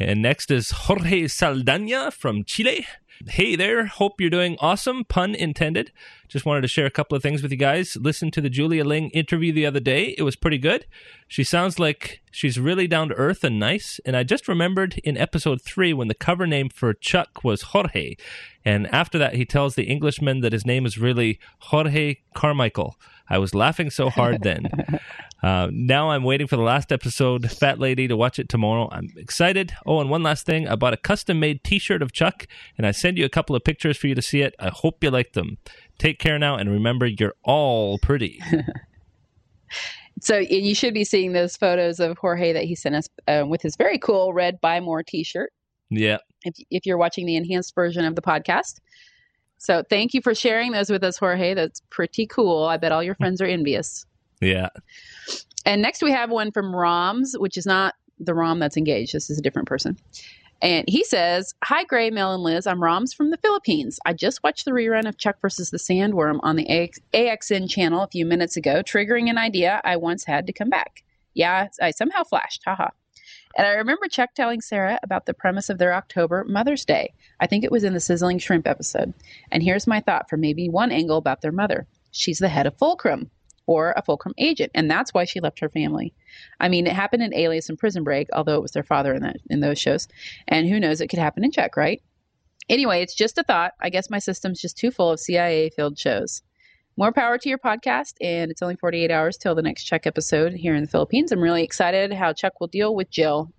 And 0.00 0.20
next 0.20 0.50
is 0.50 0.72
Jorge 0.72 1.28
Saldana 1.28 2.10
from 2.10 2.42
Chile. 2.42 2.86
Hey 3.28 3.54
there, 3.54 3.86
hope 3.86 4.20
you're 4.20 4.28
doing 4.28 4.56
awesome, 4.60 5.04
pun 5.04 5.34
intended. 5.36 5.92
Just 6.28 6.44
wanted 6.44 6.62
to 6.62 6.68
share 6.68 6.84
a 6.84 6.90
couple 6.90 7.16
of 7.16 7.22
things 7.22 7.42
with 7.42 7.52
you 7.52 7.56
guys. 7.56 7.96
Listen 7.96 8.30
to 8.32 8.40
the 8.40 8.50
Julia 8.50 8.84
Ling 8.84 9.10
interview 9.10 9.52
the 9.52 9.66
other 9.66 9.78
day. 9.78 10.16
It 10.18 10.22
was 10.22 10.34
pretty 10.34 10.58
good. 10.58 10.84
She 11.28 11.44
sounds 11.44 11.78
like 11.78 12.20
she's 12.32 12.58
really 12.58 12.88
down 12.88 13.08
to 13.08 13.14
earth 13.14 13.44
and 13.44 13.58
nice. 13.58 14.00
And 14.04 14.16
I 14.16 14.24
just 14.24 14.48
remembered 14.48 14.98
in 15.04 15.16
episode 15.16 15.62
three 15.62 15.92
when 15.92 16.08
the 16.08 16.14
cover 16.14 16.46
name 16.46 16.68
for 16.68 16.92
Chuck 16.92 17.44
was 17.44 17.62
Jorge. 17.62 18.16
And 18.64 18.92
after 18.92 19.16
that, 19.18 19.36
he 19.36 19.44
tells 19.44 19.74
the 19.74 19.84
Englishman 19.84 20.40
that 20.40 20.52
his 20.52 20.66
name 20.66 20.84
is 20.84 20.98
really 20.98 21.38
Jorge 21.60 22.16
Carmichael. 22.34 22.96
I 23.28 23.38
was 23.38 23.54
laughing 23.54 23.90
so 23.90 24.10
hard 24.10 24.42
then. 24.42 24.68
Uh, 25.44 25.68
now 25.70 26.08
I'm 26.08 26.22
waiting 26.22 26.46
for 26.46 26.56
the 26.56 26.62
last 26.62 26.90
episode, 26.90 27.50
Fat 27.50 27.78
Lady, 27.78 28.08
to 28.08 28.16
watch 28.16 28.38
it 28.38 28.48
tomorrow. 28.48 28.88
I'm 28.90 29.10
excited. 29.14 29.74
Oh, 29.84 30.00
and 30.00 30.08
one 30.08 30.22
last 30.22 30.46
thing. 30.46 30.66
I 30.66 30.74
bought 30.74 30.94
a 30.94 30.96
custom 30.96 31.38
made 31.38 31.62
t 31.62 31.78
shirt 31.78 32.00
of 32.00 32.12
Chuck, 32.12 32.46
and 32.78 32.86
I 32.86 32.92
send 32.92 33.18
you 33.18 33.26
a 33.26 33.28
couple 33.28 33.54
of 33.54 33.62
pictures 33.62 33.98
for 33.98 34.06
you 34.06 34.14
to 34.14 34.22
see 34.22 34.40
it. 34.40 34.54
I 34.58 34.70
hope 34.70 35.04
you 35.04 35.10
like 35.10 35.34
them. 35.34 35.58
Take 35.98 36.18
care 36.18 36.38
now, 36.38 36.56
and 36.56 36.70
remember, 36.70 37.04
you're 37.04 37.34
all 37.42 37.98
pretty. 37.98 38.40
so 40.22 40.38
you 40.38 40.74
should 40.74 40.94
be 40.94 41.04
seeing 41.04 41.34
those 41.34 41.58
photos 41.58 42.00
of 42.00 42.16
Jorge 42.16 42.54
that 42.54 42.64
he 42.64 42.74
sent 42.74 42.94
us 42.94 43.10
uh, 43.28 43.44
with 43.46 43.60
his 43.60 43.76
very 43.76 43.98
cool 43.98 44.32
red 44.32 44.62
Buy 44.62 44.80
More 44.80 45.02
t 45.02 45.24
shirt. 45.24 45.52
Yeah. 45.90 46.18
If, 46.44 46.54
if 46.70 46.86
you're 46.86 46.96
watching 46.96 47.26
the 47.26 47.36
enhanced 47.36 47.74
version 47.74 48.06
of 48.06 48.14
the 48.16 48.22
podcast. 48.22 48.80
So 49.58 49.82
thank 49.88 50.14
you 50.14 50.20
for 50.20 50.34
sharing 50.34 50.72
those 50.72 50.90
with 50.90 51.02
us, 51.02 51.16
Jorge. 51.16 51.54
That's 51.54 51.80
pretty 51.90 52.26
cool. 52.26 52.64
I 52.64 52.76
bet 52.76 52.92
all 52.92 53.02
your 53.02 53.14
friends 53.14 53.40
are 53.40 53.46
envious. 53.46 54.06
Yeah. 54.40 54.68
And 55.64 55.80
next 55.80 56.02
we 56.02 56.12
have 56.12 56.30
one 56.30 56.52
from 56.52 56.72
Roms, 56.72 57.38
which 57.38 57.56
is 57.56 57.64
not 57.64 57.94
the 58.18 58.34
Rom 58.34 58.58
that's 58.58 58.76
engaged. 58.76 59.14
This 59.14 59.30
is 59.30 59.38
a 59.38 59.42
different 59.42 59.68
person. 59.68 59.96
And 60.62 60.84
he 60.88 61.04
says, 61.04 61.54
Hi, 61.64 61.84
Gray, 61.84 62.10
Mel, 62.10 62.34
and 62.34 62.42
Liz. 62.42 62.66
I'm 62.66 62.80
Roms 62.80 63.14
from 63.14 63.30
the 63.30 63.36
Philippines. 63.38 63.98
I 64.06 64.12
just 64.12 64.42
watched 64.42 64.64
the 64.64 64.70
rerun 64.70 65.06
of 65.06 65.18
Chuck 65.18 65.36
versus 65.40 65.70
the 65.70 65.78
Sandworm 65.78 66.40
on 66.42 66.56
the 66.56 66.96
AXN 67.12 67.68
channel 67.68 68.02
a 68.02 68.08
few 68.08 68.24
minutes 68.24 68.56
ago, 68.56 68.82
triggering 68.82 69.28
an 69.28 69.38
idea 69.38 69.80
I 69.84 69.96
once 69.96 70.24
had 70.24 70.46
to 70.46 70.52
come 70.52 70.70
back. 70.70 71.02
Yeah, 71.34 71.68
I 71.82 71.90
somehow 71.90 72.24
flashed. 72.24 72.62
Haha. 72.64 72.88
And 73.56 73.66
I 73.66 73.72
remember 73.72 74.08
Chuck 74.08 74.34
telling 74.34 74.60
Sarah 74.60 74.98
about 75.02 75.26
the 75.26 75.34
premise 75.34 75.70
of 75.70 75.78
their 75.78 75.94
October 75.94 76.44
Mother's 76.44 76.84
Day. 76.84 77.14
I 77.40 77.46
think 77.46 77.64
it 77.64 77.70
was 77.70 77.84
in 77.84 77.94
the 77.94 78.00
Sizzling 78.00 78.38
Shrimp 78.38 78.66
episode. 78.66 79.14
And 79.52 79.62
here's 79.62 79.86
my 79.86 80.00
thought 80.00 80.28
for 80.28 80.36
maybe 80.36 80.68
one 80.68 80.90
angle 80.90 81.18
about 81.18 81.40
their 81.40 81.52
mother. 81.52 81.86
She's 82.10 82.38
the 82.38 82.48
head 82.48 82.66
of 82.66 82.76
Fulcrum 82.76 83.30
or 83.66 83.94
a 83.96 84.02
Fulcrum 84.02 84.34
agent, 84.38 84.70
and 84.74 84.90
that's 84.90 85.14
why 85.14 85.24
she 85.24 85.40
left 85.40 85.60
her 85.60 85.68
family. 85.68 86.12
I 86.60 86.68
mean, 86.68 86.86
it 86.86 86.92
happened 86.92 87.22
in 87.22 87.34
Alias 87.34 87.68
and 87.68 87.78
Prison 87.78 88.04
Break, 88.04 88.28
although 88.32 88.56
it 88.56 88.62
was 88.62 88.72
their 88.72 88.82
father 88.82 89.14
in 89.14 89.22
that 89.22 89.38
in 89.48 89.60
those 89.60 89.78
shows, 89.78 90.06
and 90.48 90.68
who 90.68 90.78
knows, 90.78 91.00
it 91.00 91.08
could 91.08 91.18
happen 91.18 91.44
in 91.44 91.50
Chuck, 91.50 91.76
right? 91.76 92.02
Anyway, 92.68 93.02
it's 93.02 93.14
just 93.14 93.38
a 93.38 93.42
thought. 93.42 93.72
I 93.80 93.90
guess 93.90 94.10
my 94.10 94.18
system's 94.18 94.60
just 94.60 94.76
too 94.76 94.90
full 94.90 95.10
of 95.10 95.20
CIA 95.20 95.70
filled 95.70 95.98
shows. 95.98 96.42
More 96.96 97.12
power 97.12 97.38
to 97.38 97.48
your 97.48 97.58
podcast, 97.58 98.14
and 98.20 98.50
it's 98.50 98.62
only 98.62 98.76
48 98.76 99.10
hours 99.10 99.36
till 99.36 99.54
the 99.54 99.62
next 99.62 99.84
Chuck 99.84 100.06
episode 100.06 100.52
here 100.52 100.74
in 100.74 100.84
the 100.84 100.88
Philippines. 100.88 101.32
I'm 101.32 101.40
really 101.40 101.64
excited 101.64 102.12
how 102.12 102.32
Chuck 102.32 102.60
will 102.60 102.68
deal 102.68 102.94
with 102.94 103.10
Jill. 103.10 103.50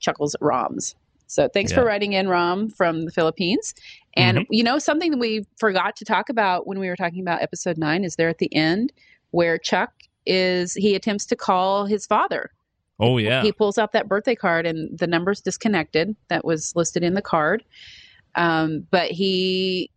Chuckles 0.00 0.34
Roms. 0.40 0.94
So 1.26 1.48
thanks 1.48 1.70
yeah. 1.70 1.78
for 1.78 1.84
writing 1.84 2.14
in, 2.14 2.28
Rom, 2.28 2.70
from 2.70 3.04
the 3.04 3.12
Philippines. 3.12 3.74
And 4.16 4.38
mm-hmm. 4.38 4.52
you 4.52 4.64
know, 4.64 4.78
something 4.78 5.12
that 5.12 5.18
we 5.18 5.46
forgot 5.58 5.94
to 5.96 6.04
talk 6.04 6.28
about 6.28 6.66
when 6.66 6.80
we 6.80 6.88
were 6.88 6.96
talking 6.96 7.20
about 7.20 7.42
episode 7.42 7.78
nine 7.78 8.02
is 8.02 8.16
there 8.16 8.28
at 8.28 8.38
the 8.38 8.52
end 8.54 8.92
where 9.30 9.56
Chuck 9.56 9.92
is 10.26 10.74
he 10.74 10.94
attempts 10.94 11.26
to 11.26 11.36
call 11.36 11.86
his 11.86 12.06
father. 12.06 12.50
Oh 12.98 13.18
yeah. 13.18 13.42
He 13.42 13.52
pulls 13.52 13.78
out 13.78 13.92
that 13.92 14.08
birthday 14.08 14.34
card 14.34 14.66
and 14.66 14.98
the 14.98 15.06
number's 15.06 15.40
disconnected 15.40 16.16
that 16.28 16.44
was 16.44 16.74
listed 16.74 17.04
in 17.04 17.14
the 17.14 17.22
card. 17.22 17.64
Um, 18.34 18.86
but 18.90 19.10
he 19.10 19.90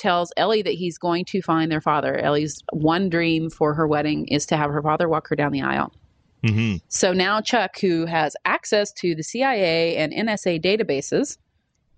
tells 0.00 0.32
Ellie 0.36 0.62
that 0.62 0.74
he's 0.74 0.98
going 0.98 1.24
to 1.26 1.42
find 1.42 1.70
their 1.70 1.80
father. 1.80 2.18
Ellie's 2.18 2.62
one 2.72 3.08
dream 3.08 3.50
for 3.50 3.74
her 3.74 3.86
wedding 3.86 4.26
is 4.28 4.46
to 4.46 4.56
have 4.56 4.70
her 4.70 4.82
father 4.82 5.08
walk 5.08 5.28
her 5.28 5.36
down 5.36 5.52
the 5.52 5.62
aisle. 5.62 5.92
Mm-hmm. 6.44 6.76
So 6.88 7.12
now 7.12 7.40
Chuck, 7.40 7.78
who 7.78 8.06
has 8.06 8.34
access 8.44 8.92
to 8.94 9.14
the 9.14 9.22
CIA 9.22 9.96
and 9.96 10.12
NSA 10.12 10.62
databases, 10.62 11.36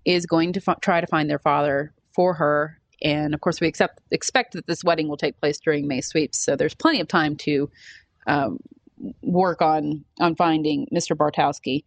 is 0.05 0.25
going 0.25 0.53
to 0.53 0.61
f- 0.67 0.81
try 0.81 0.99
to 0.99 1.07
find 1.07 1.29
their 1.29 1.39
father 1.39 1.93
for 2.13 2.33
her 2.33 2.77
and 3.03 3.33
of 3.33 3.41
course, 3.41 3.59
we 3.59 3.67
accept, 3.67 3.99
expect 4.11 4.53
that 4.53 4.65
this 4.65 4.83
wedding 4.83 5.07
will 5.09 5.17
take 5.17 5.39
place 5.39 5.59
during 5.59 5.87
May 5.87 6.01
sweeps. 6.01 6.39
So 6.39 6.55
there's 6.55 6.73
plenty 6.73 7.01
of 7.01 7.07
time 7.07 7.35
to 7.37 7.69
um, 8.27 8.59
work 9.21 9.61
on 9.61 10.03
on 10.19 10.35
finding 10.35 10.87
Mr. 10.93 11.15
Bartowski. 11.15 11.83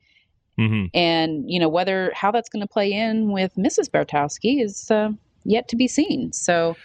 Mm-hmm. 0.59 0.87
And 0.95 1.51
you 1.51 1.59
know 1.59 1.69
whether 1.69 2.13
how 2.15 2.31
that's 2.31 2.49
going 2.49 2.61
to 2.61 2.69
play 2.69 2.93
in 2.93 3.31
with 3.31 3.55
Mrs. 3.57 3.91
Bartowski 3.91 4.63
is 4.63 4.91
uh, 4.91 5.11
yet 5.47 5.69
to 5.69 5.77
be 5.77 5.89
seen. 5.89 6.33
So 6.33 6.77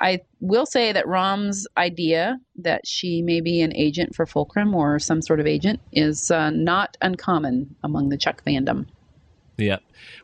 I 0.00 0.20
will 0.40 0.66
say 0.66 0.92
that 0.92 1.06
Rom's 1.06 1.66
idea 1.76 2.38
that 2.56 2.86
she 2.86 3.22
may 3.22 3.40
be 3.40 3.60
an 3.62 3.74
agent 3.74 4.14
for 4.14 4.26
Fulcrum 4.26 4.74
or 4.74 4.98
some 4.98 5.22
sort 5.22 5.40
of 5.40 5.46
agent 5.46 5.80
is 5.92 6.30
uh, 6.30 6.50
not 6.50 6.96
uncommon 7.00 7.74
among 7.82 8.10
the 8.10 8.18
Chuck 8.18 8.42
fandom. 8.44 8.86
Yeah. 9.56 9.78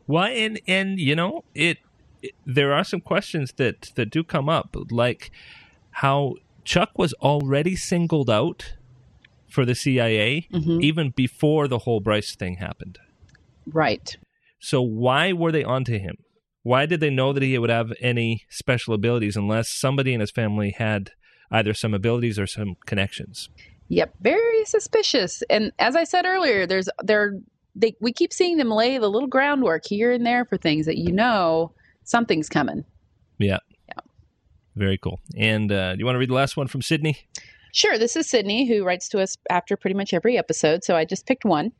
Well, 0.06 0.24
and 0.24 0.60
and 0.66 0.98
you 0.98 1.16
know 1.16 1.44
it 1.54 1.78
there 2.44 2.72
are 2.72 2.84
some 2.84 3.00
questions 3.00 3.54
that 3.56 3.92
that 3.94 4.10
do 4.10 4.22
come 4.22 4.48
up, 4.48 4.76
like 4.90 5.30
how 5.92 6.34
Chuck 6.64 6.90
was 6.96 7.14
already 7.14 7.74
singled 7.74 8.28
out 8.28 8.74
for 9.48 9.64
the 9.64 9.74
CIA 9.74 10.48
mm-hmm. 10.52 10.82
even 10.82 11.10
before 11.10 11.68
the 11.68 11.78
whole 11.78 12.00
Bryce 12.00 12.34
thing 12.34 12.56
happened. 12.56 12.98
Right. 13.66 14.16
So 14.58 14.80
why 14.80 15.32
were 15.32 15.52
they 15.52 15.64
onto 15.64 15.98
him? 15.98 16.16
Why 16.62 16.86
did 16.86 17.00
they 17.00 17.10
know 17.10 17.32
that 17.32 17.42
he 17.42 17.58
would 17.58 17.70
have 17.70 17.92
any 18.00 18.44
special 18.48 18.94
abilities 18.94 19.36
unless 19.36 19.68
somebody 19.68 20.14
in 20.14 20.20
his 20.20 20.30
family 20.30 20.74
had 20.76 21.10
either 21.50 21.74
some 21.74 21.92
abilities 21.92 22.38
or 22.38 22.46
some 22.46 22.76
connections? 22.86 23.48
Yep, 23.88 24.14
very 24.20 24.64
suspicious. 24.64 25.42
And 25.50 25.72
as 25.78 25.96
I 25.96 26.04
said 26.04 26.24
earlier, 26.24 26.66
there's 26.66 26.88
there 27.02 27.34
they 27.74 27.94
we 28.00 28.12
keep 28.12 28.32
seeing 28.32 28.56
them 28.56 28.70
lay 28.70 28.98
the 28.98 29.08
little 29.08 29.28
groundwork 29.28 29.84
here 29.86 30.12
and 30.12 30.24
there 30.24 30.44
for 30.44 30.56
things 30.56 30.86
that 30.86 30.96
you 30.96 31.12
know 31.12 31.72
something's 32.04 32.48
coming. 32.48 32.84
Yeah. 33.38 33.58
Yeah. 33.88 34.00
Very 34.76 34.98
cool. 34.98 35.20
And 35.36 35.70
uh, 35.72 35.94
do 35.94 35.98
you 35.98 36.04
want 36.04 36.14
to 36.14 36.20
read 36.20 36.30
the 36.30 36.34
last 36.34 36.56
one 36.56 36.68
from 36.68 36.82
Sydney? 36.82 37.18
Sure. 37.72 37.98
This 37.98 38.16
is 38.16 38.28
Sydney 38.28 38.66
who 38.68 38.84
writes 38.84 39.08
to 39.10 39.20
us 39.20 39.36
after 39.50 39.76
pretty 39.76 39.94
much 39.94 40.12
every 40.12 40.38
episode. 40.38 40.84
So 40.84 40.96
I 40.96 41.04
just 41.04 41.26
picked 41.26 41.44
one. 41.44 41.72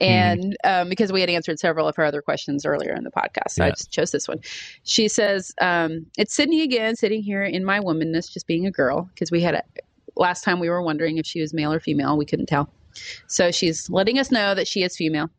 And 0.00 0.56
mm-hmm. 0.64 0.82
um, 0.82 0.88
because 0.88 1.12
we 1.12 1.20
had 1.20 1.28
answered 1.30 1.58
several 1.58 1.88
of 1.88 1.96
her 1.96 2.04
other 2.04 2.22
questions 2.22 2.64
earlier 2.64 2.94
in 2.94 3.02
the 3.02 3.10
podcast, 3.10 3.50
so 3.50 3.64
yeah. 3.64 3.68
I 3.68 3.70
just 3.70 3.90
chose 3.90 4.12
this 4.12 4.28
one. 4.28 4.38
She 4.84 5.08
says, 5.08 5.52
um, 5.60 6.06
It's 6.16 6.34
Sydney 6.34 6.62
again, 6.62 6.94
sitting 6.94 7.22
here 7.22 7.42
in 7.42 7.64
my 7.64 7.80
womanness, 7.80 8.30
just 8.30 8.46
being 8.46 8.66
a 8.66 8.70
girl, 8.70 9.08
because 9.12 9.30
we 9.30 9.40
had 9.40 9.56
a, 9.56 9.62
last 10.16 10.44
time 10.44 10.60
we 10.60 10.68
were 10.68 10.82
wondering 10.82 11.18
if 11.18 11.26
she 11.26 11.40
was 11.40 11.52
male 11.52 11.72
or 11.72 11.80
female. 11.80 12.16
We 12.16 12.26
couldn't 12.26 12.46
tell. 12.46 12.72
So 13.26 13.50
she's 13.50 13.90
letting 13.90 14.18
us 14.18 14.30
know 14.30 14.54
that 14.54 14.68
she 14.68 14.82
is 14.82 14.96
female. 14.96 15.30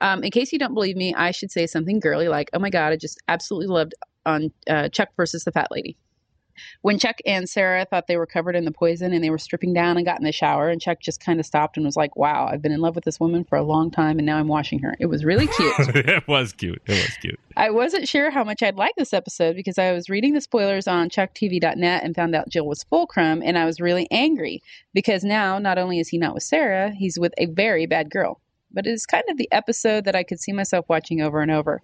Um, 0.00 0.22
in 0.22 0.30
case 0.30 0.52
you 0.52 0.58
don't 0.58 0.74
believe 0.74 0.96
me, 0.96 1.14
I 1.14 1.30
should 1.30 1.50
say 1.50 1.66
something 1.66 2.00
girly 2.00 2.28
like, 2.28 2.50
"Oh 2.52 2.58
my 2.58 2.70
god, 2.70 2.92
I 2.92 2.96
just 2.96 3.18
absolutely 3.28 3.68
loved 3.68 3.94
on 4.26 4.52
uh, 4.68 4.88
Chuck 4.88 5.10
versus 5.16 5.44
the 5.44 5.52
Fat 5.52 5.68
Lady." 5.70 5.96
When 6.82 6.98
Chuck 6.98 7.16
and 7.26 7.48
Sarah 7.48 7.84
thought 7.84 8.06
they 8.06 8.16
were 8.16 8.26
covered 8.26 8.56
in 8.56 8.64
the 8.64 8.72
poison 8.72 9.12
and 9.12 9.22
they 9.22 9.30
were 9.30 9.38
stripping 9.38 9.72
down 9.72 9.96
and 9.96 10.06
got 10.06 10.18
in 10.18 10.24
the 10.24 10.32
shower, 10.32 10.68
and 10.68 10.80
Chuck 10.80 11.00
just 11.00 11.20
kind 11.20 11.40
of 11.40 11.46
stopped 11.46 11.76
and 11.76 11.84
was 11.84 11.96
like, 11.96 12.16
Wow, 12.16 12.48
I've 12.50 12.62
been 12.62 12.72
in 12.72 12.80
love 12.80 12.94
with 12.94 13.04
this 13.04 13.20
woman 13.20 13.44
for 13.44 13.56
a 13.56 13.62
long 13.62 13.90
time 13.90 14.18
and 14.18 14.26
now 14.26 14.38
I'm 14.38 14.48
washing 14.48 14.78
her. 14.80 14.96
It 14.98 15.06
was 15.06 15.24
really 15.24 15.46
cute. 15.46 15.74
it 15.78 16.26
was 16.28 16.52
cute. 16.52 16.80
It 16.86 16.92
was 16.92 17.16
cute. 17.20 17.40
I 17.56 17.70
wasn't 17.70 18.08
sure 18.08 18.30
how 18.30 18.42
much 18.42 18.62
I'd 18.62 18.76
like 18.76 18.94
this 18.96 19.12
episode 19.12 19.54
because 19.54 19.78
I 19.78 19.92
was 19.92 20.10
reading 20.10 20.34
the 20.34 20.40
spoilers 20.40 20.88
on 20.88 21.08
ChuckTV.net 21.08 22.02
and 22.02 22.14
found 22.14 22.34
out 22.34 22.48
Jill 22.48 22.66
was 22.66 22.82
Fulcrum, 22.84 23.42
and 23.44 23.56
I 23.56 23.64
was 23.64 23.80
really 23.80 24.08
angry 24.10 24.62
because 24.92 25.22
now 25.22 25.58
not 25.58 25.78
only 25.78 26.00
is 26.00 26.08
he 26.08 26.18
not 26.18 26.34
with 26.34 26.42
Sarah, 26.42 26.90
he's 26.90 27.18
with 27.18 27.32
a 27.38 27.46
very 27.46 27.86
bad 27.86 28.10
girl 28.10 28.40
but 28.74 28.86
it 28.86 28.90
is 28.90 29.06
kind 29.06 29.24
of 29.28 29.36
the 29.36 29.48
episode 29.52 30.04
that 30.04 30.16
I 30.16 30.22
could 30.22 30.40
see 30.40 30.52
myself 30.52 30.86
watching 30.88 31.20
over 31.20 31.40
and 31.40 31.50
over. 31.50 31.80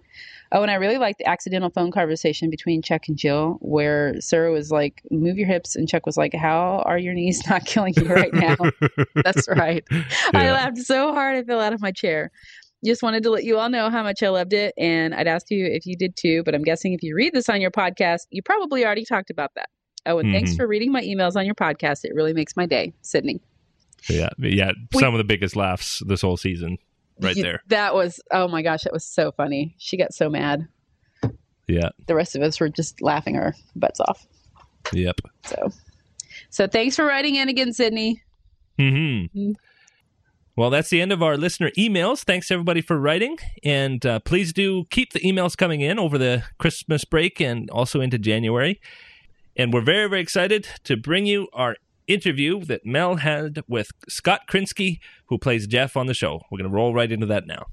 Oh, 0.51 0.61
and 0.61 0.69
I 0.69 0.75
really 0.75 0.97
liked 0.97 1.19
the 1.19 1.29
accidental 1.29 1.69
phone 1.69 1.91
conversation 1.91 2.49
between 2.49 2.81
Chuck 2.81 3.07
and 3.07 3.17
Jill, 3.17 3.57
where 3.61 4.19
Sarah 4.19 4.51
was 4.51 4.71
like, 4.71 5.01
"Move 5.09 5.37
your 5.37 5.47
hips," 5.47 5.75
and 5.75 5.87
Chuck 5.87 6.05
was 6.05 6.17
like, 6.17 6.33
"How 6.33 6.83
are 6.85 6.97
your 6.97 7.13
knees 7.13 7.41
not 7.49 7.65
killing 7.65 7.93
you 7.95 8.05
right 8.07 8.33
now?" 8.33 8.57
That's 9.23 9.47
right. 9.47 9.83
Yeah. 9.89 10.03
I 10.33 10.51
laughed 10.51 10.79
so 10.79 11.13
hard 11.13 11.37
I 11.37 11.43
fell 11.43 11.61
out 11.61 11.73
of 11.73 11.81
my 11.81 11.91
chair. 11.91 12.31
Just 12.83 13.03
wanted 13.03 13.23
to 13.23 13.29
let 13.29 13.43
you 13.43 13.59
all 13.59 13.69
know 13.69 13.89
how 13.89 14.03
much 14.03 14.23
I 14.23 14.29
loved 14.29 14.53
it, 14.53 14.73
and 14.77 15.13
I'd 15.13 15.27
ask 15.27 15.49
you 15.49 15.65
if 15.65 15.85
you 15.85 15.95
did 15.95 16.15
too. 16.15 16.43
But 16.43 16.55
I'm 16.55 16.63
guessing 16.63 16.93
if 16.93 17.03
you 17.03 17.15
read 17.15 17.33
this 17.33 17.47
on 17.47 17.61
your 17.61 17.71
podcast, 17.71 18.27
you 18.31 18.41
probably 18.41 18.85
already 18.85 19.05
talked 19.05 19.29
about 19.29 19.51
that. 19.55 19.69
Oh, 20.05 20.17
and 20.17 20.27
mm-hmm. 20.27 20.35
thanks 20.35 20.55
for 20.55 20.67
reading 20.67 20.91
my 20.91 21.01
emails 21.01 21.35
on 21.35 21.45
your 21.45 21.55
podcast. 21.55 22.03
It 22.03 22.13
really 22.15 22.33
makes 22.33 22.55
my 22.57 22.65
day, 22.65 22.93
Sydney. 23.01 23.39
Yeah, 24.09 24.29
yeah, 24.39 24.71
some 24.93 25.13
of 25.13 25.19
the 25.19 25.23
biggest 25.23 25.55
laughs 25.55 26.01
this 26.07 26.21
whole 26.21 26.37
season, 26.37 26.77
right 27.19 27.35
you, 27.35 27.43
there. 27.43 27.61
That 27.67 27.93
was 27.93 28.19
oh 28.31 28.47
my 28.47 28.61
gosh, 28.61 28.83
that 28.83 28.93
was 28.93 29.05
so 29.05 29.31
funny. 29.31 29.75
She 29.77 29.97
got 29.97 30.13
so 30.13 30.29
mad. 30.29 30.67
Yeah. 31.67 31.89
The 32.07 32.15
rest 32.15 32.35
of 32.35 32.41
us 32.41 32.59
were 32.59 32.69
just 32.69 33.01
laughing 33.01 33.37
our 33.37 33.55
butts 33.75 33.99
off. 34.01 34.27
Yep. 34.91 35.21
So, 35.45 35.71
so 36.49 36.67
thanks 36.67 36.95
for 36.95 37.05
writing 37.05 37.35
in 37.35 37.47
again, 37.47 37.73
Sydney. 37.73 38.21
Mm-hmm. 38.77 39.39
mm-hmm. 39.39 39.51
Well, 40.57 40.69
that's 40.69 40.89
the 40.89 41.01
end 41.01 41.13
of 41.13 41.23
our 41.23 41.37
listener 41.37 41.71
emails. 41.77 42.23
Thanks 42.23 42.51
everybody 42.51 42.81
for 42.81 42.99
writing, 42.99 43.37
and 43.63 44.05
uh, 44.05 44.19
please 44.19 44.51
do 44.51 44.83
keep 44.89 45.13
the 45.13 45.21
emails 45.21 45.55
coming 45.55 45.79
in 45.79 45.97
over 45.97 46.17
the 46.17 46.43
Christmas 46.57 47.05
break 47.05 47.39
and 47.39 47.69
also 47.69 48.01
into 48.01 48.19
January. 48.19 48.81
And 49.55 49.73
we're 49.73 49.81
very, 49.81 50.09
very 50.09 50.21
excited 50.21 50.67
to 50.83 50.97
bring 50.97 51.25
you 51.25 51.47
our 51.53 51.77
interview 52.13 52.63
that 52.65 52.85
Mel 52.85 53.15
had 53.15 53.63
with 53.67 53.91
Scott 54.09 54.41
Krinsky, 54.49 54.99
who 55.27 55.37
plays 55.37 55.67
Jeff 55.67 55.95
on 55.95 56.07
the 56.07 56.13
show. 56.13 56.41
We're 56.51 56.57
going 56.57 56.69
to 56.69 56.75
roll 56.75 56.93
right 56.93 57.11
into 57.11 57.25
that 57.27 57.47
now. 57.47 57.67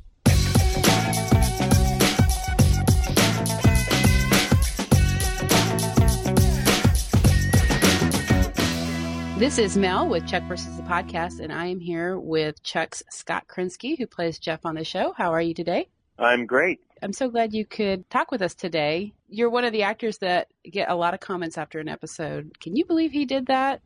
This 9.39 9.59
is 9.59 9.77
Mel 9.77 10.09
with 10.09 10.27
Chuck 10.27 10.43
versus 10.45 10.77
the 10.77 10.83
podcast, 10.83 11.39
and 11.39 11.53
I 11.53 11.67
am 11.67 11.79
here 11.79 12.19
with 12.19 12.61
Chuck's 12.65 13.05
Scott 13.09 13.47
Krinsky, 13.47 13.97
who 13.97 14.07
plays 14.07 14.41
Jeff 14.41 14.67
on 14.67 14.75
the 14.75 14.85
show. 14.85 15.15
How 15.17 15.33
are 15.33 15.41
you 15.41 15.55
today? 15.55 15.89
I'm 16.19 16.45
great. 16.47 16.81
I'm 17.01 17.13
so 17.13 17.29
glad 17.29 17.55
you 17.55 17.65
could 17.65 18.11
talk 18.11 18.33
with 18.33 18.43
us 18.43 18.55
today. 18.55 19.13
You're 19.29 19.51
one 19.51 19.65
of 19.65 19.73
the 19.73 19.85
actors 19.85 20.19
that 20.19 20.49
get 20.65 20.91
a 20.91 20.97
lot 20.97 21.15
of 21.15 21.21
comments 21.21 21.57
after 21.57 21.79
an 21.79 21.89
episode. 21.89 22.59
Can 22.59 22.75
you 22.75 22.85
believe 22.85 23.13
he 23.13 23.25
did 23.25 23.47
that? 23.47 23.81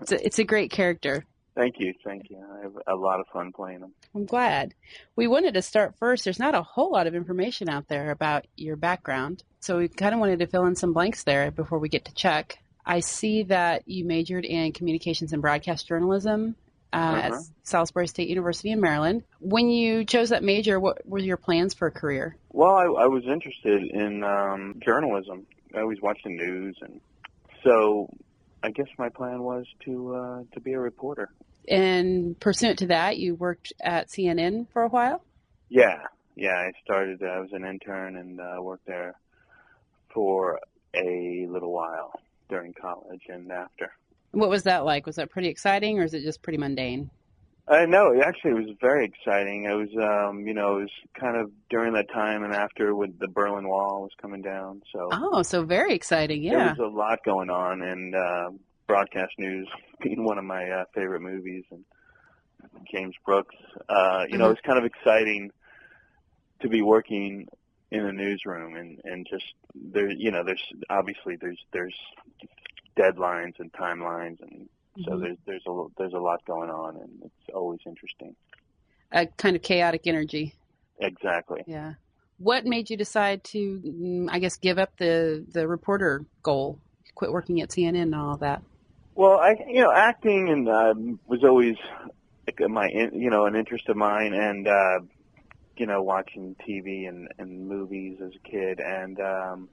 It's, 0.00 0.12
a, 0.12 0.26
it's 0.26 0.38
a 0.38 0.44
great 0.44 0.70
character. 0.70 1.24
Thank 1.54 1.78
you, 1.78 1.92
thank 2.04 2.30
you. 2.30 2.38
I 2.38 2.62
have 2.62 2.72
a 2.86 2.94
lot 2.94 3.20
of 3.20 3.26
fun 3.32 3.52
playing 3.52 3.80
him. 3.80 3.92
I'm 4.14 4.24
glad. 4.24 4.74
We 5.16 5.26
wanted 5.26 5.54
to 5.54 5.62
start 5.62 5.96
first. 5.98 6.24
There's 6.24 6.38
not 6.38 6.54
a 6.54 6.62
whole 6.62 6.92
lot 6.92 7.06
of 7.06 7.14
information 7.14 7.68
out 7.68 7.88
there 7.88 8.10
about 8.10 8.46
your 8.56 8.76
background, 8.76 9.42
so 9.58 9.78
we 9.78 9.88
kind 9.88 10.14
of 10.14 10.20
wanted 10.20 10.38
to 10.38 10.46
fill 10.46 10.66
in 10.66 10.76
some 10.76 10.92
blanks 10.92 11.24
there 11.24 11.50
before 11.50 11.78
we 11.78 11.88
get 11.88 12.04
to 12.06 12.14
Chuck. 12.14 12.56
I 12.86 13.00
see 13.00 13.42
that 13.44 13.86
you 13.86 14.04
majored 14.04 14.44
in 14.44 14.72
communications 14.72 15.32
and 15.32 15.42
broadcast 15.42 15.86
journalism 15.86 16.56
uh, 16.92 16.96
uh-huh. 16.96 17.36
at 17.36 17.42
Salisbury 17.62 18.08
State 18.08 18.28
University 18.28 18.70
in 18.70 18.80
Maryland. 18.80 19.24
When 19.38 19.68
you 19.68 20.04
chose 20.04 20.30
that 20.30 20.42
major, 20.42 20.80
what 20.80 21.06
were 21.06 21.18
your 21.18 21.36
plans 21.36 21.74
for 21.74 21.88
a 21.88 21.92
career? 21.92 22.36
Well, 22.50 22.74
I, 22.74 22.84
I 22.84 23.06
was 23.06 23.24
interested 23.26 23.82
in 23.82 24.24
um, 24.24 24.80
journalism. 24.84 25.46
I 25.74 25.80
always 25.80 26.00
watched 26.00 26.24
the 26.24 26.30
news, 26.30 26.76
and 26.80 27.00
so 27.62 28.08
I 28.62 28.70
guess 28.70 28.88
my 28.98 29.08
plan 29.08 29.42
was 29.42 29.66
to 29.84 30.14
uh, 30.14 30.42
to 30.52 30.60
be 30.60 30.72
a 30.72 30.80
reporter. 30.80 31.30
And 31.68 32.38
pursuant 32.40 32.78
to 32.80 32.86
that, 32.88 33.18
you 33.18 33.34
worked 33.34 33.72
at 33.80 34.08
CNN 34.08 34.66
for 34.72 34.82
a 34.82 34.88
while. 34.88 35.22
Yeah, 35.68 35.98
yeah. 36.36 36.56
I 36.56 36.72
started. 36.82 37.22
I 37.22 37.40
was 37.40 37.52
an 37.52 37.64
intern 37.64 38.16
and 38.16 38.40
uh, 38.40 38.60
worked 38.60 38.86
there 38.86 39.14
for 40.12 40.58
a 40.94 41.46
little 41.48 41.72
while 41.72 42.12
during 42.48 42.74
college 42.74 43.22
and 43.28 43.50
after. 43.50 43.92
What 44.32 44.50
was 44.50 44.64
that 44.64 44.84
like? 44.84 45.06
Was 45.06 45.16
that 45.16 45.30
pretty 45.30 45.48
exciting, 45.48 45.98
or 45.98 46.04
is 46.04 46.14
it 46.14 46.22
just 46.22 46.42
pretty 46.42 46.58
mundane? 46.58 47.10
No, 47.70 48.20
actually, 48.20 48.50
it 48.50 48.66
was 48.66 48.76
very 48.80 49.04
exciting. 49.04 49.64
It 49.64 49.74
was, 49.74 49.88
um, 49.96 50.46
you 50.46 50.54
know, 50.54 50.78
it 50.78 50.80
was 50.82 50.90
kind 51.18 51.36
of 51.36 51.50
during 51.68 51.92
that 51.94 52.10
time 52.12 52.42
and 52.42 52.52
after 52.52 52.94
when 52.94 53.14
the 53.18 53.28
Berlin 53.28 53.68
Wall 53.68 54.02
was 54.02 54.10
coming 54.20 54.42
down. 54.42 54.82
So 54.92 55.08
oh, 55.12 55.42
so 55.42 55.64
very 55.64 55.94
exciting, 55.94 56.42
yeah. 56.42 56.74
There 56.74 56.84
was 56.84 56.92
a 56.92 56.96
lot 56.96 57.20
going 57.24 57.48
on, 57.48 57.82
and 57.82 58.14
uh, 58.14 58.50
broadcast 58.86 59.32
news 59.38 59.68
being 60.02 60.24
one 60.24 60.38
of 60.38 60.44
my 60.44 60.68
uh, 60.68 60.84
favorite 60.94 61.20
movies, 61.20 61.64
and 61.70 61.84
James 62.92 63.14
Brooks. 63.24 63.54
Uh, 63.88 64.24
you 64.26 64.34
mm-hmm. 64.34 64.38
know, 64.38 64.50
it's 64.50 64.60
kind 64.62 64.78
of 64.78 64.84
exciting 64.84 65.50
to 66.62 66.68
be 66.68 66.82
working 66.82 67.46
in 67.90 68.06
a 68.06 68.12
newsroom 68.12 68.76
and 68.76 69.00
and 69.04 69.26
just 69.28 69.44
there, 69.74 70.10
you 70.10 70.30
know, 70.30 70.44
there's 70.44 70.62
obviously 70.88 71.36
there's 71.40 71.58
there's 71.72 71.96
deadlines 72.96 73.58
and 73.58 73.72
timelines 73.72 74.40
and 74.42 74.68
so 74.96 75.12
mm-hmm. 75.12 75.20
there's 75.20 75.36
there's 75.46 75.62
a 75.66 75.84
there's 75.96 76.12
a 76.12 76.18
lot 76.18 76.44
going 76.44 76.70
on, 76.70 76.96
and 76.96 77.10
it's 77.24 77.54
always 77.54 77.80
interesting. 77.86 78.34
A 79.12 79.26
kind 79.26 79.56
of 79.56 79.62
chaotic 79.62 80.06
energy. 80.06 80.54
Exactly. 80.98 81.62
Yeah. 81.66 81.94
What 82.38 82.64
made 82.64 82.88
you 82.90 82.96
decide 82.96 83.44
to, 83.44 83.80
mm, 83.84 84.28
I 84.30 84.38
guess, 84.38 84.56
give 84.56 84.78
up 84.78 84.96
the 84.98 85.44
the 85.52 85.68
reporter 85.68 86.24
goal, 86.42 86.78
quit 87.14 87.32
working 87.32 87.60
at 87.60 87.70
CNN 87.70 88.02
and 88.02 88.14
all 88.14 88.36
that? 88.38 88.62
Well, 89.14 89.38
I 89.38 89.56
you 89.68 89.80
know 89.82 89.92
acting 89.92 90.48
and 90.48 90.68
uh, 90.68 90.94
was 91.26 91.44
always 91.44 91.76
like 92.46 92.68
my 92.68 92.88
you 92.88 93.30
know 93.30 93.46
an 93.46 93.54
interest 93.54 93.88
of 93.88 93.96
mine, 93.96 94.34
and 94.34 94.66
uh, 94.66 95.00
you 95.76 95.86
know 95.86 96.02
watching 96.02 96.56
TV 96.68 97.08
and 97.08 97.28
and 97.38 97.68
movies 97.68 98.18
as 98.24 98.32
a 98.34 98.48
kid, 98.48 98.80
and 98.80 99.20
um, 99.20 99.68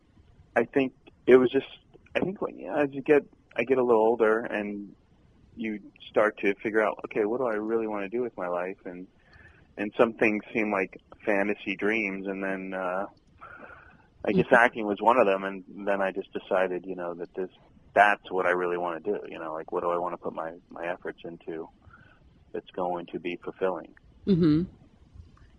I 0.56 0.66
think 0.66 0.94
it 1.26 1.38
was 1.38 1.50
just 1.52 1.68
I 2.16 2.20
think 2.20 2.42
when 2.42 2.60
you 2.60 2.68
know, 2.68 2.76
as 2.76 2.90
you 2.92 3.02
get 3.02 3.24
I 3.56 3.64
get 3.64 3.78
a 3.78 3.84
little 3.84 4.02
older 4.02 4.40
and 4.40 4.94
you 5.58 5.80
start 6.10 6.38
to 6.40 6.54
figure 6.56 6.82
out, 6.82 7.00
okay, 7.06 7.26
what 7.26 7.40
do 7.40 7.48
I 7.48 7.56
really 7.56 7.88
want 7.88 8.04
to 8.04 8.10
do 8.10 8.22
with 8.22 8.36
my 8.38 8.48
life? 8.48 8.78
And 8.86 9.08
and 9.78 9.92
some 9.98 10.14
things 10.14 10.44
seem 10.54 10.72
like 10.72 11.00
fantasy 11.26 11.76
dreams, 11.76 12.28
and 12.28 12.44
then 12.44 12.74
uh, 12.74 13.06
I 14.26 14.32
guess 14.32 14.46
mm-hmm. 14.46 14.56
acting 14.56 14.88
was 14.88 14.98
one 15.00 15.18
of 15.18 15.28
them. 15.28 15.44
And 15.44 15.64
then 15.88 16.02
I 16.02 16.12
just 16.12 16.30
decided, 16.34 16.86
you 16.86 16.96
know, 16.96 17.14
that 17.14 17.34
this 17.36 17.50
that's 17.94 18.32
what 18.32 18.46
I 18.46 18.52
really 18.52 18.78
want 18.78 19.04
to 19.04 19.12
do. 19.12 19.20
You 19.30 19.40
know, 19.40 19.54
like 19.54 19.72
what 19.72 19.84
do 19.84 19.90
I 19.90 19.98
want 19.98 20.14
to 20.14 20.18
put 20.18 20.34
my 20.34 20.54
my 20.70 20.88
efforts 20.88 21.20
into 21.24 21.70
that's 22.54 22.70
going 22.72 23.06
to 23.08 23.20
be 23.20 23.38
fulfilling. 23.44 23.94
Mm-hmm. 24.26 24.64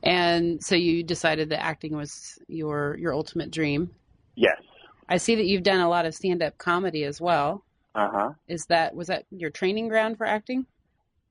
And 0.02 0.62
so 0.62 0.74
you 0.74 1.02
decided 1.02 1.50
that 1.50 1.62
acting 1.62 1.96
was 1.96 2.38
your 2.48 2.96
your 2.98 3.14
ultimate 3.14 3.50
dream. 3.50 3.90
Yes. 4.34 4.60
I 5.08 5.16
see 5.16 5.36
that 5.36 5.46
you've 5.46 5.62
done 5.62 5.80
a 5.80 5.88
lot 5.88 6.06
of 6.06 6.14
stand 6.14 6.42
up 6.42 6.58
comedy 6.58 7.04
as 7.04 7.20
well. 7.20 7.64
Uh 7.94 8.08
huh. 8.12 8.30
Is 8.46 8.66
that 8.68 8.94
was 8.94 9.08
that 9.08 9.24
your 9.30 9.50
training 9.50 9.88
ground 9.88 10.18
for 10.18 10.26
acting? 10.26 10.66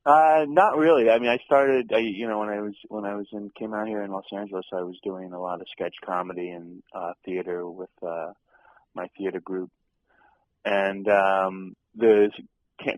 Uh, 0.07 0.45
not 0.47 0.77
really. 0.77 1.09
I 1.09 1.19
mean, 1.19 1.29
I 1.29 1.37
started, 1.45 1.91
I, 1.93 1.97
you 1.97 2.29
know, 2.29 2.39
when 2.39 2.47
I 2.47 2.61
was 2.61 2.73
when 2.87 3.03
I 3.03 3.15
was 3.15 3.27
in 3.33 3.51
came 3.59 3.73
out 3.73 3.87
here 3.87 4.03
in 4.03 4.11
Los 4.11 4.23
Angeles, 4.31 4.65
I 4.71 4.81
was 4.81 4.97
doing 5.03 5.33
a 5.33 5.39
lot 5.39 5.59
of 5.59 5.67
sketch 5.69 5.95
comedy 6.05 6.49
and 6.49 6.81
uh, 6.95 7.11
theater 7.25 7.69
with 7.69 7.89
uh, 8.01 8.31
my 8.95 9.07
theater 9.17 9.41
group, 9.41 9.69
and 10.63 11.09
um, 11.09 11.75
the 11.93 12.31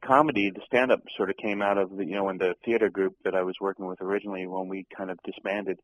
comedy, 0.03 0.51
the 0.51 0.61
stand 0.67 0.91
up, 0.91 1.01
sort 1.17 1.31
of 1.31 1.37
came 1.37 1.63
out 1.63 1.79
of 1.79 1.97
the, 1.97 2.05
you 2.05 2.13
know, 2.13 2.25
when 2.25 2.37
the 2.37 2.53
theater 2.63 2.89
group 2.89 3.15
that 3.23 3.33
I 3.33 3.41
was 3.41 3.55
working 3.59 3.87
with 3.87 4.01
originally, 4.01 4.45
when 4.45 4.67
we 4.67 4.85
kind 4.95 5.09
of 5.09 5.17
disbanded, 5.23 5.79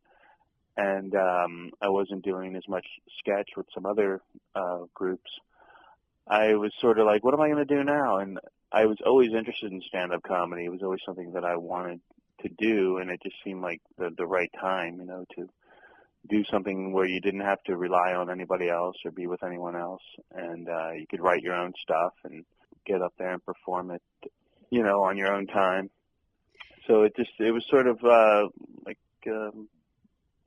and 0.77 1.15
um, 1.15 1.71
I 1.81 1.89
wasn't 1.89 2.23
doing 2.23 2.55
as 2.55 2.67
much 2.67 2.85
sketch 3.17 3.49
with 3.57 3.65
some 3.73 3.87
other 3.87 4.21
uh, 4.53 4.81
groups. 4.93 5.31
I 6.27 6.55
was 6.55 6.71
sort 6.81 6.99
of 6.99 7.05
like, 7.05 7.23
what 7.23 7.33
am 7.33 7.41
I 7.41 7.49
going 7.49 7.65
to 7.65 7.75
do 7.75 7.83
now? 7.83 8.17
And 8.17 8.39
I 8.71 8.85
was 8.85 8.97
always 9.05 9.33
interested 9.33 9.71
in 9.71 9.81
stand-up 9.87 10.23
comedy. 10.23 10.65
It 10.65 10.71
was 10.71 10.81
always 10.83 11.01
something 11.05 11.33
that 11.33 11.45
I 11.45 11.55
wanted 11.55 12.01
to 12.41 12.49
do, 12.49 12.97
and 12.97 13.09
it 13.09 13.21
just 13.23 13.35
seemed 13.43 13.61
like 13.61 13.81
the 13.97 14.09
the 14.17 14.25
right 14.25 14.51
time, 14.59 14.97
you 14.99 15.05
know, 15.05 15.25
to 15.35 15.49
do 16.29 16.43
something 16.51 16.91
where 16.91 17.05
you 17.07 17.21
didn't 17.21 17.41
have 17.41 17.61
to 17.63 17.77
rely 17.77 18.13
on 18.13 18.29
anybody 18.29 18.69
else 18.69 18.95
or 19.05 19.11
be 19.11 19.27
with 19.27 19.43
anyone 19.43 19.75
else, 19.75 20.01
and 20.33 20.67
uh, 20.67 20.91
you 20.91 21.05
could 21.09 21.21
write 21.21 21.43
your 21.43 21.55
own 21.55 21.73
stuff 21.81 22.13
and 22.23 22.43
get 22.85 23.01
up 23.01 23.13
there 23.17 23.33
and 23.33 23.45
perform 23.45 23.91
it, 23.91 24.01
you 24.69 24.83
know, 24.83 25.03
on 25.03 25.17
your 25.17 25.33
own 25.33 25.47
time. 25.47 25.89
So 26.87 27.03
it 27.03 27.15
just 27.15 27.31
it 27.39 27.51
was 27.51 27.65
sort 27.69 27.87
of 27.87 28.03
uh, 28.03 28.47
like 28.85 28.99
um, 29.27 29.67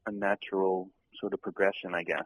a 0.07 0.13
natural 0.13 0.91
sort 1.21 1.35
of 1.35 1.43
progression, 1.43 1.95
I 1.95 2.03
guess. 2.03 2.25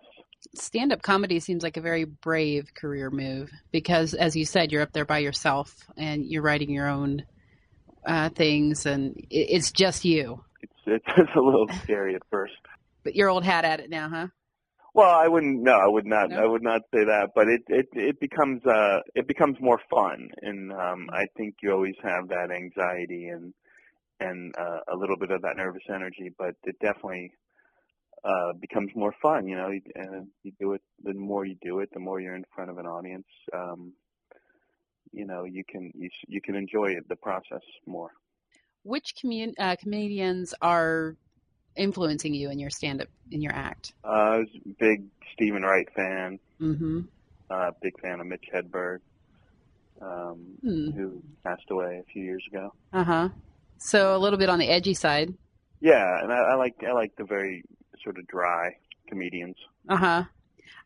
Stand 0.54 0.92
up 0.92 1.02
comedy 1.02 1.40
seems 1.40 1.62
like 1.62 1.76
a 1.76 1.80
very 1.80 2.04
brave 2.04 2.74
career 2.74 3.10
move 3.10 3.50
because, 3.70 4.14
as 4.14 4.36
you 4.36 4.44
said, 4.44 4.72
you're 4.72 4.82
up 4.82 4.92
there 4.92 5.04
by 5.04 5.18
yourself 5.18 5.74
and 5.96 6.26
you're 6.26 6.42
writing 6.42 6.70
your 6.70 6.88
own 6.88 7.24
uh, 8.06 8.28
things, 8.30 8.86
and 8.86 9.16
it, 9.30 9.48
it's 9.50 9.72
just 9.72 10.04
you. 10.04 10.44
It's 10.84 11.04
it's 11.16 11.30
a 11.36 11.40
little 11.40 11.68
scary 11.84 12.16
at 12.16 12.22
first. 12.28 12.54
But 13.04 13.14
you're 13.14 13.28
old 13.28 13.44
hat 13.44 13.64
at 13.64 13.78
it 13.78 13.88
now, 13.88 14.08
huh? 14.08 14.26
Well, 14.94 15.10
I 15.10 15.28
wouldn't. 15.28 15.62
No, 15.62 15.72
I 15.72 15.86
would 15.86 16.06
not. 16.06 16.30
No? 16.30 16.38
I 16.38 16.44
would 16.44 16.62
not 16.62 16.82
say 16.92 17.04
that. 17.04 17.30
But 17.36 17.46
it 17.46 17.62
it 17.68 17.86
it 17.92 18.20
becomes 18.20 18.66
uh 18.66 18.98
it 19.14 19.28
becomes 19.28 19.58
more 19.60 19.80
fun, 19.88 20.30
and 20.42 20.72
um 20.72 21.08
I 21.12 21.26
think 21.36 21.54
you 21.62 21.72
always 21.72 21.94
have 22.02 22.28
that 22.28 22.50
anxiety 22.50 23.28
and 23.28 23.54
and 24.22 24.54
uh, 24.58 24.80
a 24.92 24.96
little 24.96 25.16
bit 25.16 25.30
of 25.30 25.42
that 25.42 25.56
nervous 25.56 25.82
energy, 25.88 26.30
but 26.36 26.54
it 26.64 26.76
definitely 26.80 27.32
uh 28.24 28.52
becomes 28.60 28.90
more 28.94 29.14
fun. 29.20 29.48
You 29.48 29.56
know, 29.56 29.70
and 29.94 30.28
you 30.42 30.52
do 30.60 30.72
it. 30.74 30.82
The 31.02 31.14
more 31.14 31.44
you 31.44 31.56
do 31.62 31.80
it, 31.80 31.90
the 31.92 32.00
more 32.00 32.20
you're 32.20 32.36
in 32.36 32.44
front 32.54 32.70
of 32.70 32.78
an 32.78 32.86
audience. 32.86 33.26
Um, 33.52 33.92
you 35.12 35.26
know, 35.26 35.44
you 35.44 35.64
can 35.68 35.92
you 35.94 36.08
you 36.28 36.40
can 36.40 36.54
enjoy 36.56 36.92
it, 36.92 37.08
the 37.08 37.16
process 37.16 37.62
more. 37.86 38.10
Which 38.84 39.14
commun- 39.20 39.54
uh, 39.58 39.76
comedians 39.78 40.54
are 40.60 41.16
influencing 41.76 42.34
you 42.34 42.50
in 42.50 42.58
your 42.58 42.70
stand 42.70 43.00
up, 43.00 43.08
in 43.30 43.40
your 43.40 43.52
act? 43.52 43.92
Uh, 44.04 44.08
I 44.08 44.38
was 44.38 44.48
a 44.66 44.68
big 44.78 45.04
Steven 45.34 45.62
Wright 45.62 45.88
fan. 45.94 46.38
Mm-hmm. 46.60 47.00
Uh, 47.50 47.70
big 47.82 48.00
fan 48.00 48.18
of 48.20 48.26
Mitch 48.26 48.44
Hedberg, 48.52 48.98
um, 50.00 50.56
Hmm. 50.62 50.90
who 50.92 51.22
passed 51.44 51.70
away 51.70 52.00
a 52.00 52.10
few 52.12 52.22
years 52.24 52.42
ago. 52.50 52.72
Uh 52.92 53.04
huh. 53.04 53.28
So 53.78 54.16
a 54.16 54.18
little 54.18 54.38
bit 54.38 54.48
on 54.48 54.58
the 54.58 54.68
edgy 54.68 54.94
side. 54.94 55.34
Yeah, 55.80 56.22
and 56.22 56.32
I, 56.32 56.36
I 56.36 56.54
like 56.54 56.76
I 56.86 56.92
like 56.92 57.14
the 57.16 57.24
very 57.24 57.64
sort 58.02 58.18
of 58.18 58.26
dry 58.26 58.76
comedians. 59.08 59.56
Uh 59.88 59.96
huh. 59.96 60.24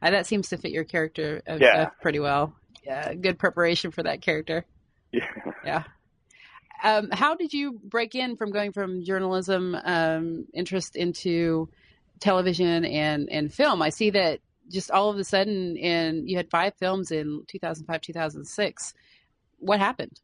Uh, 0.02 0.10
that 0.10 0.26
seems 0.26 0.48
to 0.50 0.56
fit 0.56 0.72
your 0.72 0.84
character 0.84 1.42
uh, 1.48 1.58
Yeah. 1.60 1.82
uh, 1.82 1.90
pretty 2.02 2.18
well. 2.18 2.54
Yeah, 2.84 3.14
good 3.14 3.38
preparation 3.38 3.90
for 3.90 4.02
that 4.02 4.20
character. 4.22 4.64
Yeah. 5.12 5.26
Yeah. 5.64 5.82
Um, 6.84 7.08
how 7.10 7.34
did 7.34 7.52
you 7.54 7.80
break 7.82 8.14
in 8.14 8.36
from 8.36 8.50
going 8.50 8.72
from 8.72 9.02
journalism 9.02 9.74
um, 9.84 10.46
interest 10.52 10.94
into 10.94 11.70
television 12.20 12.84
and, 12.84 13.28
and 13.30 13.52
film? 13.52 13.80
I 13.80 13.88
see 13.88 14.10
that 14.10 14.40
just 14.70 14.90
all 14.90 15.08
of 15.10 15.16
a 15.18 15.24
sudden, 15.24 15.76
in 15.76 16.28
you 16.28 16.36
had 16.36 16.50
five 16.50 16.74
films 16.74 17.10
in 17.10 17.42
2005, 17.48 18.00
2006. 18.02 18.94
What 19.58 19.80
happened? 19.80 20.20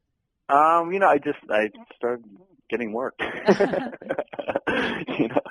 Um, 0.50 0.92
you 0.92 0.98
know, 0.98 1.08
I 1.08 1.16
just 1.18 1.38
I 1.48 1.70
started 1.96 2.24
getting 2.72 2.92
work. 2.92 3.14
you 5.18 5.28
know, 5.28 5.42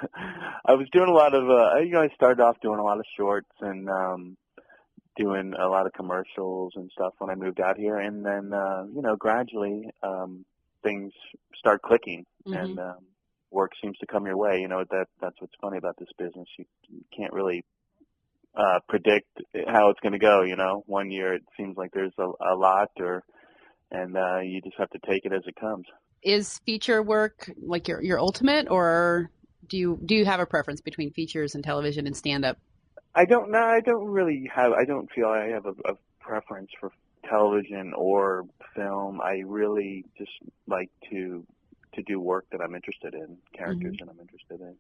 I 0.66 0.74
was 0.74 0.88
doing 0.92 1.10
a 1.10 1.14
lot 1.14 1.34
of 1.34 1.50
uh, 1.50 1.80
you 1.80 1.92
know 1.92 2.02
I 2.02 2.10
started 2.16 2.42
off 2.42 2.60
doing 2.62 2.80
a 2.80 2.84
lot 2.84 2.98
of 2.98 3.06
shorts 3.18 3.52
and 3.62 3.90
um 3.90 4.38
doing 5.16 5.54
a 5.58 5.68
lot 5.68 5.86
of 5.86 5.94
commercials 5.94 6.74
and 6.76 6.90
stuff 6.92 7.14
when 7.20 7.30
I 7.30 7.36
moved 7.36 7.60
out 7.60 7.78
here, 7.78 7.98
and 7.98 8.26
then 8.26 8.52
uh, 8.54 8.84
you 8.94 9.02
know 9.02 9.16
gradually 9.16 9.90
um 10.04 10.46
things 10.84 11.14
start 11.56 11.82
clicking 11.82 12.26
and 12.46 12.80
um, 12.80 12.98
work 13.52 13.72
seems 13.82 13.98
to 14.00 14.08
come 14.08 14.26
your 14.26 14.38
way. 14.38 14.60
You 14.60 14.68
know 14.68 14.84
that 14.90 15.06
that's 15.22 15.40
what's 15.40 15.54
funny 15.62 15.78
about 15.78 15.98
this 15.98 16.10
business. 16.18 16.48
You, 16.58 16.66
you 16.90 17.04
can't 17.16 17.34
really 17.34 17.64
uh, 18.56 18.80
predict 18.90 19.28
how 19.68 19.90
it's 19.90 20.00
going 20.00 20.14
to 20.14 20.20
go. 20.20 20.42
You 20.42 20.56
know, 20.56 20.84
one 20.88 21.12
year 21.12 21.34
it 21.34 21.44
seems 21.58 21.78
like 21.78 21.92
there's 21.94 22.14
a, 22.18 22.24
a 22.24 22.56
lot, 22.56 22.90
or 23.00 23.24
and 23.92 24.18
uh, 24.18 24.40
you 24.40 24.62
just 24.62 24.78
have 24.78 24.90
to 24.92 25.00
take 25.08 25.26
it 25.26 25.34
as 25.34 25.44
it 25.46 25.56
comes. 25.56 25.86
Is 26.24 26.60
feature 26.60 27.02
work 27.02 27.52
like 27.62 27.88
your 27.88 28.02
your 28.02 28.20
ultimate, 28.20 28.70
or 28.70 29.32
do 29.68 29.78
you 29.78 30.00
do 30.06 30.16
you 30.16 30.26
have 30.26 30.40
a 30.40 30.46
preference 30.46 30.82
between 30.82 31.12
features 31.12 31.56
and 31.56 31.64
television 31.64 32.06
and 32.06 32.16
stand 32.16 32.46
up? 32.46 32.58
I 33.16 33.26
don't 33.26 33.52
know. 33.52 33.64
I 33.64 33.82
don't 33.82 34.06
really 34.06 34.50
have. 34.54 34.72
I 34.72 34.86
don't 34.86 35.10
feel 35.12 35.28
I 35.28 35.48
have 35.48 35.66
a, 35.66 35.74
a 35.86 35.98
preference 36.20 36.70
for 36.80 36.92
television 37.28 37.94
or 37.96 38.46
film. 38.76 39.22
I 39.22 39.44
really 39.46 40.06
just 40.18 40.32
like 40.68 40.90
to 41.10 41.46
to 41.94 42.04
do 42.04 42.20
work 42.20 42.46
that 42.52 42.62
I'm 42.62 42.76
interested 42.76 43.14
in, 43.14 43.38
characters 43.54 43.96
mm-hmm. 43.96 44.06
that 44.06 44.12
I'm 44.12 44.20
interested 44.20 44.62
in. 44.62 44.76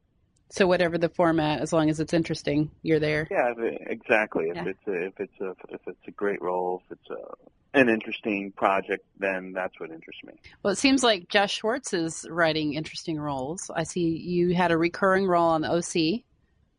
So 0.51 0.67
whatever 0.67 0.97
the 0.97 1.09
format, 1.09 1.61
as 1.61 1.71
long 1.71 1.89
as 1.89 1.99
it's 1.99 2.13
interesting, 2.13 2.71
you're 2.83 2.99
there. 2.99 3.27
Yeah, 3.31 3.53
exactly. 3.87 4.49
If 4.49 4.55
Yeah. 4.57 4.65
it's 4.65 4.87
a 4.87 5.05
if 5.07 5.19
it's 5.19 5.41
a 5.41 5.49
if 5.69 5.81
it's 5.87 6.07
a 6.07 6.11
great 6.11 6.41
role, 6.41 6.81
if 6.85 6.97
it's 6.97 7.09
a 7.09 7.79
an 7.79 7.87
interesting 7.87 8.51
project, 8.51 9.05
then 9.17 9.53
that's 9.53 9.79
what 9.79 9.91
interests 9.91 10.21
me. 10.25 10.33
Well, 10.61 10.73
it 10.73 10.77
seems 10.77 11.03
like 11.03 11.29
Josh 11.29 11.53
Schwartz 11.53 11.93
is 11.93 12.25
writing 12.29 12.73
interesting 12.73 13.17
roles. 13.17 13.71
I 13.73 13.83
see 13.83 14.17
you 14.17 14.53
had 14.53 14.71
a 14.71 14.77
recurring 14.77 15.25
role 15.25 15.47
on 15.49 15.61
the 15.61 15.69
OC, 15.71 16.23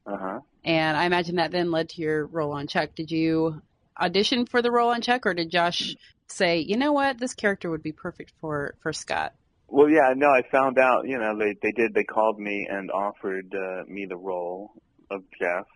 Uh 0.06 0.18
huh. 0.18 0.40
and 0.64 0.96
I 0.96 1.06
imagine 1.06 1.36
that 1.36 1.50
then 1.50 1.70
led 1.70 1.88
to 1.90 2.02
your 2.02 2.26
role 2.26 2.52
on 2.52 2.66
Chuck. 2.66 2.90
Did 2.94 3.10
you 3.10 3.62
audition 3.98 4.44
for 4.46 4.60
the 4.60 4.70
role 4.70 4.90
on 4.90 5.00
Chuck, 5.00 5.24
or 5.24 5.32
did 5.32 5.50
Josh 5.50 5.96
say, 6.28 6.58
you 6.58 6.76
know 6.76 6.92
what, 6.92 7.18
this 7.18 7.34
character 7.34 7.70
would 7.70 7.82
be 7.82 7.92
perfect 7.92 8.32
for 8.40 8.74
for 8.82 8.92
Scott? 8.92 9.32
Well, 9.72 9.90
yeah, 9.90 10.14
no, 10.16 10.28
I 10.28 10.42
found 10.52 10.78
out. 10.78 11.08
You 11.08 11.18
know, 11.18 11.38
they 11.38 11.54
they 11.62 11.72
did. 11.72 11.94
They 11.94 12.04
called 12.04 12.40
me 12.40 12.68
and 12.70 12.92
offered 12.92 13.46
uh, 13.54 13.84
me 13.88 14.06
the 14.08 14.18
role 14.18 14.72
of 15.10 15.22
Jeff, 15.40 15.66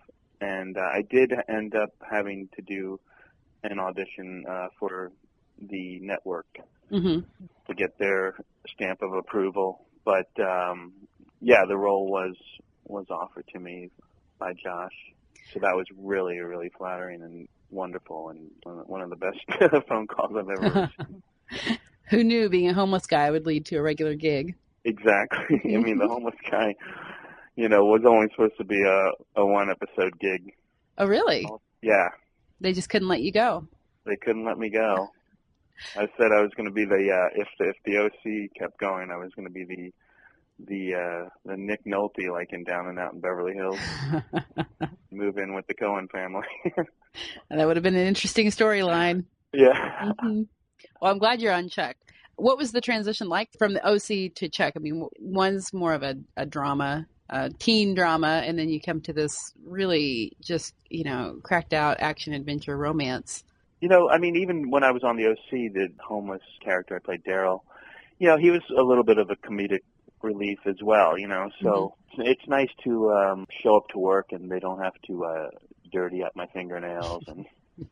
and 0.42 0.76
uh, 0.78 0.82
I 0.82 1.02
did 1.10 1.32
end 1.50 1.74
up 1.76 1.90
having 2.10 2.48
to 2.56 2.62
do 2.62 3.00
an 3.64 3.78
audition 3.80 4.44
uh, 4.50 4.68
for 4.80 5.12
the 5.58 6.00
network 6.02 6.46
hmm 6.90 7.20
to 7.68 7.74
get 7.74 7.90
their 7.98 8.34
stamp 8.68 9.00
of 9.02 9.12
approval. 9.14 9.86
But 10.04 10.28
um, 10.40 10.94
yeah, 11.40 11.64
the 11.68 11.78
role 11.78 12.06
was 12.10 12.36
was 12.84 13.06
offered 13.10 13.46
to 13.54 13.60
me 13.60 13.90
by 14.40 14.52
Josh, 14.52 14.96
so 15.54 15.60
that 15.60 15.76
was 15.76 15.86
really 15.98 16.38
really 16.38 16.70
flattering 16.78 17.22
and 17.22 17.48
wonderful, 17.70 18.30
and 18.30 18.50
one 18.64 18.80
of- 18.80 18.88
one 18.88 19.02
of 19.02 19.10
the 19.10 19.16
best 19.16 19.40
phone 19.88 20.06
calls 20.08 20.32
I've 20.38 20.50
ever 20.50 20.80
received. 20.98 21.22
Who 22.08 22.22
knew 22.24 22.48
being 22.48 22.68
a 22.68 22.74
homeless 22.74 23.06
guy 23.06 23.30
would 23.30 23.46
lead 23.46 23.66
to 23.66 23.76
a 23.76 23.82
regular 23.82 24.14
gig? 24.14 24.54
Exactly. 24.84 25.60
I 25.74 25.78
mean, 25.78 25.98
the 25.98 26.06
homeless 26.14 26.34
guy, 26.50 26.74
you 27.56 27.68
know, 27.68 27.84
was 27.84 28.02
only 28.06 28.28
supposed 28.30 28.56
to 28.58 28.64
be 28.64 28.82
a 28.82 29.10
a 29.40 29.44
one 29.46 29.70
episode 29.70 30.18
gig. 30.20 30.52
Oh, 30.98 31.06
really? 31.06 31.46
Yeah, 31.82 32.08
They 32.60 32.72
just 32.72 32.88
couldn't 32.88 33.08
let 33.08 33.20
you 33.20 33.32
go. 33.32 33.66
they 34.06 34.16
couldn't 34.16 34.44
let 34.46 34.58
me 34.58 34.70
go. 34.70 35.08
I 35.94 36.08
said 36.16 36.32
I 36.32 36.40
was 36.40 36.50
going 36.56 36.68
to 36.68 36.72
be 36.72 36.86
the 36.86 37.10
uh, 37.12 37.28
if 37.34 37.48
the, 37.58 37.68
if 37.68 37.76
the 37.84 37.98
OC 37.98 38.50
kept 38.58 38.78
going, 38.80 39.10
I 39.10 39.16
was 39.18 39.30
going 39.34 39.46
to 39.46 39.52
be 39.52 39.64
the 39.64 39.92
the 40.66 40.94
uh, 40.94 41.28
the 41.44 41.56
Nick 41.58 41.84
Nolte 41.84 42.32
like 42.32 42.52
in 42.54 42.64
Down 42.64 42.86
and 42.86 42.98
Out 42.98 43.12
in 43.12 43.20
Beverly 43.20 43.52
Hills. 43.54 43.78
Move 45.10 45.36
in 45.36 45.54
with 45.54 45.66
the 45.66 45.74
Cohen 45.74 46.08
family. 46.08 46.46
And 47.50 47.60
that 47.60 47.66
would 47.66 47.76
have 47.76 47.82
been 47.82 47.94
an 47.94 48.06
interesting 48.06 48.46
storyline. 48.48 49.24
yeah. 49.52 50.12
hmm 50.20 50.42
Well, 51.00 51.10
I'm 51.10 51.18
glad 51.18 51.40
you're 51.40 51.52
on 51.52 51.68
Chuck. 51.68 51.96
What 52.36 52.58
was 52.58 52.72
the 52.72 52.80
transition 52.80 53.28
like 53.28 53.50
from 53.58 53.74
the 53.74 53.86
OC 53.86 54.34
to 54.34 54.48
Chuck? 54.48 54.74
I 54.76 54.78
mean, 54.78 55.06
one's 55.18 55.72
more 55.72 55.94
of 55.94 56.02
a, 56.02 56.16
a 56.36 56.44
drama, 56.44 57.06
a 57.30 57.50
teen 57.50 57.94
drama, 57.94 58.42
and 58.44 58.58
then 58.58 58.68
you 58.68 58.80
come 58.80 59.00
to 59.02 59.12
this 59.12 59.54
really 59.64 60.32
just, 60.40 60.74
you 60.90 61.04
know, 61.04 61.38
cracked 61.42 61.72
out 61.72 61.96
action 62.00 62.34
adventure 62.34 62.76
romance. 62.76 63.44
You 63.80 63.88
know, 63.88 64.08
I 64.10 64.18
mean, 64.18 64.36
even 64.36 64.70
when 64.70 64.84
I 64.84 64.90
was 64.90 65.02
on 65.02 65.16
the 65.16 65.26
OC, 65.28 65.72
the 65.72 65.88
homeless 66.00 66.42
character 66.62 66.96
I 66.96 66.98
played, 66.98 67.24
Daryl, 67.24 67.60
you 68.18 68.28
know, 68.28 68.36
he 68.36 68.50
was 68.50 68.62
a 68.76 68.82
little 68.82 69.04
bit 69.04 69.18
of 69.18 69.30
a 69.30 69.36
comedic 69.36 69.80
relief 70.22 70.58
as 70.66 70.76
well. 70.82 71.18
You 71.18 71.28
know, 71.28 71.50
so 71.62 71.94
it's 72.18 72.46
nice 72.48 72.70
to 72.84 73.10
um, 73.12 73.46
show 73.62 73.76
up 73.76 73.88
to 73.90 73.98
work 73.98 74.32
and 74.32 74.50
they 74.50 74.60
don't 74.60 74.82
have 74.82 74.94
to 75.06 75.24
uh, 75.24 75.50
dirty 75.92 76.22
up 76.22 76.34
my 76.34 76.46
fingernails 76.46 77.24
and 77.28 77.46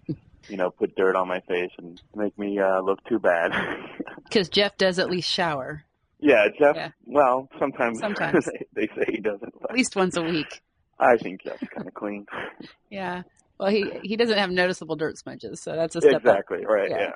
you 0.49 0.57
know 0.57 0.71
put 0.71 0.97
dirt 0.97 1.17
on 1.17 1.29
my 1.29 1.41
face 1.41 1.71
and 1.79 2.01
make 2.15 2.39
me 2.39 2.59
uh, 2.59 2.81
look 2.81 3.03
too 3.05 3.19
bad. 3.19 3.53
Because 4.25 4.49
Jeff 4.49 4.79
does 4.79 4.99
at 4.99 5.11
least 5.11 5.31
shower 5.31 5.85
yeah, 6.25 6.47
Jeff. 6.59 6.75
Yeah. 6.75 6.91
Well, 7.05 7.49
sometimes, 7.59 7.99
Sometimes. 8.01 8.47
they, 8.47 8.67
they 8.75 8.87
say 8.95 9.13
he 9.13 9.19
doesn't. 9.19 9.53
At 9.69 9.77
least 9.77 9.95
once 9.95 10.17
a 10.17 10.23
week. 10.23 10.63
I 10.99 11.19
think 11.19 11.43
Jeff's 11.43 11.69
kind 11.75 11.87
of 11.87 11.93
clean. 11.93 12.27
Yeah. 12.89 13.23
Well, 13.59 13.69
he 13.69 13.85
he 14.03 14.17
doesn't 14.17 14.39
have 14.39 14.51
noticeable 14.51 14.97
dirt 14.97 15.19
smudges, 15.19 15.61
so 15.61 15.77
that's 15.77 15.97
a 15.97 16.01
step 16.01 16.15
up. 16.15 16.21
exactly 16.23 16.65
right. 16.65 16.91
Yeah. 16.91 16.99
yeah. 16.99 17.13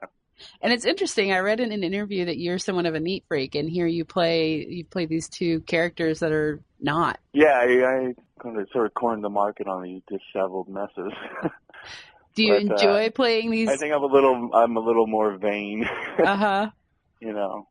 And 0.60 0.72
it's 0.72 0.84
interesting. 0.84 1.32
I 1.32 1.38
read 1.38 1.58
in 1.58 1.72
an 1.72 1.82
interview 1.82 2.26
that 2.26 2.38
you're 2.38 2.58
somewhat 2.58 2.86
of 2.86 2.94
a 2.94 3.00
neat 3.00 3.24
freak, 3.28 3.54
and 3.54 3.68
here 3.68 3.86
you 3.86 4.04
play 4.04 4.66
you 4.68 4.84
play 4.84 5.06
these 5.06 5.28
two 5.28 5.60
characters 5.60 6.20
that 6.20 6.32
are 6.32 6.60
not. 6.80 7.18
Yeah, 7.32 7.58
I, 7.58 7.64
I 7.64 8.14
kind 8.42 8.58
of 8.58 8.68
sort 8.72 8.86
of 8.86 8.94
cornered 8.94 9.24
the 9.24 9.30
market 9.30 9.66
on 9.68 9.82
these 9.82 10.02
disheveled 10.08 10.68
messes. 10.68 11.12
Do 12.38 12.44
you 12.44 12.52
But, 12.54 12.70
uh, 12.70 12.74
enjoy 12.76 13.10
playing 13.10 13.50
these? 13.50 13.68
I 13.68 13.76
think 13.76 13.92
I'm 13.92 14.02
a 14.02 14.06
little, 14.06 14.50
I'm 14.54 14.76
a 14.76 14.80
little 14.80 15.06
more 15.06 15.36
vain. 15.36 15.84
Uh 16.24 16.36
huh. 16.36 16.70
you 17.20 17.32
know, 17.32 17.66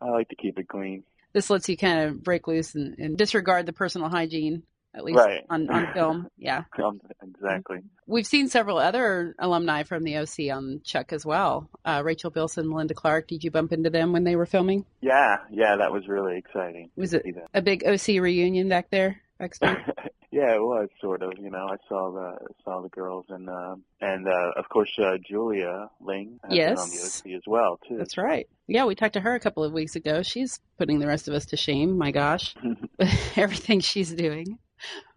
I 0.00 0.10
like 0.10 0.28
to 0.30 0.36
keep 0.36 0.58
it 0.58 0.68
clean. 0.68 1.02
This 1.32 1.50
lets 1.50 1.68
you 1.68 1.76
kind 1.76 2.08
of 2.08 2.22
break 2.24 2.46
loose 2.48 2.74
and, 2.74 2.98
and 2.98 3.16
disregard 3.18 3.66
the 3.66 3.72
personal 3.72 4.08
hygiene, 4.08 4.62
at 4.94 5.04
least 5.04 5.18
Right. 5.18 5.44
on 5.50 5.68
on 5.70 5.92
film. 5.94 6.28
Yeah, 6.36 6.64
Um, 6.82 7.00
exactly. 7.22 7.78
we've 8.06 8.26
seen 8.26 8.48
several 8.48 8.78
other 8.78 9.34
alumni 9.38 9.82
from 9.84 10.02
the 10.02 10.16
OC 10.18 10.50
on 10.52 10.80
Chuck 10.84 11.12
as 11.12 11.24
well. 11.26 11.68
Uh, 11.84 12.02
Rachel 12.04 12.30
Bilson, 12.30 12.68
Melinda 12.68 12.94
Clarke. 12.94 13.28
Did 13.28 13.44
you 13.44 13.50
bump 13.52 13.72
into 13.72 13.90
them 13.90 14.12
when 14.12 14.24
they 14.24 14.34
were 14.36 14.46
filming? 14.46 14.84
Yeah, 15.00 15.36
yeah, 15.50 15.76
that 15.76 15.92
was 15.92 16.08
really 16.08 16.38
exciting. 16.38 16.90
Was 16.96 17.12
it 17.14 17.24
a 17.54 17.62
big 17.62 17.84
OC 17.86 18.20
reunion 18.20 18.68
back 18.68 18.90
there 18.90 19.20
Yeah, 20.32 20.54
it 20.54 20.62
was 20.62 20.88
sort 21.00 21.22
of. 21.22 21.32
You 21.40 21.50
know, 21.50 21.66
I 21.68 21.76
saw 21.88 22.12
the 22.12 22.38
saw 22.64 22.82
the 22.82 22.88
girls 22.88 23.26
and 23.30 23.50
uh, 23.50 23.74
and 24.00 24.28
uh, 24.28 24.52
of 24.56 24.68
course 24.68 24.90
uh, 24.96 25.16
Julia 25.28 25.90
Ling 26.00 26.38
has 26.44 26.52
Yes. 26.56 26.68
been 26.70 26.78
on 26.78 26.90
the 26.90 27.32
OC 27.32 27.36
as 27.36 27.42
well 27.48 27.80
too. 27.88 27.96
That's 27.98 28.16
right. 28.16 28.48
Yeah, 28.68 28.84
we 28.84 28.94
talked 28.94 29.14
to 29.14 29.20
her 29.20 29.34
a 29.34 29.40
couple 29.40 29.64
of 29.64 29.72
weeks 29.72 29.96
ago. 29.96 30.22
She's 30.22 30.60
putting 30.78 31.00
the 31.00 31.08
rest 31.08 31.26
of 31.26 31.34
us 31.34 31.46
to 31.46 31.56
shame. 31.56 31.98
My 31.98 32.12
gosh, 32.12 32.54
everything 33.36 33.80
she's 33.80 34.12
doing. 34.14 34.58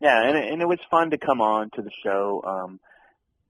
Yeah, 0.02 0.20
and 0.28 0.36
it, 0.36 0.52
and 0.52 0.62
it 0.64 0.68
was 0.68 0.80
fun 0.90 1.12
to 1.12 1.20
come 1.20 1.42
on 1.42 1.70
to 1.76 1.84
the 1.84 1.92
show. 2.04 2.42
Um, 2.44 2.80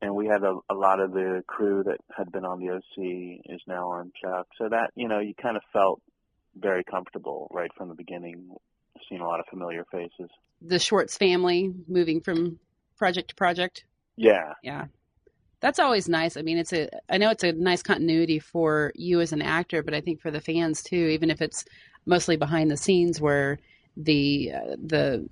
and 0.01 0.13
we 0.15 0.28
had 0.28 0.43
a, 0.43 0.57
a 0.69 0.76
lot 0.76 0.99
of 0.99 1.13
the 1.13 1.43
crew 1.47 1.84
that 1.86 1.99
had 2.13 2.30
been 2.30 2.43
on 2.43 2.59
the 2.59 2.71
OC 2.74 3.39
is 3.45 3.61
now 3.67 3.91
on 3.91 4.11
Chuck, 4.21 4.47
so 4.57 4.67
that 4.67 4.91
you 4.95 5.07
know 5.07 5.19
you 5.19 5.34
kind 5.34 5.55
of 5.55 5.63
felt 5.71 6.01
very 6.57 6.84
comfortable 6.84 7.47
right 7.53 7.71
from 7.78 7.88
the 7.88 7.95
beginning, 7.95 8.49
seeing 9.07 9.21
a 9.21 9.26
lot 9.26 9.39
of 9.39 9.45
familiar 9.45 9.86
faces. 9.89 10.30
The 10.64 10.80
Schwartz 10.80 11.18
family 11.18 11.72
moving 11.88 12.22
from 12.22 12.59
project 12.97 13.30
to 13.30 13.36
project. 13.36 13.84
Yeah, 14.16 14.53
Yeah. 14.64 14.86
That's 15.59 15.80
always 15.80 16.09
nice. 16.09 16.36
I 16.36 16.41
mean, 16.41 16.57
it's 16.57 16.74
a 16.74 16.89
I 17.09 17.18
know 17.18 17.30
it's 17.30 17.45
a 17.45 17.53
nice 17.53 17.82
continuity 17.84 18.39
for 18.39 18.91
you 18.95 19.22
as 19.22 19.32
an 19.32 19.41
actor, 19.41 19.82
but 19.82 19.93
I 19.93 20.01
think 20.01 20.20
for 20.20 20.30
the 20.30 20.41
fans 20.41 20.84
too, 20.84 20.95
even 20.95 21.30
if 21.30 21.41
it's 21.41 21.64
mostly 22.05 22.36
behind 22.36 22.70
the 22.70 22.76
scenes 22.76 23.22
where 23.22 23.59
the 23.95 24.51
uh, 24.53 24.76
the 24.84 25.30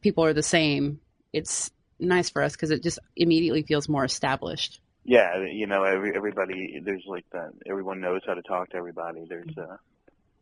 people 0.00 0.24
are 0.24 0.32
the 0.32 0.42
same, 0.42 1.00
it's 1.34 1.70
nice 1.98 2.30
for 2.30 2.42
us 2.42 2.52
because 2.52 2.70
it 2.70 2.82
just 2.82 2.98
immediately 3.14 3.62
feels 3.62 3.90
more 3.90 4.04
established. 4.04 4.80
yeah, 5.04 5.44
you 5.44 5.66
know, 5.66 5.84
every, 5.84 6.14
everybody 6.16 6.80
there's 6.82 7.04
like 7.06 7.26
that. 7.32 7.52
Everyone 7.66 8.00
knows 8.00 8.22
how 8.26 8.34
to 8.34 8.42
talk 8.42 8.70
to 8.70 8.76
everybody. 8.76 9.24
There's, 9.28 9.56
uh, 9.56 9.76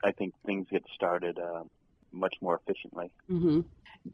I 0.05 0.13
think 0.13 0.35
things 0.45 0.67
get 0.71 0.85
started 0.95 1.39
uh, 1.39 1.65
much 2.13 2.35
more 2.41 2.61
efficiently. 2.65 3.11
hmm 3.29 3.61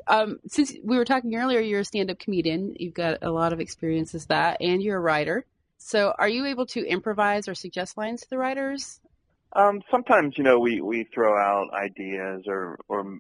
Um, 0.07 0.39
since 0.47 0.73
we 0.83 0.97
were 0.97 1.05
talking 1.05 1.35
earlier, 1.35 1.61
you're 1.61 1.81
a 1.81 1.85
stand-up 1.85 2.19
comedian. 2.19 2.75
You've 2.79 2.95
got 2.95 3.23
a 3.23 3.31
lot 3.31 3.53
of 3.53 3.61
experience 3.61 4.15
as 4.15 4.27
that, 4.27 4.61
and 4.61 4.83
you're 4.83 4.97
a 4.97 5.01
writer. 5.01 5.45
So, 5.79 6.15
are 6.17 6.29
you 6.29 6.47
able 6.47 6.67
to 6.67 6.87
improvise 6.87 7.49
or 7.49 7.55
suggest 7.55 7.99
lines 7.99 8.23
to 8.23 8.31
the 8.31 8.39
writers? 8.39 9.01
Um, 9.55 9.83
sometimes, 9.91 10.39
you 10.39 10.45
know, 10.45 10.59
we, 10.61 10.81
we 10.81 11.05
throw 11.13 11.37
out 11.37 11.75
ideas 11.75 12.45
or, 12.47 12.79
or 12.89 13.19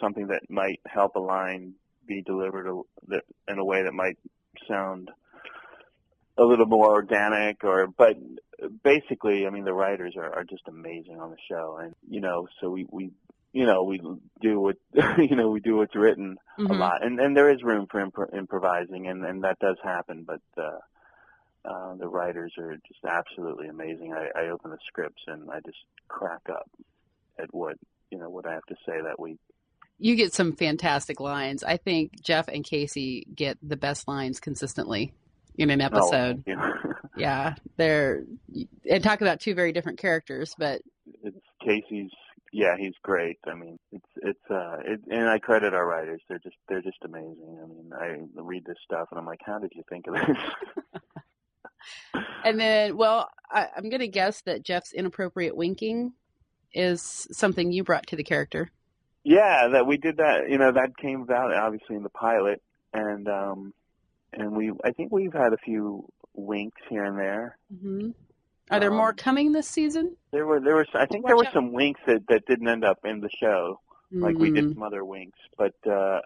something 0.00 0.28
that 0.28 0.42
might 0.48 0.80
help 0.86 1.16
a 1.16 1.20
line 1.20 1.74
be 2.06 2.22
delivered 2.22 2.68
a, 2.68 2.80
that, 3.08 3.24
in 3.48 3.58
a 3.58 3.64
way 3.64 3.82
that 3.82 3.92
might 3.92 4.18
sound 4.68 5.10
a 6.38 6.44
little 6.44 6.66
more 6.66 6.90
organic 6.90 7.64
or, 7.64 7.88
but 7.88 8.16
basically, 8.84 9.46
I 9.46 9.50
mean, 9.50 9.64
the 9.64 9.74
writers 9.74 10.14
are, 10.16 10.32
are 10.32 10.44
just 10.44 10.68
amazing 10.68 11.18
on 11.18 11.30
the 11.30 11.36
show. 11.50 11.78
And, 11.82 11.94
you 12.08 12.20
know, 12.20 12.46
so 12.60 12.70
we, 12.70 12.86
we, 12.90 13.10
you 13.52 13.66
know, 13.66 13.82
we 13.84 14.00
do 14.40 14.60
what, 14.60 14.76
you 15.18 15.36
know, 15.36 15.50
we 15.50 15.60
do 15.60 15.76
what's 15.76 15.94
written 15.94 16.36
a 16.58 16.62
Mhm. 16.62 16.78
lot. 16.78 17.04
And, 17.04 17.18
and 17.20 17.36
there 17.36 17.50
is 17.52 17.62
room 17.62 17.86
for 17.90 18.04
impro- 18.04 18.34
improvising 18.36 19.06
and, 19.08 19.24
and 19.24 19.44
that 19.44 19.58
does 19.58 19.76
happen, 19.82 20.24
but, 20.26 20.40
uh, 20.56 20.78
uh, 21.64 21.94
the 21.94 22.08
writers 22.08 22.52
are 22.58 22.74
just 22.88 23.04
absolutely 23.08 23.68
amazing. 23.68 24.12
I, 24.12 24.28
I 24.36 24.48
open 24.48 24.70
the 24.72 24.78
scripts 24.86 25.22
and 25.28 25.48
I 25.50 25.60
just 25.64 25.78
crack 26.08 26.40
up 26.50 26.68
at 27.38 27.54
what 27.54 27.76
you 28.10 28.18
know 28.18 28.28
what 28.28 28.46
I 28.46 28.52
have 28.54 28.66
to 28.66 28.74
say 28.84 29.00
that 29.00 29.20
week. 29.20 29.38
You 29.98 30.16
get 30.16 30.34
some 30.34 30.56
fantastic 30.56 31.20
lines. 31.20 31.62
I 31.62 31.76
think 31.76 32.20
Jeff 32.20 32.48
and 32.48 32.64
Casey 32.64 33.26
get 33.32 33.58
the 33.62 33.76
best 33.76 34.08
lines 34.08 34.40
consistently 34.40 35.12
in 35.56 35.70
an 35.70 35.80
episode. 35.80 36.42
Oh, 36.48 36.92
Yeah, 37.16 37.54
they're 37.76 38.24
and 38.90 39.04
talk 39.04 39.20
about 39.20 39.38
two 39.38 39.54
very 39.54 39.70
different 39.72 39.98
characters, 40.00 40.54
but 40.58 40.80
it's 41.22 41.36
Casey's. 41.64 42.10
Yeah, 42.52 42.76
he's 42.78 42.94
great. 43.02 43.38
I 43.46 43.54
mean, 43.54 43.78
it's 43.92 44.08
it's 44.16 44.50
uh, 44.50 44.76
it, 44.84 45.00
and 45.10 45.28
I 45.28 45.38
credit 45.38 45.72
our 45.72 45.86
writers. 45.86 46.20
They're 46.28 46.38
just 46.38 46.56
they're 46.68 46.82
just 46.82 46.98
amazing. 47.02 47.58
I 47.62 47.66
mean, 47.66 47.90
I 47.98 48.40
read 48.40 48.66
this 48.66 48.76
stuff 48.84 49.08
and 49.10 49.18
I'm 49.18 49.26
like, 49.26 49.40
how 49.44 49.58
did 49.58 49.72
you 49.74 49.82
think 49.88 50.06
of 50.06 50.14
this? 50.14 50.36
and 52.44 52.60
then 52.60 52.96
well, 52.98 53.30
I, 53.50 53.68
I'm 53.74 53.88
going 53.88 54.00
to 54.00 54.08
guess 54.08 54.42
that 54.42 54.64
Jeff's 54.64 54.92
inappropriate 54.92 55.56
winking 55.56 56.12
is 56.74 57.26
something 57.32 57.72
you 57.72 57.84
brought 57.84 58.06
to 58.08 58.16
the 58.16 58.24
character. 58.24 58.70
Yeah, 59.24 59.68
that 59.68 59.86
we 59.86 59.96
did 59.96 60.18
that. 60.18 60.50
You 60.50 60.58
know, 60.58 60.72
that 60.72 60.96
came 60.96 61.22
about 61.22 61.54
obviously 61.54 61.96
in 61.96 62.02
the 62.02 62.10
pilot, 62.10 62.60
and 62.92 63.28
um, 63.28 63.72
and 64.32 64.52
we 64.52 64.72
I 64.84 64.90
think 64.90 65.10
we've 65.10 65.32
had 65.32 65.52
a 65.54 65.58
few 65.58 66.06
winks 66.34 66.80
here 66.90 67.04
and 67.04 67.18
there. 67.18 67.58
hmm 67.80 68.10
Are 68.70 68.80
there 68.80 68.90
Um, 68.90 68.96
more 68.96 69.12
coming 69.12 69.52
this 69.52 69.68
season? 69.68 70.16
There 70.30 70.46
were 70.46 70.60
there 70.60 70.76
was 70.76 70.86
I 70.94 71.06
think 71.06 71.24
Watch 71.24 71.30
there 71.30 71.36
were 71.36 71.46
out. 71.46 71.52
some 71.52 71.72
winks 71.72 72.00
that 72.06 72.26
that 72.28 72.46
didn't 72.46 72.68
end 72.68 72.84
up 72.84 73.00
in 73.04 73.20
the 73.20 73.30
show. 73.40 73.80
Like 74.14 74.38
we 74.38 74.50
did 74.50 74.74
some 74.74 74.82
other 74.82 75.02
winks, 75.06 75.38
but 75.56 75.72
uh, 75.86 76.20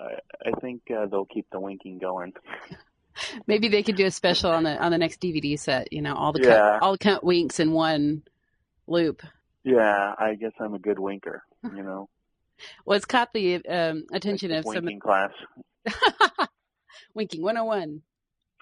I 0.45 0.51
think 0.61 0.83
uh, 0.91 1.07
they'll 1.07 1.25
keep 1.25 1.47
the 1.53 1.61
winking 1.61 1.99
going. 1.99 2.33
Maybe 3.47 3.69
they 3.69 3.85
could 3.85 3.95
do 3.95 4.07
a 4.07 4.11
special 4.11 4.51
on 4.51 4.65
the 4.65 4.77
on 4.77 4.91
the 4.91 4.99
next 4.99 5.21
DVD 5.21 5.57
set. 5.57 5.93
You 5.93 6.03
know, 6.03 6.15
all 6.17 6.33
the 6.33 6.41
Yeah. 6.43 6.49
cut, 6.57 6.83
all 6.83 6.93
the 6.93 6.99
cut 6.99 7.23
winks 7.23 7.61
in 7.61 7.71
one 7.73 8.23
loop. 8.89 9.23
Yeah, 9.63 10.15
I 10.19 10.35
guess 10.35 10.51
I'm 10.59 10.75
a 10.75 10.81
good 10.81 10.99
winker. 10.99 11.45
You 11.63 11.83
know, 11.85 12.09
Well, 12.85 12.97
it's 12.97 13.05
caught 13.07 13.33
the 13.33 13.65
um, 13.67 14.05
attention 14.13 14.51
of 14.51 14.65
the 14.65 14.73
some 14.73 14.85
winking 14.85 14.99
class. 15.01 15.31
winking 17.15 17.43
101. 17.43 18.03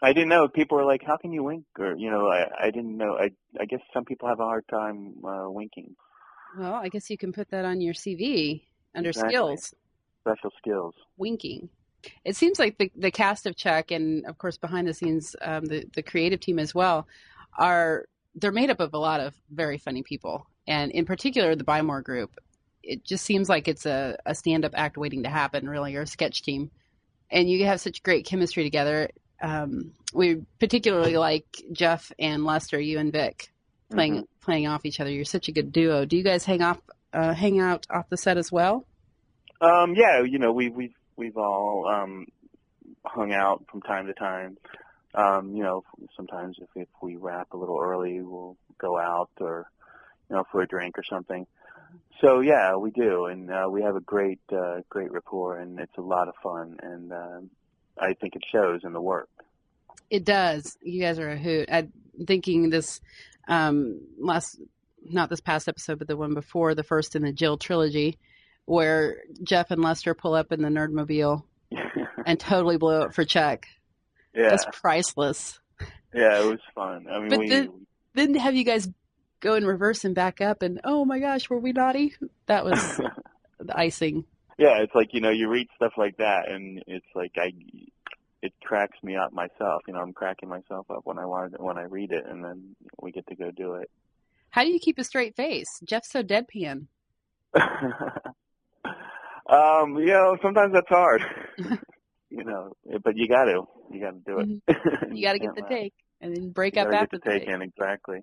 I 0.05 0.12
didn't 0.12 0.28
know. 0.28 0.48
People 0.48 0.76
were 0.78 0.84
like, 0.84 1.02
"How 1.07 1.16
can 1.16 1.32
you 1.32 1.42
wink?" 1.42 1.64
Or 1.78 1.96
you 1.96 2.11
know, 2.11 2.28
I 2.28 2.66
I 2.66 2.70
didn't 2.70 2.96
know. 2.96 3.16
I 3.18 3.30
I 3.61 3.64
guess 3.64 3.80
some 3.92 4.05
people 4.05 4.28
have 4.28 4.40
a 4.40 4.44
hard 4.44 4.64
time 4.68 5.14
uh, 5.24 5.50
winking. 5.50 5.96
Well, 6.59 6.74
I 6.74 6.88
guess 6.88 7.11
you 7.11 7.18
can 7.18 7.32
put 7.32 7.50
that 7.50 7.64
on 7.64 7.80
your 7.80 7.94
CV 7.94 8.62
under 8.94 9.11
Exactly. 9.11 9.30
skills, 9.30 9.74
Special 10.20 10.50
skills. 10.59 10.94
winking. 11.16 11.68
It 12.24 12.36
seems 12.36 12.59
like 12.59 12.78
the 12.78 12.90
the 12.94 13.11
cast 13.11 13.46
of 13.46 13.57
Chuck 13.57 13.90
and 13.90 14.24
of 14.26 14.38
course 14.38 14.59
behind 14.59 14.86
the 14.86 14.94
scenes 14.94 15.34
um, 15.42 15.64
the 15.64 15.84
the 15.94 16.02
creative 16.02 16.40
team 16.40 16.59
as 16.59 16.74
well 16.74 17.09
are 17.59 18.07
they're 18.34 18.52
made 18.52 18.70
up 18.70 18.80
of 18.80 18.92
a 18.94 18.98
lot 18.98 19.20
of 19.20 19.34
very 19.50 19.78
funny 19.78 20.02
people, 20.02 20.46
and 20.66 20.92
in 20.92 21.05
particular 21.07 21.57
the 21.57 21.64
Buy 21.64 21.82
More 21.82 22.02
group. 22.02 22.38
It 22.82 23.02
just 23.02 23.24
seems 23.24 23.48
like 23.48 23.66
it's 23.66 23.86
a, 23.86 24.18
a 24.26 24.34
stand 24.34 24.66
up 24.66 24.72
act 24.74 24.98
waiting 24.98 25.22
to 25.22 25.30
happen, 25.30 25.66
really, 25.66 25.96
or 25.96 26.02
a 26.02 26.07
sketch 26.07 26.42
team. 26.42 26.70
And 27.30 27.48
you 27.48 27.64
have 27.64 27.80
such 27.80 28.02
great 28.02 28.26
chemistry 28.26 28.62
together. 28.62 29.09
Um, 29.45 29.92
we 30.14 30.42
particularly 30.59 31.16
like 31.18 31.45
Jeff 31.72 32.11
and 32.18 32.45
Lester, 32.47 32.80
you 32.80 32.99
and 32.99 33.12
Vik, 33.12 33.53
playing 33.90 34.22
Mhm. 34.22 34.26
playing 34.40 34.66
off 34.66 34.84
each 34.86 35.01
other. 35.01 35.11
You're 35.11 35.24
such 35.24 35.49
a 35.49 35.53
good 35.53 35.70
duo. 35.70 36.05
Do 36.07 36.16
you 36.16 36.22
guys 36.22 36.45
hang 36.45 36.62
off 36.62 36.80
uh, 37.12 37.34
hang 37.34 37.61
out 37.61 37.86
off 37.90 38.09
the 38.09 38.16
set 38.16 38.38
as 38.38 38.51
well? 38.51 38.84
Um, 39.61 39.95
yeah, 39.95 40.22
you 40.22 40.38
know, 40.38 40.53
we 40.53 40.70
we've 40.70 40.95
we've 41.16 41.36
all 41.36 41.86
um, 41.88 42.26
hung 43.05 43.32
out 43.32 43.64
from 43.70 43.82
time 43.82 44.07
to 44.07 44.14
time. 44.14 44.57
Um, 45.14 45.55
you 45.55 45.62
know, 45.62 45.84
sometimes 46.16 46.57
if 46.61 46.68
if 46.74 46.88
we 47.03 47.16
wrap 47.16 47.53
a 47.53 47.57
little 47.57 47.78
early, 47.80 48.20
we'll 48.22 48.57
go 48.78 48.99
out 48.99 49.30
or 49.40 49.70
you 50.30 50.36
know 50.36 50.45
for 50.51 50.62
a 50.62 50.66
drink 50.66 50.99
or 50.99 51.05
something. 51.05 51.47
So 52.20 52.40
yeah, 52.40 52.76
we 52.76 52.90
do, 52.90 53.26
and 53.26 53.51
uh, 53.51 53.66
we 53.70 53.82
have 53.82 53.95
a 53.97 54.01
great 54.01 54.40
uh, 54.51 54.80
great 54.88 55.12
rapport, 55.12 55.59
and 55.59 55.78
it's 55.78 55.99
a 55.99 56.03
lot 56.03 56.28
of 56.28 56.34
fun, 56.42 56.78
and 56.82 57.12
um, 57.12 57.51
I 57.99 58.14
think 58.14 58.36
it 58.36 58.42
shows 58.51 58.80
in 58.84 58.92
the 58.92 59.01
work. 59.01 59.28
It 60.11 60.24
does. 60.24 60.76
You 60.82 61.01
guys 61.01 61.18
are 61.18 61.30
a 61.30 61.36
hoot. 61.38 61.68
I'm 61.72 61.92
thinking 62.26 62.70
this 62.70 63.01
um, 63.49 64.01
last, 64.18 64.61
not 65.09 65.30
this 65.30 65.40
past 65.40 65.68
episode, 65.68 65.99
but 65.99 66.09
the 66.09 66.16
one 66.16 66.34
before, 66.34 66.74
the 66.74 66.82
first 66.82 67.16
in 67.16 67.22
the 67.22 67.32
Jill 67.32 67.57
trilogy, 67.57 68.18
where 68.64 69.18
Jeff 69.42 69.70
and 69.70 69.82
Lester 69.82 70.14
pull 70.14 70.34
up 70.34 70.53
in 70.53 70.62
the 70.62 70.68
Nerdmobile 70.68 71.42
and 72.26 72.38
totally 72.40 72.76
blow 72.78 73.03
it 73.03 73.14
for 73.14 73.24
Chuck. 73.24 73.66
yeah, 74.34 74.49
That's 74.51 74.66
priceless. 74.72 75.59
yeah, 76.12 76.40
it 76.42 76.47
was 76.51 76.61
fun. 76.74 77.07
I 77.11 77.18
mean, 77.20 77.28
But 77.30 77.38
we 77.38 77.49
the- 77.49 77.72
Then 78.14 78.34
have 78.34 78.55
you 78.55 78.64
guys 78.64 78.88
go 79.40 79.55
in 79.55 79.66
reverse 79.66 80.05
and 80.05 80.14
back 80.14 80.40
up 80.40 80.62
and 80.62 80.80
oh 80.84 81.05
my 81.05 81.18
gosh, 81.18 81.49
were 81.51 81.59
we 81.59 81.72
naughty? 81.72 82.14
That 82.47 82.64
was 82.64 82.80
the 83.61 83.78
icing. 83.78 84.24
Yeah, 84.59 84.82
it's 84.82 84.94
like 84.94 85.09
you 85.12 85.20
know, 85.20 85.30
you 85.30 85.48
read 85.48 85.68
stuff 85.76 85.92
like 85.96 86.16
that, 86.18 86.48
and 86.48 86.82
it's 86.86 87.07
like 87.14 87.32
I, 87.36 87.52
it 88.42 88.52
cracks 88.62 88.96
me 89.02 89.16
up 89.16 89.32
myself. 89.32 89.82
You 89.86 89.94
know, 89.94 90.00
I'm 90.00 90.12
cracking 90.12 90.48
myself 90.48 90.90
up 90.90 91.00
when 91.05 91.18
I 91.18 91.26
want 91.26 91.61
when 91.61 91.78
I 91.78 91.84
read 91.84 92.12
it, 92.12 92.24
and 92.26 92.44
then 92.44 92.76
we 93.00 93.12
get 93.12 93.26
to 93.28 93.36
go 93.36 93.50
do 93.50 93.74
it. 93.74 93.90
How 94.50 94.62
do 94.62 94.70
you 94.70 94.78
keep 94.78 94.98
a 94.98 95.05
straight 95.05 95.34
face? 95.34 95.80
Jeff's 95.84 96.11
so 96.11 96.22
deadpan. 96.22 96.86
um, 97.55 97.62
you 99.98 100.07
know, 100.07 100.36
sometimes 100.42 100.72
that's 100.72 100.88
hard. 100.88 101.22
you 102.30 102.44
know, 102.44 102.72
but 103.02 103.16
you 103.16 103.26
got 103.28 103.44
to, 103.46 103.62
you 103.90 104.00
got 104.00 104.12
to 104.12 104.20
do 104.24 104.38
it. 104.38 104.48
Mm-hmm. 104.48 105.05
You 105.16 105.24
got 105.24 105.32
to 105.32 105.38
get 105.38 105.55
the 105.55 105.62
laugh. 105.62 105.70
take 105.70 105.94
and 106.20 106.36
then 106.36 106.50
break 106.50 106.76
You 106.76 106.82
up 106.82 106.92
after 106.92 107.16
get 107.18 107.24
the 107.24 107.30
take 107.30 107.46
take. 107.46 107.48
in 107.48 107.62
exactly. 107.62 108.20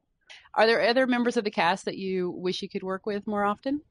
Are 0.53 0.65
there 0.65 0.81
other 0.87 1.07
members 1.07 1.35
of 1.37 1.43
the 1.43 1.51
cast 1.51 1.85
that 1.85 1.97
you 1.97 2.29
wish 2.31 2.61
you 2.61 2.69
could 2.69 2.83
work 2.83 3.05
with 3.05 3.27
more 3.27 3.43
often? 3.43 3.81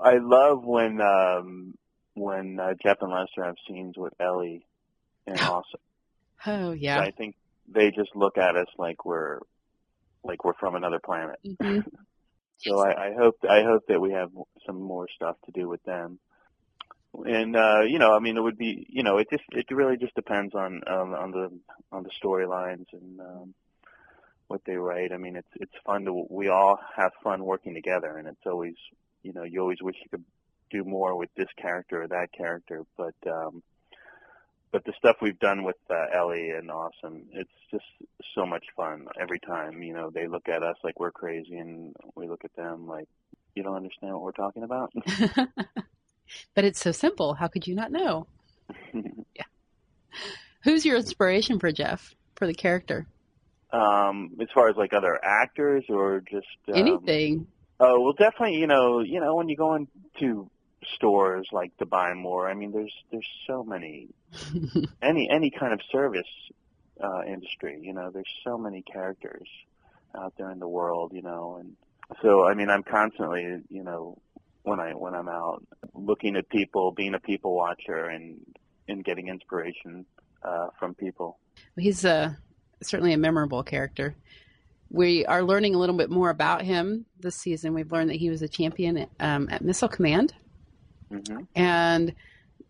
I 0.00 0.16
love 0.18 0.64
when 0.64 1.00
um 1.00 1.74
when 2.14 2.58
uh, 2.60 2.74
Jeff 2.82 2.98
and 3.00 3.10
Lester 3.12 3.44
have 3.44 3.56
scenes 3.66 3.96
with 3.96 4.12
Ellie 4.20 4.66
and 5.26 5.40
Awesome. 5.40 5.80
Oh 6.46 6.72
yeah. 6.72 7.00
I 7.00 7.10
think 7.10 7.36
they 7.68 7.90
just 7.90 8.14
look 8.14 8.36
at 8.38 8.56
us 8.56 8.66
like 8.78 9.04
we're 9.04 9.38
like 10.22 10.44
we're 10.44 10.54
from 10.54 10.74
another 10.74 11.00
planet. 11.04 11.38
hmm 11.60 11.80
So 12.58 12.78
I, 12.78 13.08
I 13.08 13.14
hope 13.14 13.36
I 13.48 13.62
hope 13.62 13.82
that 13.88 14.00
we 14.00 14.12
have 14.12 14.30
some 14.64 14.80
more 14.80 15.06
stuff 15.14 15.36
to 15.46 15.52
do 15.52 15.68
with 15.68 15.82
them. 15.84 16.18
and 17.12 17.56
uh, 17.56 17.80
you 17.86 17.98
know, 17.98 18.14
I 18.14 18.20
mean, 18.20 18.36
it 18.36 18.40
would 18.40 18.56
be, 18.56 18.86
you 18.88 19.02
know, 19.02 19.18
it 19.18 19.26
just 19.30 19.42
it 19.50 19.66
really 19.70 19.96
just 19.96 20.14
depends 20.14 20.54
on 20.54 20.80
um, 20.86 21.14
on 21.14 21.30
the 21.32 21.50
on 21.92 22.04
the 22.04 22.10
storylines 22.22 22.86
and 22.92 23.20
um, 23.20 23.54
what 24.46 24.62
they 24.66 24.76
write. 24.76 25.12
I 25.12 25.16
mean, 25.18 25.36
it's 25.36 25.48
it's 25.56 25.74
fun 25.84 26.04
to 26.04 26.26
we 26.30 26.48
all 26.48 26.78
have 26.96 27.10
fun 27.22 27.44
working 27.44 27.74
together, 27.74 28.16
and 28.16 28.28
it's 28.28 28.46
always, 28.46 28.76
you 29.22 29.32
know, 29.32 29.42
you 29.42 29.60
always 29.60 29.82
wish 29.82 29.96
you 30.02 30.08
could 30.10 30.24
do 30.70 30.84
more 30.84 31.16
with 31.16 31.30
this 31.36 31.48
character 31.56 32.02
or 32.02 32.08
that 32.08 32.32
character, 32.32 32.82
but 32.96 33.14
um, 33.26 33.62
but 34.72 34.84
the 34.84 34.92
stuff 34.98 35.16
we've 35.22 35.38
done 35.38 35.62
with 35.62 35.76
uh, 35.88 36.06
Ellie 36.12 36.50
and 36.50 36.68
Awesome, 36.70 37.26
it's 37.32 37.48
just 37.70 37.84
so 38.34 38.44
much 38.44 38.64
fun 38.76 39.06
every 39.20 39.38
time. 39.38 39.82
You 39.82 39.94
know, 39.94 40.10
they 40.10 40.26
look 40.26 40.48
at 40.48 40.64
us 40.64 40.76
like 40.82 40.98
we're 40.98 41.12
crazy, 41.12 41.56
and 41.56 41.94
we 42.16 42.26
look 42.26 42.44
at 42.44 42.54
them 42.56 42.88
like 42.88 43.08
you 43.54 43.62
don't 43.62 43.76
understand 43.76 44.12
what 44.14 44.22
we're 44.22 44.32
talking 44.32 44.64
about. 44.64 44.92
but 46.54 46.64
it's 46.64 46.80
so 46.80 46.92
simple. 46.92 47.34
How 47.34 47.46
could 47.46 47.66
you 47.66 47.74
not 47.74 47.92
know? 47.92 48.26
yeah. 48.92 49.44
Who's 50.64 50.84
your 50.84 50.96
inspiration 50.96 51.58
for 51.58 51.70
Jeff 51.70 52.14
for 52.34 52.46
the 52.46 52.54
character? 52.54 53.06
Um, 53.72 54.32
as 54.40 54.48
far 54.54 54.68
as 54.68 54.76
like 54.76 54.92
other 54.92 55.20
actors 55.22 55.84
or 55.88 56.22
just 56.28 56.46
um, 56.68 56.74
anything. 56.74 57.46
Oh 57.80 58.00
well, 58.00 58.12
definitely. 58.12 58.56
You 58.56 58.66
know, 58.66 59.00
you 59.00 59.20
know 59.20 59.34
when 59.34 59.48
you 59.48 59.56
go 59.56 59.74
into 59.74 60.50
stores 60.94 61.48
like 61.52 61.76
to 61.78 61.86
buy 61.86 62.14
more. 62.14 62.48
I 62.48 62.54
mean, 62.54 62.72
there's 62.72 62.92
there's 63.10 63.28
so 63.46 63.64
many 63.64 64.08
any 65.02 65.28
any 65.30 65.50
kind 65.50 65.72
of 65.72 65.80
service 65.90 66.28
uh, 67.02 67.22
industry. 67.26 67.80
You 67.82 67.94
know, 67.94 68.10
there's 68.10 68.32
so 68.44 68.58
many 68.58 68.82
characters 68.82 69.48
out 70.16 70.34
there 70.38 70.50
in 70.50 70.58
the 70.58 70.68
world. 70.68 71.12
You 71.14 71.22
know, 71.22 71.58
and 71.60 71.76
so 72.22 72.44
I 72.44 72.54
mean, 72.54 72.70
I'm 72.70 72.82
constantly 72.82 73.62
you 73.68 73.82
know 73.82 74.18
when 74.62 74.80
I 74.80 74.92
when 74.92 75.14
I'm 75.14 75.28
out 75.28 75.64
looking 75.94 76.36
at 76.36 76.48
people, 76.48 76.92
being 76.92 77.14
a 77.14 77.20
people 77.20 77.54
watcher, 77.54 78.06
and 78.06 78.40
and 78.88 79.04
getting 79.04 79.28
inspiration 79.28 80.04
uh, 80.42 80.68
from 80.78 80.94
people. 80.94 81.38
He's 81.78 82.04
a 82.04 82.36
certainly 82.82 83.12
a 83.12 83.18
memorable 83.18 83.62
character. 83.62 84.14
We 84.90 85.26
are 85.26 85.42
learning 85.42 85.74
a 85.74 85.78
little 85.78 85.96
bit 85.96 86.10
more 86.10 86.30
about 86.30 86.62
him 86.62 87.06
this 87.18 87.36
season. 87.36 87.74
We've 87.74 87.90
learned 87.90 88.10
that 88.10 88.16
he 88.16 88.30
was 88.30 88.42
a 88.42 88.48
champion 88.48 89.06
um, 89.18 89.48
at 89.50 89.62
Missile 89.62 89.88
Command, 89.88 90.34
mm-hmm. 91.22 91.44
and 91.54 92.14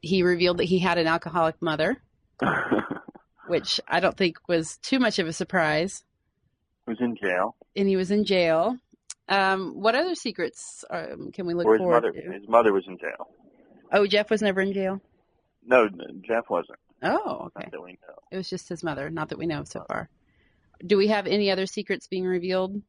he 0.00 0.22
revealed 0.22 0.58
that 0.58 0.64
he 0.64 0.78
had 0.78 0.98
an 0.98 1.06
alcoholic 1.06 1.60
mother, 1.62 1.96
which 3.48 3.80
I 3.88 4.00
don't 4.00 4.16
think 4.16 4.36
was 4.48 4.76
too 4.78 4.98
much 4.98 5.18
of 5.18 5.26
a 5.26 5.32
surprise. 5.32 6.04
He 6.86 6.92
was 6.92 7.00
in 7.00 7.16
jail, 7.16 7.56
and 7.74 7.88
he 7.88 7.96
was 7.96 8.10
in 8.10 8.24
jail. 8.24 8.78
Um, 9.28 9.80
what 9.80 9.94
other 9.94 10.14
secrets 10.14 10.84
um, 10.90 11.32
can 11.32 11.46
we 11.46 11.54
look 11.54 11.66
or 11.66 11.74
his 11.74 11.78
forward 11.78 11.94
mother, 11.94 12.12
to? 12.12 12.32
His 12.32 12.48
mother 12.48 12.72
was 12.72 12.84
in 12.86 12.98
jail. 12.98 13.28
Oh, 13.92 14.06
Jeff 14.06 14.30
was 14.30 14.42
never 14.42 14.60
in 14.60 14.72
jail. 14.72 15.00
No, 15.66 15.88
Jeff 16.20 16.50
wasn't. 16.50 16.78
Oh, 17.02 17.46
okay. 17.46 17.64
Not 17.64 17.72
that 17.72 17.82
we 17.82 17.92
know. 17.92 18.18
It 18.30 18.36
was 18.36 18.50
just 18.50 18.68
his 18.68 18.82
mother, 18.82 19.08
not 19.08 19.30
that 19.30 19.38
we 19.38 19.46
know 19.46 19.60
of 19.60 19.68
so 19.68 19.84
far. 19.88 20.08
Do 20.86 20.96
we 20.96 21.08
have 21.08 21.26
any 21.26 21.50
other 21.50 21.66
secrets 21.66 22.06
being 22.06 22.24
revealed? 22.24 22.82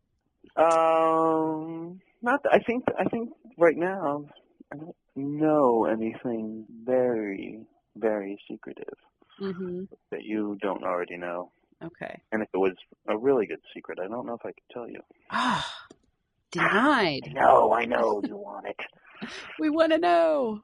Um, 0.58 2.02
not. 2.22 2.42
I 2.52 2.60
think. 2.60 2.86
I 3.00 3.06
think 3.06 3.30
right 3.58 3.78
now, 3.78 4.26
I 4.74 4.78
don't 4.78 4.96
know 5.16 5.86
anything 5.86 6.66
very, 6.84 7.66
very 7.96 8.40
secretive 8.50 8.98
mm-hmm. 9.42 9.84
that 10.12 10.24
you 10.24 10.58
don't 10.62 10.84
already 10.84 11.18
know. 11.18 11.52
Okay. 11.84 12.22
And 12.32 12.42
if 12.42 12.50
it 12.54 12.58
was 12.58 12.74
a 13.08 13.18
really 13.18 13.46
good 13.46 13.62
secret, 13.74 14.00
I 14.00 14.08
don't 14.08 14.26
know 14.26 14.36
if 14.36 14.46
I 14.46 14.52
could 14.52 14.70
tell 14.72 14.90
you. 14.90 15.02
Ah, 15.30 15.70
denied. 16.52 17.32
No, 17.34 17.74
I 17.74 17.86
know 17.86 18.22
you 18.26 18.38
want 18.38 18.68
it. 18.68 19.30
we 19.60 19.70
want 19.70 19.92
to 19.92 19.98
know 19.98 20.62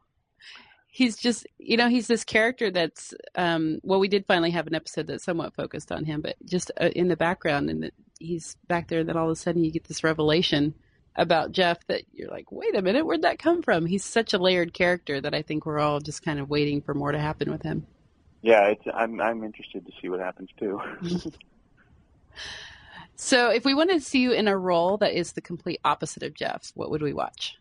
he's 0.92 1.16
just 1.16 1.48
you 1.58 1.78
know 1.78 1.88
he's 1.88 2.08
this 2.08 2.26
character 2.26 2.70
that's 2.70 3.14
um 3.36 3.80
well 3.82 4.00
we 4.00 4.10
did 4.10 4.26
finally 4.28 4.52
have 4.52 4.68
an 4.68 4.76
episode 4.76 5.08
that 5.08 5.22
somewhat 5.22 5.56
focused 5.56 5.92
on 5.92 6.04
him 6.04 6.22
but 6.22 6.36
just 6.46 6.70
uh, 6.80 6.90
in 6.96 7.08
the 7.08 7.16
background 7.16 7.70
and 7.70 7.90
he's 8.20 8.58
back 8.68 8.90
there 8.90 9.00
and 9.00 9.10
then 9.10 9.18
all 9.18 9.26
of 9.26 9.32
a 9.32 9.36
sudden 9.36 9.64
you 9.64 9.72
get 9.72 9.86
this 9.86 10.04
revelation 10.04 10.76
about 11.16 11.52
Jeff 11.52 11.86
that 11.88 12.04
you're 12.14 12.30
like 12.30 12.52
wait 12.52 12.76
a 12.76 12.82
minute 12.82 13.06
where'd 13.06 13.24
that 13.24 13.40
come 13.40 13.62
from 13.62 13.86
he's 13.86 14.04
such 14.04 14.34
a 14.34 14.38
layered 14.38 14.74
character 14.74 15.20
that 15.20 15.34
I 15.34 15.42
think 15.42 15.66
we're 15.66 15.80
all 15.80 16.00
just 16.00 16.24
kind 16.24 16.40
of 16.40 16.50
waiting 16.50 16.82
for 16.82 16.94
more 16.94 17.12
to 17.12 17.20
happen 17.20 17.52
with 17.52 17.64
him 17.64 17.86
yeah 18.42 18.68
it's 18.68 18.84
I'm 18.94 19.20
I'm 19.20 19.44
interested 19.44 19.86
to 19.86 19.92
see 20.02 20.10
what 20.10 20.20
happens 20.20 20.50
too 20.58 20.82
so 23.16 23.50
if 23.50 23.66
we 23.66 23.74
wanted 23.74 23.96
to 23.96 24.06
see 24.06 24.20
you 24.20 24.32
in 24.32 24.48
a 24.48 24.58
role 24.58 24.98
that 24.98 25.14
is 25.14 25.34
the 25.34 25.42
complete 25.42 25.80
opposite 25.84 26.24
of 26.24 26.34
Jeff 26.34 26.72
what 26.76 26.90
would 26.92 27.02
we 27.02 27.14
watch 27.14 27.58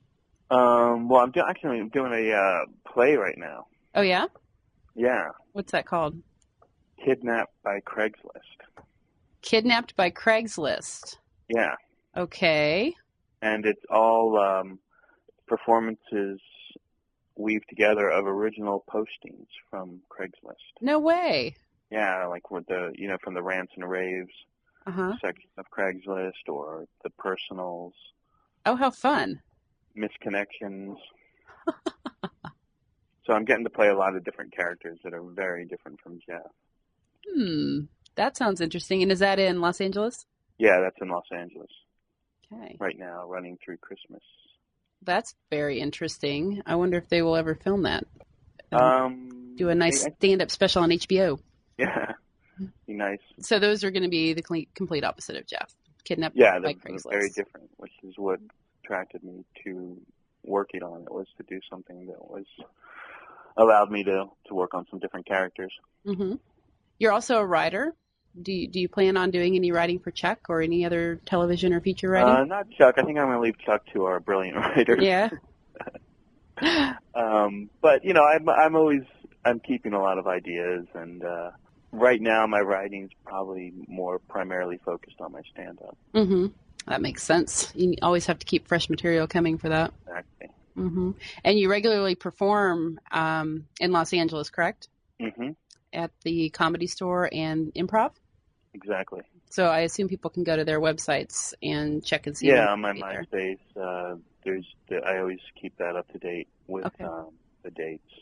um, 0.51 1.09
well, 1.09 1.23
I'm 1.23 1.31
do- 1.31 1.45
actually 1.49 1.79
I'm 1.79 1.89
doing 1.91 2.13
a 2.13 2.33
uh, 2.33 2.65
play 2.93 3.15
right 3.15 3.39
now. 3.39 3.67
Oh 3.95 4.03
yeah. 4.03 4.27
Yeah. 4.95 5.29
What's 5.53 5.73
that 5.73 5.87
called? 5.87 6.21
Kidnapped 7.05 7.55
by 7.63 7.81
Craigslist. 7.81 8.41
Kidnapped 9.43 9.97
by 9.97 10.11
Craigslist. 10.11 11.19
Yeah. 11.49 11.77
Okay. 12.17 12.95
And 13.43 13.65
it's 13.65 13.85
all 13.91 14.39
um, 14.39 14.79
performances 15.47 16.41
weaved 17.37 17.67
together 17.69 18.09
of 18.09 18.27
original 18.27 18.85
postings 18.89 19.47
from 19.71 20.01
Craigslist. 20.11 20.57
No 20.81 20.99
way. 20.99 21.57
Yeah, 21.91 22.27
like 22.27 22.51
with 22.51 22.67
the 22.67 22.93
you 22.95 23.09
know 23.09 23.17
from 23.23 23.35
the 23.35 23.43
rants 23.43 23.73
and 23.77 23.89
raves 23.89 24.33
uh-huh. 24.87 25.15
section 25.21 25.49
of 25.59 25.67
Craigslist 25.71 26.49
or 26.49 26.87
the 27.03 27.11
personals. 27.11 27.95
Oh, 28.67 28.77
how 28.77 28.91
fun! 28.91 29.41
misconnections. 29.97 30.97
so 33.25 33.33
I'm 33.33 33.45
getting 33.45 33.65
to 33.65 33.71
play 33.71 33.89
a 33.89 33.97
lot 33.97 34.17
of 34.17 34.25
different 34.25 34.55
characters 34.55 34.99
that 35.05 35.15
are 35.15 35.23
very 35.23 35.65
different 35.65 36.01
from 36.01 36.19
Jeff. 36.27 36.51
Hmm, 37.29 37.81
that 38.15 38.37
sounds 38.37 38.61
interesting. 38.61 39.03
And 39.03 39.13
is 39.13 39.19
that 39.21 39.39
in 39.39 39.61
Los 39.61 39.81
Angeles? 39.81 40.27
Yeah, 40.59 40.81
that's 40.81 40.97
in 41.01 41.09
Los 41.09 41.27
Angeles. 41.33 41.71
Okay. 42.53 42.77
Right 42.79 42.99
now, 42.99 43.27
running 43.29 43.59
through 43.65 43.79
Christmas. 43.79 44.23
That's 45.03 45.35
very 45.51 45.81
interesting. 45.81 46.63
I 46.67 46.75
wonder 46.75 46.99
if 46.99 47.09
they 47.09 47.23
will 47.23 47.37
ever 47.37 47.55
film 47.55 47.83
that. 47.83 48.05
Um, 48.73 49.55
do 49.57 49.69
a 49.69 49.75
nice 49.75 50.07
stand-up 50.19 50.51
special 50.51 50.83
on 50.83 50.91
HBO. 50.91 51.39
Yeah, 51.79 52.13
be 52.87 52.93
nice. 52.93 53.21
So 53.39 53.59
those 53.59 53.85
are 53.85 53.91
going 53.91 54.03
to 54.03 54.11
be 54.11 54.35
the 54.35 54.43
complete 54.43 55.03
opposite 55.03 55.37
of 55.37 55.47
Jeff. 55.47 55.75
Kidnapped 56.05 56.37
yeah, 56.37 56.59
by 56.59 56.75
Craigslist. 56.75 57.11
very 57.11 57.31
different, 57.31 57.71
which 57.79 57.93
is 58.03 58.13
what 58.19 58.39
attracted 58.85 59.25
me 59.25 59.47
to 59.65 59.97
working 60.45 60.83
on 60.83 61.01
it 61.03 61.11
was 61.11 61.27
to 61.39 61.43
do 61.45 61.59
something 61.71 62.07
that 62.07 62.21
was 62.21 62.45
allowed 63.57 63.91
me 63.91 64.05
to 64.05 64.27
to 64.47 64.55
work 64.55 64.75
on 64.75 64.85
some 64.91 64.99
different 64.99 65.27
characters. 65.27 65.73
Mm-hmm. 66.07 66.35
You're 66.99 67.13
also 67.13 67.39
a 67.39 67.47
writer. 67.47 67.95
Do 68.41 68.53
you, 68.53 68.69
do 68.69 68.81
you 68.81 68.89
plan 68.89 69.17
on 69.17 69.31
doing 69.31 69.57
any 69.57 69.73
writing 69.73 69.99
for 69.99 70.11
Chuck 70.11 70.47
or 70.49 70.63
any 70.63 70.85
other 70.85 71.21
television 71.27 71.73
or 71.73 71.81
feature 71.81 72.09
writing? 72.09 72.29
Uh, 72.29 72.45
not 72.45 72.71
Chuck. 72.71 72.95
I 72.97 73.03
think 73.03 73.19
I'm 73.19 73.27
going 73.27 73.37
to 73.37 73.41
leave 73.41 73.59
Chuck 73.59 73.83
to 73.93 74.05
our 74.05 74.21
brilliant 74.21 74.57
writers. 74.57 74.99
Yeah. 75.03 75.31
um, 77.15 77.71
but 77.81 78.05
you 78.05 78.13
know, 78.13 78.25
I'm 78.25 78.49
I'm 78.49 78.77
always 78.77 79.03
I'm 79.45 79.61
keeping 79.61 79.95
a 79.95 80.01
lot 80.01 80.19
of 80.19 80.27
ideas, 80.27 80.87
and 80.95 81.25
uh, 81.25 81.51
right 81.93 82.21
now 82.21 82.47
my 82.47 82.61
writing's 82.61 83.11
probably 83.25 83.73
more 83.89 84.19
primarily 84.19 84.79
focused 84.85 85.21
on 85.21 85.33
my 85.33 85.43
stand-up. 85.53 85.97
Mm-hmm. 86.15 86.47
That 86.87 87.03
makes 87.03 87.23
sense. 87.23 87.73
You 87.75 87.97
always 88.03 88.27
have 88.27 88.39
to 88.39 88.47
keep 88.47 88.69
fresh 88.69 88.89
material 88.89 89.27
coming 89.27 89.59
for 89.59 89.69
that. 89.69 89.93
Exactly. 90.07 90.49
Mm-hmm. 90.77 91.11
And 91.45 91.59
you 91.59 91.71
regularly 91.71 92.15
perform 92.15 93.01
um, 93.11 93.67
in 93.81 93.93
Los 93.93 94.13
Angeles, 94.13 94.51
correct? 94.51 94.89
Mm-hmm. 95.21 95.51
At 95.93 96.11
the 96.23 96.51
Comedy 96.51 96.87
Store 96.87 97.29
and 97.33 97.73
Improv. 97.75 98.13
Exactly. 98.75 99.23
So 99.51 99.67
I 99.67 99.81
assume 99.81 100.09
people 100.09 100.31
can 100.31 100.45
go 100.45 100.57
to 100.57 100.65
their 100.65 100.81
websites 100.81 101.55
and 101.61 102.05
check 102.05 102.27
and 102.27 102.37
see. 102.37 102.47
Yeah, 102.47 102.69
on 102.69 102.81
my 102.81 102.93
MySpace, 102.93 103.59
uh, 103.77 104.17
there's 104.45 104.67
the, 104.89 104.99
I 104.99 105.19
always 105.19 105.41
keep 105.61 105.77
that 105.79 105.97
up 105.97 106.09
to 106.13 106.19
date 106.19 106.49
with 106.69 106.87
okay. 106.87 107.05
um, 107.05 107.31
the 107.65 107.71
dates. 107.71 108.13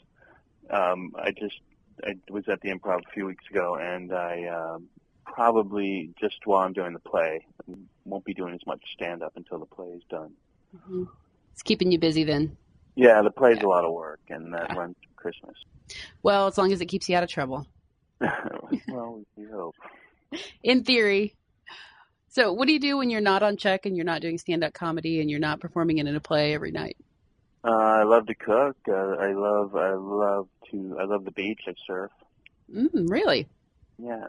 Um, 0.70 1.12
I 1.18 1.32
just 1.32 1.60
I 2.02 2.14
was 2.30 2.44
at 2.48 2.60
the 2.60 2.70
Improv 2.70 3.00
a 3.06 3.10
few 3.12 3.26
weeks 3.26 3.44
ago, 3.50 3.76
and 3.76 4.12
I 4.12 4.46
um, 4.46 4.88
probably 5.24 6.10
just 6.18 6.46
while 6.46 6.64
I'm 6.64 6.72
doing 6.72 6.92
the 6.94 6.98
play, 6.98 7.46
won't 8.04 8.24
be 8.24 8.34
doing 8.34 8.54
as 8.54 8.66
much 8.66 8.80
stand 8.94 9.22
up 9.22 9.32
until 9.36 9.58
the 9.58 9.66
play 9.66 9.88
is 9.88 10.02
done. 10.10 10.32
Mm-hmm. 10.74 11.04
It's 11.52 11.62
keeping 11.62 11.92
you 11.92 11.98
busy 11.98 12.24
then. 12.24 12.56
Yeah, 12.94 13.22
the 13.22 13.30
play's 13.30 13.58
yeah. 13.58 13.66
a 13.66 13.68
lot 13.68 13.84
of 13.84 13.92
work, 13.92 14.20
and 14.28 14.52
that 14.54 14.70
yeah. 14.70 14.76
runs 14.76 14.96
Christmas. 15.16 15.54
Well, 16.22 16.46
as 16.46 16.58
long 16.58 16.72
as 16.72 16.80
it 16.80 16.86
keeps 16.86 17.08
you 17.08 17.16
out 17.16 17.22
of 17.22 17.28
trouble. 17.28 17.66
well, 18.20 19.22
we 19.36 19.44
hope. 19.44 19.74
In 20.62 20.84
theory. 20.84 21.34
So, 22.28 22.52
what 22.52 22.66
do 22.66 22.72
you 22.72 22.80
do 22.80 22.98
when 22.98 23.10
you're 23.10 23.20
not 23.20 23.42
on 23.42 23.56
Chuck 23.56 23.86
and 23.86 23.96
you're 23.96 24.04
not 24.04 24.20
doing 24.20 24.38
stand-up 24.38 24.74
comedy 24.74 25.20
and 25.20 25.30
you're 25.30 25.40
not 25.40 25.60
performing 25.60 25.98
it 25.98 26.06
in 26.06 26.14
a 26.14 26.20
play 26.20 26.54
every 26.54 26.70
night? 26.70 26.96
Uh, 27.64 27.70
I 27.70 28.02
love 28.04 28.26
to 28.26 28.34
cook. 28.34 28.76
Uh, 28.86 28.92
I 28.92 29.32
love. 29.32 29.74
I 29.74 29.94
love 29.94 30.48
to. 30.70 30.96
I 31.00 31.04
love 31.04 31.24
the 31.24 31.30
beach. 31.30 31.62
I 31.66 31.72
surf. 31.86 32.10
Mm, 32.72 33.10
really? 33.10 33.48
Yeah. 33.98 34.26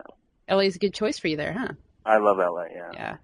LA's 0.50 0.78
a 0.78 0.80
good 0.80 0.94
choice 0.94 1.20
for 1.20 1.28
you 1.28 1.38
there, 1.38 1.54
huh? 1.54 1.74
I 2.06 2.18
love 2.18 2.38
LA. 2.38 2.66
Yeah. 2.74 2.92
Yeah. 2.94 3.18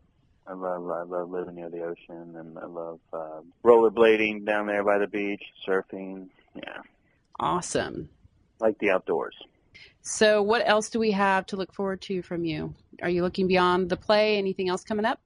I 0.48 0.54
love. 0.54 0.90
I 0.90 1.02
love 1.04 1.30
living 1.30 1.56
near 1.56 1.70
the 1.70 1.82
ocean, 1.84 2.36
and 2.36 2.58
I 2.60 2.66
love 2.66 3.00
uh, 3.12 3.42
rollerblading 3.64 4.46
down 4.46 4.68
there 4.68 4.84
by 4.84 5.00
the 5.00 5.08
beach, 5.08 5.42
surfing. 5.68 6.28
Yeah. 6.56 6.82
Awesome. 7.40 8.10
Like 8.60 8.78
the 8.80 8.92
outdoors. 8.92 9.36
So, 10.02 10.42
what 10.42 10.62
else 10.68 10.90
do 10.90 11.00
we 11.00 11.12
have 11.12 11.46
to 11.48 11.58
look 11.58 11.74
forward 11.74 12.02
to 12.04 12.22
from 12.22 12.46
you? 12.46 12.74
Are 13.02 13.10
you 13.10 13.24
looking 13.24 13.48
beyond 13.48 13.90
the 13.90 13.98
play? 13.98 14.38
Anything 14.38 14.70
else 14.70 14.84
coming 14.84 15.06
up? 15.06 15.20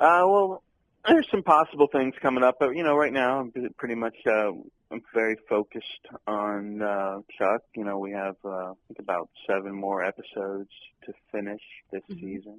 Uh, 0.00 0.26
well, 0.26 0.62
there's 1.08 1.26
some 1.30 1.42
possible 1.42 1.86
things 1.86 2.14
coming 2.20 2.42
up, 2.42 2.56
but 2.58 2.70
you 2.76 2.82
know, 2.82 2.96
right 2.96 3.12
now 3.12 3.40
I'm 3.40 3.52
pretty 3.78 3.94
much 3.94 4.16
uh, 4.26 4.50
I'm 4.90 5.02
very 5.14 5.36
focused 5.48 6.06
on 6.26 6.82
uh, 6.82 7.20
Chuck. 7.38 7.62
You 7.76 7.84
know, 7.84 7.98
we 7.98 8.10
have 8.10 8.36
uh, 8.44 8.48
I 8.48 8.72
think 8.88 8.98
about 8.98 9.30
seven 9.46 9.72
more 9.74 10.04
episodes 10.04 10.70
to 11.06 11.12
finish 11.32 11.62
this 11.92 12.02
Mhm. 12.10 12.20
season. 12.20 12.58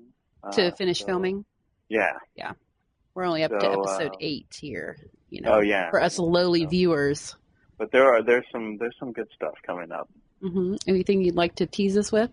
To 0.53 0.68
Uh, 0.68 0.72
finish 0.76 0.99
so- 1.01 1.05
filming? 1.07 1.45
Yeah. 1.89 2.13
Yeah. 2.36 2.53
We're 3.13 3.25
only 3.25 3.43
up 3.43 3.51
to 3.51 3.65
episode 3.71 4.11
uh, 4.13 4.17
eight 4.19 4.57
here. 4.59 4.97
You 5.29 5.41
know, 5.41 5.53
Oh 5.55 5.59
yeah. 5.61 5.89
for 5.89 6.01
us 6.01 6.19
lowly 6.19 6.63
So- 6.63 6.69
viewers. 6.69 7.36
But 7.77 7.91
there 7.91 8.07
are 8.13 8.23
there's 8.23 8.45
some 8.53 8.77
there's 8.77 8.95
some 8.99 9.11
good 9.11 9.27
stuff 9.36 9.53
coming 9.65 9.91
up. 9.91 10.09
hmm 10.41 10.75
Anything 10.88 11.21
you'd 11.21 11.36
like 11.36 11.55
to 11.55 11.65
tease 11.65 11.97
us 11.97 12.09
with? 12.11 12.31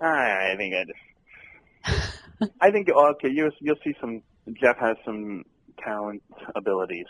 I, 0.00 0.52
I 0.52 0.56
think 0.58 0.74
I 0.74 0.84
just 0.84 2.52
I 2.60 2.70
think 2.70 2.88
okay 2.90 3.28
you 3.30 3.50
you'll 3.60 3.76
see 3.82 3.94
some 4.00 4.22
Jeff 4.60 4.76
has 4.78 4.96
some 5.04 5.44
talent 5.82 6.22
abilities 6.54 7.06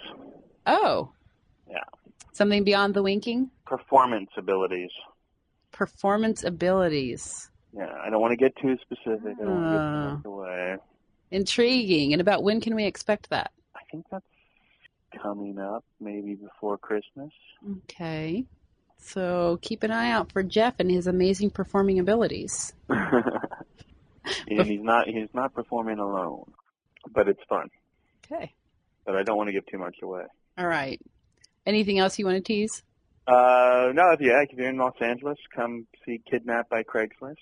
Oh. 0.67 1.11
Yeah. 1.69 1.79
Something 2.33 2.63
beyond 2.65 2.95
the 2.95 3.03
winking? 3.03 3.51
performance 3.67 4.31
abilities. 4.37 4.91
Performance 5.73 6.45
abilities. 6.45 7.51
Yeah, 7.77 7.93
I 8.05 8.09
don't 8.11 8.21
want 8.21 8.31
to 8.33 8.37
get 8.37 8.55
too 8.57 8.77
specific. 8.83 9.35
I 9.41 9.45
don't 9.45 9.63
want 9.63 9.65
to 9.65 9.71
get 9.73 9.79
too 9.79 10.15
much 10.17 10.25
away. 10.27 10.77
Intriguing. 11.31 12.13
And 12.13 12.21
about 12.21 12.43
when 12.43 12.61
can 12.61 12.75
we 12.75 12.85
expect 12.85 13.31
that? 13.31 13.53
I 13.75 13.81
think 13.91 14.07
that's 14.11 14.25
coming 15.23 15.59
up 15.59 15.85
maybe 16.01 16.35
before 16.35 16.79
Christmas. 16.79 17.33
Okay. 17.85 18.45
So 18.99 19.59
keep 19.61 19.83
an 19.83 19.91
eye 19.91 20.11
out 20.11 20.33
for 20.33 20.43
Jeff 20.43 20.75
and 20.79 20.91
his 20.91 21.07
amazing 21.07 21.51
performing 21.51 21.99
abilities. 21.99 22.73
and 22.89 24.67
he's 24.67 24.83
not 24.83 25.07
he's 25.09 25.29
not 25.35 25.55
performing 25.55 25.99
alone, 25.99 26.51
but 27.13 27.29
it's 27.29 27.43
fun. 27.49 27.69
Okay. 28.25 28.53
But 29.05 29.17
I 29.17 29.23
don't 29.23 29.37
want 29.37 29.49
to 29.49 29.53
give 29.53 29.67
too 29.67 29.79
much 29.79 29.97
away. 30.03 30.25
All 30.57 30.67
right. 30.67 31.01
Anything 31.67 31.99
else 31.99 32.19
you 32.19 32.25
want 32.25 32.37
to 32.37 32.43
tease? 32.43 32.83
Uh, 33.27 33.91
no, 33.95 34.11
if 34.11 34.21
yeah, 34.21 34.43
if 34.43 34.57
you're 34.57 34.69
in 34.69 34.77
Los 34.77 34.95
Angeles, 35.01 35.39
come 35.55 35.87
see 36.05 36.21
Kidnapped 36.31 36.71
by 36.71 36.83
Craigslist. 36.83 37.37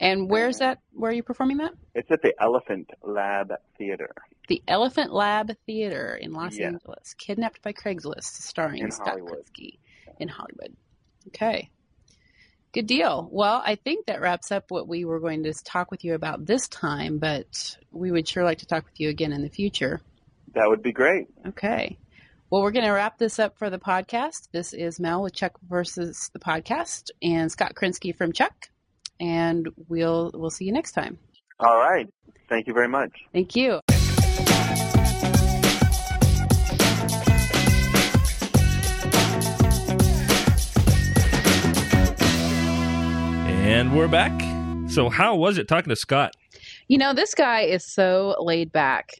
And 0.00 0.30
where's 0.30 0.58
that? 0.58 0.78
Where 0.94 1.10
are 1.10 1.14
you 1.14 1.22
performing 1.22 1.58
that? 1.58 1.72
It's 1.94 2.10
at 2.10 2.22
the 2.22 2.34
Elephant 2.40 2.90
Lab 3.02 3.52
Theater 3.76 4.10
The 4.48 4.62
Elephant 4.66 5.12
Lab 5.12 5.52
Theater 5.66 6.18
in 6.20 6.32
Los 6.32 6.56
Yeah. 6.58 6.68
Angeles. 6.68 7.14
Kidnapped 7.14 7.60
by 7.62 7.72
Craigslist, 7.72 8.24
starring 8.42 8.82
In 8.82 8.90
Scott 8.90 9.08
Hollywood. 9.10 9.44
Krinsky 9.44 9.78
in 10.18 10.28
Hollywood. 10.28 10.74
Okay. 11.28 11.68
Good 12.72 12.86
deal. 12.86 13.28
Well, 13.30 13.60
I 13.64 13.74
think 13.74 14.06
that 14.06 14.20
wraps 14.20 14.50
up 14.52 14.70
what 14.70 14.88
we 14.88 15.04
were 15.04 15.20
going 15.20 15.42
to 15.42 15.52
talk 15.52 15.90
with 15.90 16.04
you 16.04 16.14
about 16.14 16.46
this 16.46 16.68
time, 16.68 17.18
but 17.18 17.76
we 17.90 18.10
would 18.12 18.26
sure 18.28 18.44
like 18.44 18.58
to 18.58 18.66
talk 18.66 18.84
with 18.84 18.98
you 19.00 19.08
again 19.10 19.32
in 19.32 19.42
the 19.42 19.48
future. 19.50 20.00
That 20.54 20.68
would 20.68 20.82
be 20.82 20.92
great. 20.92 21.26
Okay. 21.48 21.98
Well, 22.48 22.62
we're 22.62 22.70
going 22.72 22.86
to 22.86 22.92
wrap 22.92 23.18
this 23.18 23.38
up 23.38 23.58
for 23.58 23.70
the 23.70 23.78
podcast. 23.78 24.48
This 24.52 24.72
is 24.72 24.98
Mel 24.98 25.22
with 25.22 25.34
Chuck 25.34 25.58
versus 25.68 26.30
the 26.32 26.38
podcast 26.38 27.10
and 27.22 27.50
Scott 27.52 27.74
Krinsky 27.74 28.16
from 28.16 28.32
Chuck. 28.32 28.70
And 29.20 29.68
we'll 29.88 30.30
we'll 30.34 30.50
see 30.50 30.64
you 30.64 30.72
next 30.72 30.92
time. 30.92 31.18
All 31.60 31.76
right. 31.76 32.08
Thank 32.48 32.66
you 32.66 32.74
very 32.74 32.88
much. 32.88 33.12
Thank 33.32 33.54
you. 33.54 33.80
And 43.70 43.96
we're 43.96 44.08
back. 44.08 44.32
So, 44.90 45.08
how 45.08 45.36
was 45.36 45.56
it 45.56 45.68
talking 45.68 45.90
to 45.90 45.96
Scott? 45.96 46.34
You 46.88 46.98
know, 46.98 47.14
this 47.14 47.34
guy 47.34 47.60
is 47.60 47.86
so 47.86 48.34
laid 48.40 48.72
back. 48.72 49.12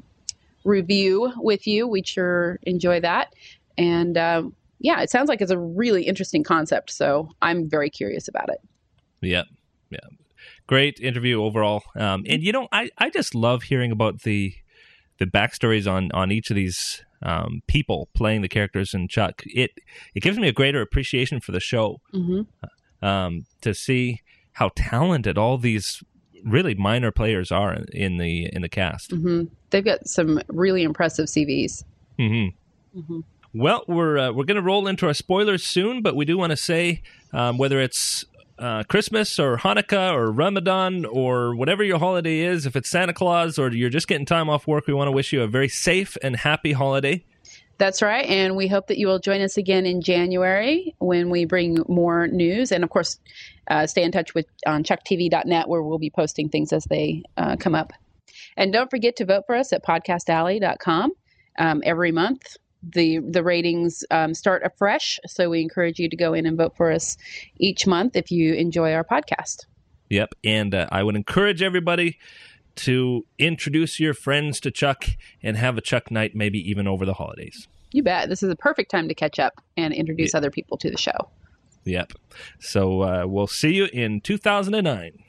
review 0.65 1.33
with 1.37 1.67
you 1.67 1.87
we'd 1.87 2.07
sure 2.07 2.59
enjoy 2.63 3.01
that. 3.01 3.35
And 3.77 4.17
um, 4.19 4.55
yeah 4.81 5.01
it 5.01 5.11
sounds 5.11 5.29
like 5.29 5.41
it's 5.41 5.51
a 5.51 5.59
really 5.59 6.03
interesting 6.03 6.43
concept 6.43 6.91
so 6.91 7.31
i'm 7.41 7.69
very 7.69 7.91
curious 7.91 8.29
about 8.29 8.51
it. 8.51 8.61
Yeah. 9.25 9.45
Yeah. 9.95 10.17
Great 10.67 10.99
interview 11.01 11.43
overall. 11.43 11.83
Um, 11.97 12.25
and 12.29 12.43
you 12.43 12.53
know, 12.53 12.69
I, 12.73 12.91
I 12.99 13.11
just 13.11 13.35
love 13.35 13.65
hearing 13.65 13.93
about 13.93 14.23
the 14.23 14.55
the 15.19 15.27
backstories 15.27 15.91
on 15.91 16.11
on 16.13 16.31
each 16.33 16.51
of 16.51 16.57
these 16.57 17.03
um, 17.23 17.63
people 17.67 18.09
playing 18.15 18.43
the 18.43 18.49
characters 18.49 18.93
in 18.95 19.09
Chuck. 19.09 19.43
It 19.47 19.71
it 20.15 20.21
gives 20.21 20.39
me 20.39 20.49
a 20.49 20.53
greater 20.53 20.81
appreciation 20.81 21.41
for 21.41 21.53
the 21.53 21.61
show 21.61 22.01
hmm 22.13 22.43
um, 23.03 23.45
to 23.61 23.75
see 23.75 24.21
how 24.53 24.71
talented 24.75 25.37
all 25.37 25.59
these 25.59 26.03
really 26.45 26.75
minor 26.75 27.11
players 27.11 27.51
are 27.53 27.75
in, 27.93 28.17
the 28.19 28.49
in 28.53 28.63
the 28.63 28.69
cast. 28.69 29.11
hmm 29.13 29.45
they've 29.71 29.85
got 29.85 30.07
some 30.07 30.41
really 30.49 30.83
impressive 30.83 31.27
cvs 31.27 31.85
hmm 32.19 32.47
hmm 32.95 33.21
Well, 33.53 33.85
we're 33.89 34.19
uh, 34.19 34.33
we're 34.33 34.45
going 34.45 34.57
to 34.57 34.63
roll 34.63 34.87
into 34.89 35.07
our 35.07 35.15
spoilers 35.15 35.65
soon, 35.65 36.03
but 36.03 36.17
we 36.17 36.25
do 36.25 36.37
want 36.39 36.51
to 36.51 36.57
say 36.57 37.03
um, 37.33 37.59
whether 37.59 37.81
it's 37.81 38.25
uh, 38.59 38.83
Christmas 38.85 39.39
or 39.39 39.57
Hanukkah 39.57 40.13
or 40.13 40.31
Ramadan 40.31 41.05
or 41.05 41.55
whatever 41.55 41.83
your 41.83 41.99
holiday 41.99 42.41
is, 42.41 42.67
if 42.67 42.77
it's 42.77 42.89
Santa 42.89 43.13
Claus 43.13 43.59
or 43.59 43.73
you're 43.73 43.91
just 43.91 44.09
getting 44.09 44.27
time 44.27 44.49
off 44.49 44.67
work, 44.67 44.87
we 44.87 44.95
want 44.95 45.09
to 45.09 45.13
wish 45.13 45.33
you 45.33 45.43
a 45.43 45.47
very 45.47 45.69
safe 45.69 46.17
and 46.23 46.37
happy 46.37 46.73
holiday. 46.73 47.25
That's 47.79 48.03
right. 48.03 48.25
And 48.27 48.55
we 48.55 48.69
hope 48.69 48.87
that 48.87 48.99
you 48.99 49.07
will 49.09 49.19
join 49.19 49.41
us 49.41 49.57
again 49.57 49.85
in 49.85 50.01
January 50.01 50.95
when 50.99 51.31
we 51.31 51.45
bring 51.45 51.79
more 51.89 52.29
news. 52.29 52.71
And 52.71 52.85
of 52.85 52.91
course, 52.91 53.19
uh, 53.69 53.87
stay 53.87 54.05
in 54.05 54.13
touch 54.13 54.35
with 54.35 54.47
on 54.67 54.85
chucktv.net 54.85 55.69
where 55.69 55.83
we'll 55.83 55.99
be 55.99 56.11
posting 56.11 56.49
things 56.49 56.73
as 56.73 56.85
they 56.85 57.23
uh, 57.37 57.57
come 57.57 57.75
up. 57.75 57.93
And 58.57 58.73
don't 58.73 58.91
forget 58.91 59.17
to 59.17 59.25
vote 59.25 59.45
for 59.47 59.57
us 59.57 59.73
at 59.73 59.85
podcastalley.com 59.85 61.13
um, 61.59 61.83
every 61.85 62.13
month. 62.13 62.57
The, 62.93 63.19
the 63.19 63.43
ratings 63.43 64.05
um, 64.11 64.35
start 64.35 64.63
afresh. 64.65 65.19
So 65.27 65.51
we 65.51 65.61
encourage 65.61 65.99
you 65.99 66.09
to 66.09 66.17
go 66.17 66.35
in 66.35 66.47
and 66.47 66.57
vote 66.57 66.77
for 66.77 66.91
us 66.91 67.17
each 67.59 67.87
month 67.87 68.17
if 68.17 68.31
you 68.31 68.55
enjoy 68.55 68.93
our 68.93 69.05
podcast. 69.05 69.67
Yep, 70.11 70.35
and 70.45 70.75
uh, 70.75 70.87
I 70.93 71.03
would 71.03 71.17
encourage 71.17 71.63
everybody 71.63 72.19
to 72.77 73.25
introduce 73.39 73.99
your 74.01 74.15
friends 74.15 74.61
to 74.61 74.71
Chuck 74.71 75.07
and 75.43 75.57
have 75.57 75.79
a 75.79 75.81
Chuck 75.81 76.11
night, 76.11 76.35
maybe 76.35 76.59
even 76.71 76.87
over 76.87 77.07
the 77.07 77.15
holidays. 77.15 77.69
You 77.93 78.03
bet. 78.03 78.29
This 78.29 78.43
is 78.43 78.51
a 78.51 78.57
perfect 78.57 78.91
time 78.91 79.09
to 79.09 79.15
catch 79.15 79.39
up 79.39 79.61
and 79.77 79.95
introduce 79.95 80.35
other 80.35 80.51
people 80.51 80.77
to 80.79 80.91
the 80.91 80.99
show. 80.99 81.31
Yep. 81.85 82.13
So 82.59 83.03
uh, 83.03 83.25
we'll 83.27 83.47
see 83.47 83.75
you 83.75 83.89
in 83.93 84.21
2009. 84.21 85.24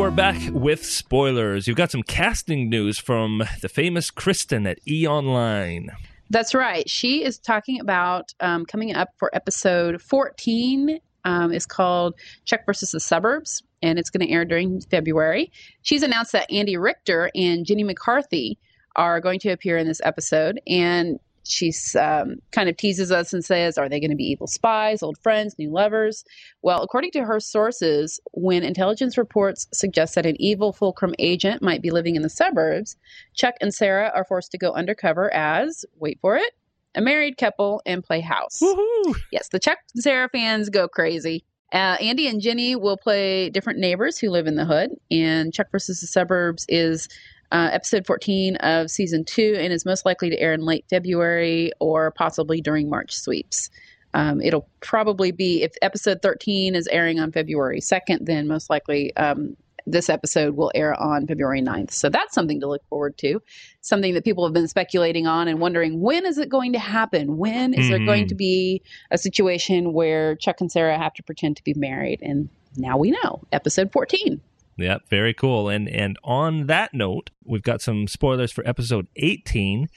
We're 0.00 0.10
back 0.10 0.40
with 0.50 0.82
spoilers. 0.82 1.68
You've 1.68 1.76
got 1.76 1.90
some 1.90 2.02
casting 2.02 2.70
news 2.70 2.98
from 2.98 3.44
the 3.60 3.68
famous 3.68 4.10
Kristin 4.10 4.66
at 4.66 4.78
E 4.88 5.06
Online. 5.06 5.90
That's 6.30 6.54
right. 6.54 6.88
She 6.88 7.22
is 7.22 7.38
talking 7.38 7.78
about 7.80 8.32
um, 8.40 8.64
coming 8.64 8.94
up 8.94 9.10
for 9.18 9.28
episode 9.34 10.00
14. 10.00 11.00
Um, 11.26 11.52
is 11.52 11.66
called 11.66 12.14
Chuck 12.46 12.60
versus 12.64 12.92
the 12.92 12.98
Suburbs, 12.98 13.62
and 13.82 13.98
it's 13.98 14.08
going 14.08 14.26
to 14.26 14.32
air 14.32 14.46
during 14.46 14.80
February. 14.80 15.52
She's 15.82 16.02
announced 16.02 16.32
that 16.32 16.50
Andy 16.50 16.78
Richter 16.78 17.30
and 17.34 17.66
Jenny 17.66 17.84
McCarthy 17.84 18.58
are 18.96 19.20
going 19.20 19.38
to 19.40 19.50
appear 19.50 19.76
in 19.76 19.86
this 19.86 20.00
episode, 20.02 20.62
and 20.66 21.20
she's 21.44 21.96
um, 21.96 22.36
kind 22.52 22.68
of 22.68 22.76
teases 22.76 23.10
us 23.10 23.32
and 23.32 23.44
says, 23.44 23.78
Are 23.78 23.88
they 23.88 24.00
going 24.00 24.10
to 24.10 24.16
be 24.16 24.30
evil 24.30 24.46
spies, 24.46 25.02
old 25.02 25.18
friends, 25.18 25.54
new 25.58 25.70
lovers? 25.70 26.24
Well, 26.62 26.82
according 26.82 27.12
to 27.12 27.24
her 27.24 27.40
sources, 27.40 28.20
when 28.32 28.62
intelligence 28.62 29.18
reports 29.18 29.66
suggest 29.72 30.14
that 30.14 30.26
an 30.26 30.40
evil 30.40 30.72
Fulcrum 30.72 31.14
agent 31.18 31.62
might 31.62 31.82
be 31.82 31.90
living 31.90 32.16
in 32.16 32.22
the 32.22 32.28
suburbs, 32.28 32.96
Chuck 33.34 33.54
and 33.60 33.74
Sarah 33.74 34.12
are 34.14 34.24
forced 34.24 34.52
to 34.52 34.58
go 34.58 34.72
undercover 34.72 35.32
as, 35.32 35.84
wait 35.96 36.18
for 36.20 36.36
it, 36.36 36.52
a 36.94 37.00
married 37.00 37.36
couple 37.36 37.82
and 37.86 38.02
play 38.02 38.20
house. 38.20 38.58
Woohoo! 38.62 39.14
Yes, 39.32 39.48
the 39.48 39.60
Chuck 39.60 39.78
and 39.94 40.02
Sarah 40.02 40.28
fans 40.28 40.68
go 40.68 40.88
crazy. 40.88 41.44
Uh, 41.72 41.96
Andy 42.00 42.26
and 42.26 42.40
Jenny 42.40 42.74
will 42.74 42.96
play 42.96 43.48
different 43.48 43.78
neighbors 43.78 44.18
who 44.18 44.30
live 44.30 44.48
in 44.48 44.56
the 44.56 44.64
hood, 44.64 44.90
and 45.10 45.54
Chuck 45.54 45.68
versus 45.70 46.00
the 46.00 46.08
Suburbs 46.08 46.66
is 46.68 47.08
uh, 47.52 47.70
episode 47.72 48.06
14 48.06 48.56
of 48.56 48.90
season 48.90 49.24
two 49.24 49.56
and 49.58 49.72
is 49.72 49.84
most 49.84 50.04
likely 50.04 50.30
to 50.30 50.38
air 50.38 50.52
in 50.52 50.60
late 50.62 50.84
February 50.88 51.72
or 51.80 52.10
possibly 52.12 52.60
during 52.60 52.88
March 52.88 53.14
sweeps. 53.14 53.70
Um, 54.14 54.40
it'll 54.40 54.68
probably 54.80 55.30
be, 55.30 55.62
if 55.62 55.72
episode 55.82 56.20
13 56.22 56.74
is 56.74 56.88
airing 56.88 57.20
on 57.20 57.32
February 57.32 57.80
2nd, 57.80 58.26
then 58.26 58.48
most 58.48 58.68
likely 58.68 59.14
um, 59.16 59.56
this 59.86 60.08
episode 60.08 60.56
will 60.56 60.70
air 60.74 61.00
on 61.00 61.26
February 61.26 61.62
9th. 61.62 61.92
So 61.92 62.08
that's 62.08 62.34
something 62.34 62.60
to 62.60 62.68
look 62.68 62.84
forward 62.88 63.16
to. 63.18 63.40
Something 63.80 64.14
that 64.14 64.24
people 64.24 64.44
have 64.44 64.52
been 64.52 64.68
speculating 64.68 65.26
on 65.26 65.48
and 65.48 65.60
wondering 65.60 66.00
when 66.00 66.26
is 66.26 66.38
it 66.38 66.48
going 66.48 66.72
to 66.72 66.78
happen? 66.78 67.36
When 67.36 67.74
is 67.74 67.88
there 67.88 68.04
going 68.04 68.28
to 68.28 68.34
be 68.34 68.82
a 69.10 69.18
situation 69.18 69.92
where 69.92 70.36
Chuck 70.36 70.60
and 70.60 70.70
Sarah 70.70 70.98
have 70.98 71.14
to 71.14 71.22
pretend 71.22 71.56
to 71.56 71.64
be 71.64 71.74
married? 71.74 72.20
And 72.22 72.48
now 72.76 72.96
we 72.98 73.10
know. 73.10 73.42
Episode 73.52 73.92
14. 73.92 74.40
Yeah, 74.80 74.98
very 75.08 75.34
cool. 75.34 75.68
And 75.68 75.88
and 75.88 76.18
on 76.24 76.66
that 76.66 76.94
note, 76.94 77.30
we've 77.44 77.62
got 77.62 77.80
some 77.80 78.06
spoilers 78.06 78.52
for 78.52 78.66
episode 78.66 79.08
18. 79.16 79.88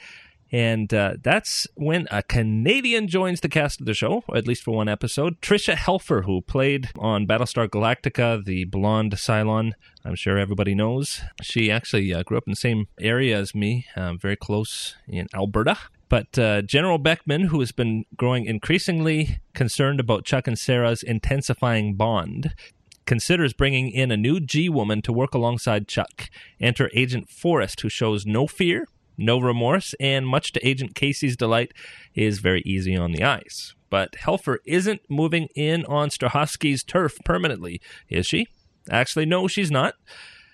And 0.53 0.93
uh, 0.93 1.15
that's 1.19 1.65
when 1.73 2.07
a 2.11 2.21
Canadian 2.21 3.07
joins 3.07 3.41
the 3.41 3.49
cast 3.49 3.79
of 3.79 3.87
the 3.87 3.95
show, 3.95 4.23
at 4.35 4.45
least 4.45 4.61
for 4.61 4.69
one 4.69 4.87
episode. 4.87 5.41
Tricia 5.41 5.73
Helfer, 5.73 6.25
who 6.25 6.41
played 6.41 6.91
on 6.95 7.25
Battlestar 7.25 7.67
Galactica, 7.67 8.45
the 8.45 8.65
blonde 8.65 9.13
Cylon, 9.13 9.71
I'm 10.05 10.13
sure 10.13 10.37
everybody 10.37 10.75
knows. 10.75 11.21
She 11.41 11.71
actually 11.71 12.13
uh, 12.13 12.21
grew 12.21 12.37
up 12.37 12.43
in 12.45 12.51
the 12.51 12.55
same 12.55 12.87
area 12.99 13.35
as 13.35 13.55
me, 13.55 13.87
uh, 13.95 14.13
very 14.13 14.35
close 14.35 14.95
in 15.07 15.27
Alberta. 15.33 15.75
But 16.07 16.37
uh, 16.37 16.61
General 16.61 16.99
Beckman, 16.99 17.45
who 17.45 17.59
has 17.61 17.71
been 17.71 18.05
growing 18.15 18.45
increasingly 18.45 19.39
concerned 19.55 19.99
about 19.99 20.23
Chuck 20.23 20.47
and 20.47 20.59
Sarah's 20.59 21.01
intensifying 21.01 21.95
bond, 21.95 22.53
considers 23.05 23.53
bringing 23.53 23.89
in 23.89 24.11
a 24.11 24.17
new 24.17 24.39
G 24.39 24.69
woman 24.69 25.01
to 25.03 25.13
work 25.13 25.33
alongside 25.33 25.87
Chuck. 25.87 26.29
Enter 26.59 26.89
Agent 26.93 27.29
Forrest, 27.29 27.81
who 27.81 27.89
shows 27.89 28.25
no 28.25 28.47
fear, 28.47 28.87
no 29.17 29.39
remorse, 29.39 29.93
and 29.99 30.27
much 30.27 30.51
to 30.53 30.67
Agent 30.67 30.95
Casey's 30.95 31.37
delight, 31.37 31.73
is 32.15 32.39
very 32.39 32.61
easy 32.65 32.95
on 32.95 33.11
the 33.11 33.23
ice. 33.23 33.73
But 33.89 34.13
Helfer 34.13 34.57
isn't 34.65 35.01
moving 35.09 35.49
in 35.55 35.85
on 35.85 36.09
Strahovski's 36.09 36.83
turf 36.83 37.17
permanently, 37.23 37.79
is 38.09 38.25
she? 38.25 38.47
Actually, 38.89 39.25
no, 39.25 39.47
she's 39.47 39.71
not. 39.71 39.95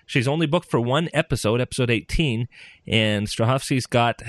She's 0.06 0.28
only 0.28 0.46
booked 0.46 0.70
for 0.70 0.80
one 0.80 1.08
episode, 1.14 1.60
episode 1.60 1.90
18, 1.90 2.48
and 2.86 3.28
Strahovski's 3.28 3.86
got, 3.86 4.22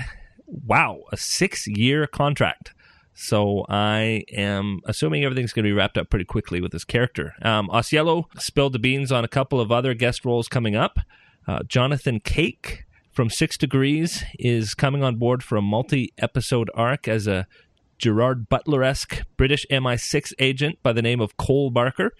wow, 0.46 1.00
a 1.12 1.16
six 1.16 1.66
year 1.66 2.06
contract. 2.06 2.72
So 3.14 3.64
I 3.68 4.24
am 4.32 4.80
assuming 4.86 5.24
everything's 5.24 5.52
going 5.52 5.64
to 5.64 5.68
be 5.68 5.72
wrapped 5.72 5.98
up 5.98 6.08
pretty 6.10 6.24
quickly 6.24 6.60
with 6.60 6.72
this 6.72 6.84
character. 6.84 7.34
Um, 7.42 7.68
Ausiello 7.68 8.24
spilled 8.40 8.72
the 8.72 8.78
beans 8.78 9.12
on 9.12 9.24
a 9.24 9.28
couple 9.28 9.60
of 9.60 9.70
other 9.70 9.94
guest 9.94 10.24
roles 10.24 10.48
coming 10.48 10.74
up. 10.74 10.98
Uh, 11.46 11.62
Jonathan 11.64 12.20
Cake 12.20 12.84
from 13.12 13.28
Six 13.28 13.58
Degrees 13.58 14.24
is 14.38 14.74
coming 14.74 15.02
on 15.02 15.16
board 15.16 15.42
for 15.42 15.56
a 15.56 15.62
multi-episode 15.62 16.70
arc 16.74 17.06
as 17.06 17.26
a 17.26 17.46
Gerard 17.98 18.48
Butler-esque 18.48 19.22
British 19.36 19.66
MI6 19.70 20.32
agent 20.38 20.78
by 20.82 20.92
the 20.92 21.02
name 21.02 21.20
of 21.20 21.36
Cole 21.36 21.70
Barker. 21.70 22.12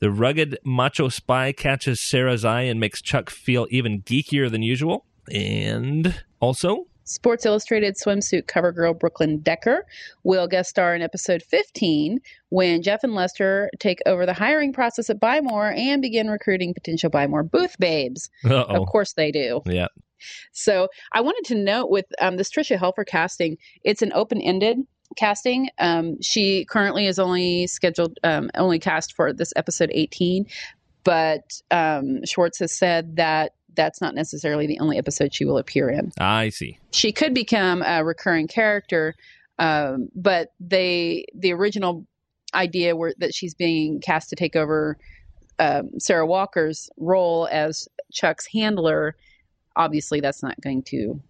The 0.00 0.10
rugged 0.10 0.58
macho 0.64 1.08
spy 1.08 1.52
catches 1.52 2.00
Sarah's 2.00 2.44
eye 2.44 2.62
and 2.62 2.78
makes 2.78 3.02
Chuck 3.02 3.30
feel 3.30 3.66
even 3.70 4.02
geekier 4.02 4.50
than 4.50 4.62
usual. 4.62 5.06
And 5.32 6.22
also, 6.40 6.86
Sports 7.08 7.46
Illustrated 7.46 7.96
swimsuit 7.96 8.46
cover 8.46 8.70
girl 8.70 8.94
Brooklyn 8.94 9.38
Decker 9.38 9.86
will 10.24 10.46
guest 10.46 10.70
star 10.70 10.94
in 10.94 11.02
episode 11.02 11.42
15 11.42 12.18
when 12.50 12.82
Jeff 12.82 13.02
and 13.02 13.14
Lester 13.14 13.70
take 13.78 14.00
over 14.06 14.26
the 14.26 14.34
hiring 14.34 14.72
process 14.72 15.08
at 15.08 15.18
Buy 15.18 15.40
More 15.40 15.72
and 15.72 16.02
begin 16.02 16.28
recruiting 16.28 16.74
potential 16.74 17.10
Buy 17.10 17.26
More 17.26 17.42
booth 17.42 17.78
babes. 17.78 18.30
uh-oh. 18.44 18.82
Of 18.82 18.88
course 18.88 19.14
they 19.14 19.32
do. 19.32 19.62
Yeah. 19.64 19.88
So 20.52 20.88
I 21.12 21.20
wanted 21.20 21.44
to 21.46 21.54
note 21.54 21.90
with 21.90 22.06
um, 22.20 22.36
this 22.36 22.50
Tricia 22.50 22.78
Helfer 22.78 23.06
casting, 23.06 23.56
it's 23.84 24.02
an 24.02 24.12
open 24.12 24.40
ended 24.42 24.78
casting. 25.16 25.68
Um, 25.78 26.20
she 26.20 26.64
currently 26.66 27.06
is 27.06 27.18
only 27.18 27.66
scheduled, 27.66 28.18
um, 28.24 28.50
only 28.54 28.78
cast 28.78 29.14
for 29.14 29.32
this 29.32 29.52
episode 29.56 29.90
18. 29.92 30.46
But 31.04 31.62
um, 31.70 32.24
Schwartz 32.26 32.58
has 32.58 32.76
said 32.76 33.16
that 33.16 33.52
that's 33.78 34.00
not 34.00 34.14
necessarily 34.14 34.66
the 34.66 34.80
only 34.80 34.98
episode 34.98 35.32
she 35.32 35.44
will 35.44 35.56
appear 35.56 35.88
in. 35.88 36.10
I 36.18 36.48
see. 36.48 36.78
She 36.90 37.12
could 37.12 37.32
become 37.32 37.80
a 37.82 38.04
recurring 38.04 38.48
character, 38.48 39.14
um, 39.58 40.08
but 40.14 40.52
they 40.58 41.26
the 41.32 41.52
original 41.52 42.04
idea 42.52 42.96
were 42.96 43.14
that 43.18 43.32
she's 43.32 43.54
being 43.54 44.00
cast 44.00 44.30
to 44.30 44.36
take 44.36 44.56
over 44.56 44.98
um, 45.60 46.00
Sarah 46.00 46.26
Walker's 46.26 46.90
role 46.98 47.48
as 47.50 47.88
Chuck's 48.12 48.46
handler. 48.52 49.16
Obviously, 49.76 50.20
that's 50.20 50.42
not 50.42 50.60
going 50.60 50.82
to 50.84 51.20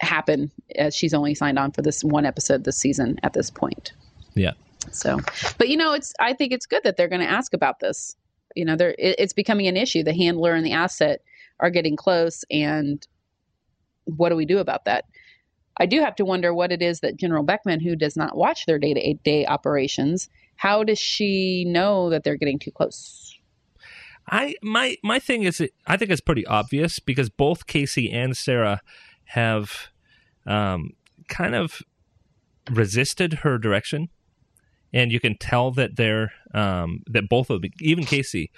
happen 0.00 0.52
as 0.76 0.94
she's 0.94 1.14
only 1.14 1.34
signed 1.34 1.58
on 1.58 1.72
for 1.72 1.80
this 1.80 2.04
one 2.04 2.26
episode 2.26 2.64
this 2.64 2.76
season 2.76 3.18
at 3.22 3.32
this 3.32 3.50
point. 3.50 3.94
Yeah. 4.34 4.52
So, 4.92 5.18
but 5.56 5.68
you 5.68 5.78
know, 5.78 5.94
it's 5.94 6.12
I 6.20 6.34
think 6.34 6.52
it's 6.52 6.66
good 6.66 6.82
that 6.84 6.98
they're 6.98 7.08
going 7.08 7.22
to 7.22 7.30
ask 7.30 7.54
about 7.54 7.80
this. 7.80 8.16
You 8.54 8.66
know, 8.66 8.76
there 8.76 8.90
it, 8.98 9.16
it's 9.18 9.32
becoming 9.32 9.66
an 9.66 9.78
issue. 9.78 10.02
The 10.02 10.12
handler 10.12 10.52
and 10.52 10.64
the 10.64 10.72
asset 10.72 11.22
are 11.60 11.70
getting 11.70 11.96
close, 11.96 12.44
and 12.50 13.06
what 14.04 14.30
do 14.30 14.36
we 14.36 14.46
do 14.46 14.58
about 14.58 14.84
that? 14.86 15.04
I 15.78 15.86
do 15.86 16.00
have 16.00 16.16
to 16.16 16.24
wonder 16.24 16.52
what 16.52 16.72
it 16.72 16.82
is 16.82 17.00
that 17.00 17.16
General 17.16 17.44
Beckman, 17.44 17.80
who 17.80 17.94
does 17.94 18.16
not 18.16 18.36
watch 18.36 18.66
their 18.66 18.78
day 18.78 18.94
to 18.94 19.14
day 19.22 19.46
operations, 19.46 20.28
how 20.56 20.82
does 20.82 20.98
she 20.98 21.64
know 21.64 22.10
that 22.10 22.24
they're 22.24 22.36
getting 22.36 22.58
too 22.58 22.72
close? 22.72 23.38
I 24.30 24.56
my 24.62 24.96
my 25.02 25.18
thing 25.18 25.44
is 25.44 25.62
I 25.86 25.96
think 25.96 26.10
it's 26.10 26.20
pretty 26.20 26.46
obvious 26.46 26.98
because 26.98 27.30
both 27.30 27.66
Casey 27.66 28.10
and 28.10 28.36
Sarah 28.36 28.80
have 29.24 29.88
um, 30.46 30.90
kind 31.28 31.54
of 31.54 31.80
resisted 32.70 33.34
her 33.34 33.56
direction, 33.56 34.08
and 34.92 35.12
you 35.12 35.20
can 35.20 35.38
tell 35.38 35.70
that 35.72 35.96
they're 35.96 36.32
um, 36.52 37.02
that 37.06 37.28
both 37.28 37.50
of 37.50 37.62
them, 37.62 37.70
even 37.80 38.04
Casey, 38.04 38.50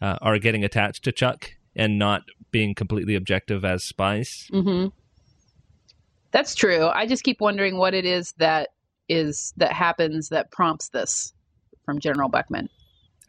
uh, 0.00 0.16
are 0.22 0.38
getting 0.38 0.64
attached 0.64 1.04
to 1.04 1.12
Chuck 1.12 1.57
and 1.78 1.98
not 1.98 2.24
being 2.50 2.74
completely 2.74 3.14
objective 3.14 3.64
as 3.64 3.84
spies. 3.84 4.50
Mm-hmm. 4.52 4.88
That's 6.32 6.54
true. 6.54 6.88
I 6.88 7.06
just 7.06 7.24
keep 7.24 7.40
wondering 7.40 7.78
what 7.78 7.94
it 7.94 8.04
is 8.04 8.34
that 8.38 8.68
is 9.08 9.54
that 9.56 9.72
happens 9.72 10.28
that 10.28 10.50
prompts 10.50 10.90
this 10.90 11.32
from 11.86 12.00
General 12.00 12.28
Beckman. 12.28 12.68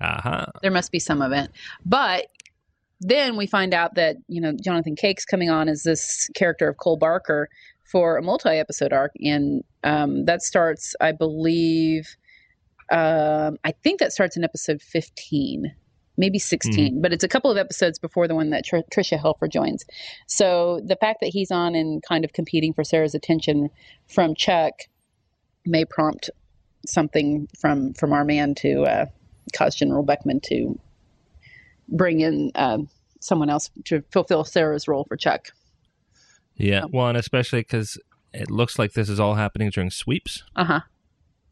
Uh-huh. 0.02 0.48
There 0.62 0.72
must 0.72 0.92
be 0.92 1.00
some 1.00 1.22
event, 1.22 1.52
but 1.86 2.28
then 3.00 3.38
we 3.38 3.48
find 3.48 3.74
out 3.74 3.96
that 3.96 4.18
you 4.28 4.42
know 4.42 4.54
Jonathan 4.62 4.96
Cake's 4.96 5.24
coming 5.24 5.50
on 5.50 5.70
as 5.70 5.84
this 5.84 6.30
character 6.36 6.68
of 6.68 6.78
Cole 6.78 6.98
Barker 6.98 7.48
for 7.86 8.18
a 8.18 8.22
multi-episode 8.22 8.94
arc, 8.94 9.12
and 9.20 9.64
um, 9.84 10.26
that 10.26 10.42
starts, 10.42 10.96
I 11.02 11.12
believe, 11.12 12.16
um, 12.92 13.58
I 13.64 13.72
think 13.84 14.00
that 14.00 14.14
starts 14.14 14.38
in 14.38 14.44
episode 14.44 14.82
fifteen, 14.82 15.74
maybe 16.20 16.38
16, 16.38 17.02
but 17.02 17.14
it's 17.14 17.24
a 17.24 17.30
couple 17.30 17.50
of 17.50 17.58
episodes 17.58 17.98
before 17.98 18.28
the 18.28 18.36
one 18.36 18.50
that 18.50 18.66
Tr- 18.66 18.78
Tricia 18.94 19.18
Helfer 19.18 19.50
joins. 19.50 19.86
So 20.28 20.82
the 20.86 20.98
fact 20.98 21.22
that 21.22 21.28
he's 21.28 21.50
on 21.50 21.76
and 21.76 22.04
kind 22.04 22.26
of 22.26 22.34
competing 22.34 22.74
for 22.74 22.84
Sarah's 22.84 23.16
attention 23.16 23.70
from 24.08 24.36
Chuck 24.36 24.74
may 25.66 25.86
prompt 25.86 26.30
something 26.86 27.48
from 27.60 27.94
from 27.94 28.14
our 28.14 28.26
man 28.26 28.54
to 28.56 28.84
uh, 28.84 29.06
cause 29.54 29.76
General 29.76 30.04
Beckman 30.04 30.42
to 30.42 30.78
bring 31.88 32.20
in 32.20 32.52
uh, 32.54 32.80
someone 33.22 33.50
else 33.50 33.70
to 33.86 34.04
fulfill 34.12 34.44
Sarah's 34.44 34.88
role 34.88 35.06
for 35.08 35.16
Chuck. 35.16 35.48
Yeah. 36.56 36.84
Well, 36.92 37.08
and 37.08 37.18
especially 37.18 37.62
because 37.62 37.98
it 38.34 38.52
looks 38.52 38.78
like 38.78 38.92
this 38.92 39.08
is 39.08 39.20
all 39.20 39.36
happening 39.36 39.70
during 39.70 39.90
sweeps. 39.90 40.44
Uh 40.56 40.66
huh. 40.66 40.80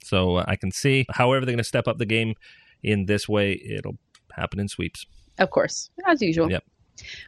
So 0.03 0.37
uh, 0.37 0.45
I 0.45 0.57
can 0.57 0.71
see 0.71 1.05
however 1.11 1.45
they're 1.45 1.53
going 1.53 1.57
to 1.59 1.63
step 1.63 1.87
up 1.87 1.97
the 1.97 2.05
game 2.05 2.35
in 2.83 3.05
this 3.05 3.27
way. 3.27 3.53
It'll 3.53 3.97
happen 4.37 4.59
in 4.59 4.67
sweeps. 4.67 5.05
Of 5.39 5.49
course, 5.51 5.89
as 6.07 6.21
usual. 6.21 6.49
Yep. 6.51 6.63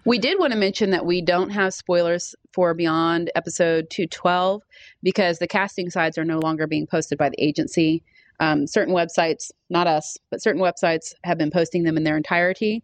We 0.05 0.18
did 0.18 0.39
want 0.39 0.51
to 0.53 0.57
mention 0.57 0.89
that 0.91 1.05
we 1.05 1.22
don't 1.22 1.51
have 1.51 1.74
spoilers 1.76 2.34
for 2.53 2.74
Beyond 2.74 3.32
episode 3.36 3.89
212 3.91 4.64
because 5.03 5.38
the 5.38 5.47
casting 5.47 5.91
sides 5.91 6.18
are 6.18 6.26
no 6.26 6.39
longer 6.39 6.66
being 6.66 6.88
posted 6.88 7.18
by 7.20 7.30
the 7.30 7.43
agency. 7.43 8.03
Um, 8.39 8.66
certain 8.66 8.95
websites, 8.95 9.51
not 9.70 9.86
us, 9.86 10.18
but 10.32 10.41
certain 10.41 10.62
websites 10.62 11.14
have 11.24 11.38
been 11.38 11.51
posting 11.51 11.84
them 11.84 11.97
in 11.97 12.03
their 12.03 12.18
entirety 12.18 12.84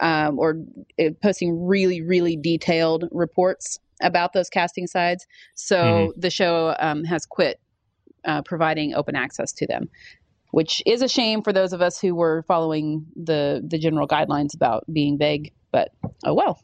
um, 0.00 0.38
or 0.38 0.58
uh, 1.00 1.10
posting 1.22 1.66
really, 1.66 2.02
really 2.02 2.36
detailed 2.36 3.08
reports 3.10 3.78
about 4.00 4.32
those 4.32 4.48
casting 4.48 4.86
sides. 4.86 5.26
So 5.54 6.12
Mhm. 6.16 6.20
the 6.20 6.30
show 6.30 6.76
um, 6.78 7.04
has 7.04 7.26
quit 7.26 7.58
uh, 8.24 8.42
providing 8.42 8.94
open 8.94 9.16
access 9.16 9.52
to 9.52 9.66
them, 9.66 9.88
which 10.52 10.82
is 10.86 11.02
a 11.02 11.08
shame 11.08 11.42
for 11.42 11.52
those 11.52 11.72
of 11.72 11.82
us 11.82 11.98
who 11.98 12.14
were 12.14 12.44
following 12.46 13.04
the 13.16 13.62
the 13.66 13.78
general 13.78 14.06
guidelines 14.06 14.54
about 14.54 14.84
being 14.92 15.18
vague. 15.18 15.52
But 15.72 15.90
oh 16.24 16.34
well, 16.34 16.62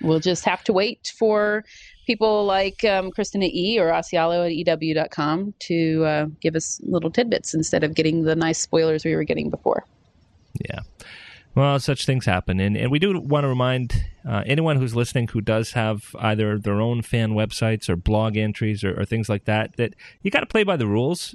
we'll 0.00 0.20
just 0.20 0.44
have 0.44 0.62
to 0.64 0.72
wait 0.72 1.12
for 1.18 1.64
people 2.06 2.44
like 2.44 2.84
um, 2.84 3.10
Christina 3.10 3.46
E 3.46 3.78
or 3.80 3.90
Ausiello 3.90 4.46
at 4.46 4.54
EW.com 4.54 5.54
to 5.60 6.04
uh, 6.04 6.26
give 6.40 6.54
us 6.54 6.80
little 6.84 7.10
tidbits 7.10 7.54
instead 7.54 7.82
of 7.82 7.94
getting 7.94 8.22
the 8.22 8.36
nice 8.36 8.58
spoilers 8.58 9.04
we 9.04 9.16
were 9.16 9.24
getting 9.24 9.50
before. 9.50 9.84
Yeah. 10.68 10.80
Well, 11.54 11.80
such 11.80 12.04
things 12.04 12.26
happen. 12.26 12.60
And, 12.60 12.76
and 12.76 12.90
we 12.90 12.98
do 12.98 13.18
want 13.18 13.44
to 13.44 13.48
remind 13.48 14.04
uh, 14.28 14.42
anyone 14.44 14.76
who's 14.76 14.94
listening 14.94 15.28
who 15.28 15.40
does 15.40 15.72
have 15.72 16.14
either 16.18 16.58
their 16.58 16.82
own 16.82 17.00
fan 17.00 17.32
websites 17.32 17.88
or 17.88 17.96
blog 17.96 18.36
entries 18.36 18.84
or, 18.84 19.00
or 19.00 19.06
things 19.06 19.30
like 19.30 19.46
that, 19.46 19.74
that 19.78 19.94
you 20.20 20.30
got 20.30 20.40
to 20.40 20.46
play 20.46 20.64
by 20.64 20.76
the 20.76 20.86
rules. 20.86 21.34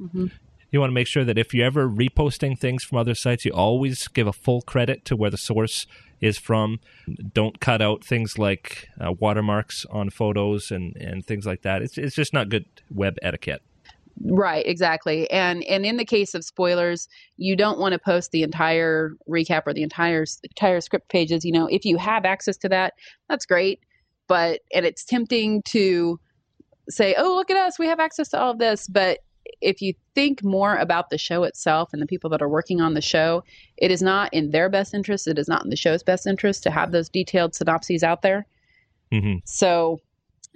You 0.71 0.79
want 0.79 0.91
to 0.91 0.95
make 0.95 1.07
sure 1.07 1.25
that 1.25 1.37
if 1.37 1.53
you're 1.53 1.65
ever 1.65 1.87
reposting 1.87 2.57
things 2.57 2.83
from 2.83 2.97
other 2.97 3.13
sites, 3.13 3.43
you 3.43 3.51
always 3.51 4.07
give 4.07 4.25
a 4.25 4.33
full 4.33 4.61
credit 4.61 5.03
to 5.05 5.15
where 5.15 5.29
the 5.29 5.37
source 5.37 5.85
is 6.21 6.37
from. 6.37 6.79
Don't 7.33 7.59
cut 7.59 7.81
out 7.81 8.05
things 8.05 8.37
like 8.37 8.87
uh, 8.99 9.11
watermarks 9.11 9.85
on 9.89 10.09
photos 10.09 10.71
and, 10.71 10.95
and 10.95 11.25
things 11.25 11.45
like 11.45 11.63
that. 11.63 11.81
It's, 11.81 11.97
it's 11.97 12.15
just 12.15 12.33
not 12.33 12.49
good 12.49 12.65
web 12.89 13.17
etiquette. 13.21 13.61
Right, 14.23 14.65
exactly. 14.65 15.29
And 15.31 15.63
and 15.63 15.85
in 15.85 15.97
the 15.97 16.05
case 16.05 16.35
of 16.35 16.43
spoilers, 16.43 17.07
you 17.37 17.55
don't 17.55 17.79
want 17.79 17.93
to 17.93 17.99
post 17.99 18.31
the 18.31 18.43
entire 18.43 19.11
recap 19.27 19.63
or 19.65 19.73
the 19.73 19.83
entire 19.83 20.25
entire 20.43 20.81
script 20.81 21.09
pages, 21.09 21.43
you 21.45 21.51
know, 21.51 21.65
if 21.67 21.85
you 21.85 21.97
have 21.97 22.25
access 22.25 22.57
to 22.57 22.69
that, 22.69 22.93
that's 23.29 23.45
great, 23.45 23.79
but 24.27 24.59
and 24.73 24.85
it's 24.85 25.05
tempting 25.05 25.63
to 25.63 26.19
say, 26.89 27.15
"Oh, 27.17 27.33
look 27.35 27.49
at 27.49 27.57
us, 27.57 27.79
we 27.79 27.87
have 27.87 27.99
access 27.99 28.29
to 28.29 28.39
all 28.39 28.51
of 28.51 28.59
this." 28.59 28.85
But 28.87 29.19
if 29.59 29.81
you 29.81 29.93
think 30.15 30.43
more 30.43 30.75
about 30.75 31.09
the 31.09 31.17
show 31.17 31.43
itself 31.43 31.89
and 31.93 32.01
the 32.01 32.05
people 32.05 32.29
that 32.29 32.41
are 32.41 32.49
working 32.49 32.81
on 32.81 32.93
the 32.93 33.01
show, 33.01 33.43
it 33.77 33.91
is 33.91 34.01
not 34.01 34.33
in 34.33 34.51
their 34.51 34.69
best 34.69 34.93
interest, 34.93 35.27
it 35.27 35.37
is 35.37 35.47
not 35.47 35.63
in 35.63 35.69
the 35.69 35.75
show's 35.75 36.03
best 36.03 36.27
interest 36.27 36.63
to 36.63 36.71
have 36.71 36.91
those 36.91 37.09
detailed 37.09 37.55
synopses 37.55 38.03
out 38.03 38.21
there. 38.21 38.45
hmm 39.11 39.35
So 39.45 39.99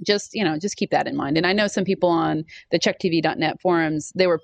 just, 0.06 0.34
you 0.34 0.44
know, 0.44 0.58
just 0.58 0.78
keep 0.78 0.92
that 0.92 1.08
in 1.08 1.16
mind. 1.16 1.38
And 1.38 1.48
I 1.48 1.54
know 1.54 1.68
some 1.68 1.86
people 1.86 2.10
on 2.10 2.46
the 2.72 2.80
chucktv.net 2.80 3.62
forums, 3.62 4.12
they 4.16 4.28
were 4.28 4.42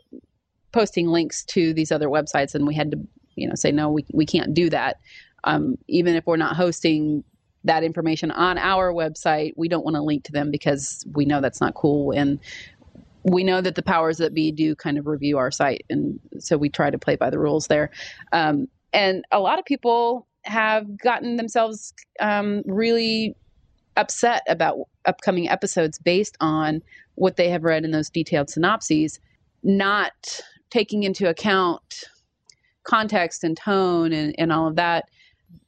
posting 0.72 1.08
links 1.08 1.44
to 1.46 1.74
these 1.74 1.92
other 1.92 2.08
websites 2.08 2.56
and 2.56 2.66
we 2.66 2.76
had 2.76 2.92
to, 2.92 2.98
you 3.36 3.48
know, 3.48 3.56
say, 3.56 3.72
no, 3.72 3.90
we, 3.90 4.06
we 4.14 4.26
can't 4.26 4.54
do 4.54 4.70
that. 4.70 4.98
Um, 5.44 5.78
even 5.88 6.16
if 6.16 6.26
we're 6.26 6.38
not 6.38 6.56
hosting 6.56 7.24
that 7.64 7.84
information 7.84 8.32
on 8.32 8.58
our 8.58 8.92
website, 8.94 9.54
we 9.56 9.68
don't 9.68 9.84
want 9.84 9.96
to 9.96 10.02
link 10.02 10.24
to 10.26 10.32
them 10.32 10.52
because 10.52 11.06
we 11.14 11.26
know 11.26 11.42
that's 11.42 11.62
not 11.62 11.74
cool. 11.74 12.12
And 12.12 12.40
we 13.24 13.44
know 13.44 13.62
that 13.62 13.76
the 13.76 13.84
powers 13.84 14.18
that 14.18 14.34
be 14.34 14.52
do 14.52 14.76
kind 14.76 14.98
of 14.98 15.08
review 15.08 15.38
our 15.38 15.52
site. 15.52 15.86
And 15.90 16.20
so 16.40 16.58
we 16.58 16.70
try 16.70 16.90
to 16.90 16.98
play 16.98 17.16
by 17.16 17.30
the 17.30 17.40
rules 17.40 17.68
there. 17.68 17.92
Um, 18.32 18.68
and 18.94 19.24
a 19.32 19.40
lot 19.40 19.60
of 19.60 19.66
people 19.66 20.28
have 20.44 20.98
gotten 20.98 21.36
themselves 21.36 21.94
um, 22.20 22.64
really 22.66 23.36
upset 23.98 24.42
about 24.48 24.78
upcoming 25.06 25.50
episodes 25.50 26.00
based 26.00 26.36
on 26.40 26.82
what 27.16 27.36
they 27.36 27.50
have 27.50 27.64
read 27.64 27.86
in 27.86 27.92
those 27.92 28.10
detailed 28.10 28.50
synopses, 28.50 29.20
not 29.64 30.42
taking 30.70 31.04
into 31.04 31.30
account 31.30 32.06
context 32.84 33.44
and 33.44 33.56
tone 33.58 34.12
and, 34.12 34.34
and 34.40 34.52
all 34.52 34.68
of 34.68 34.76
that, 34.76 35.06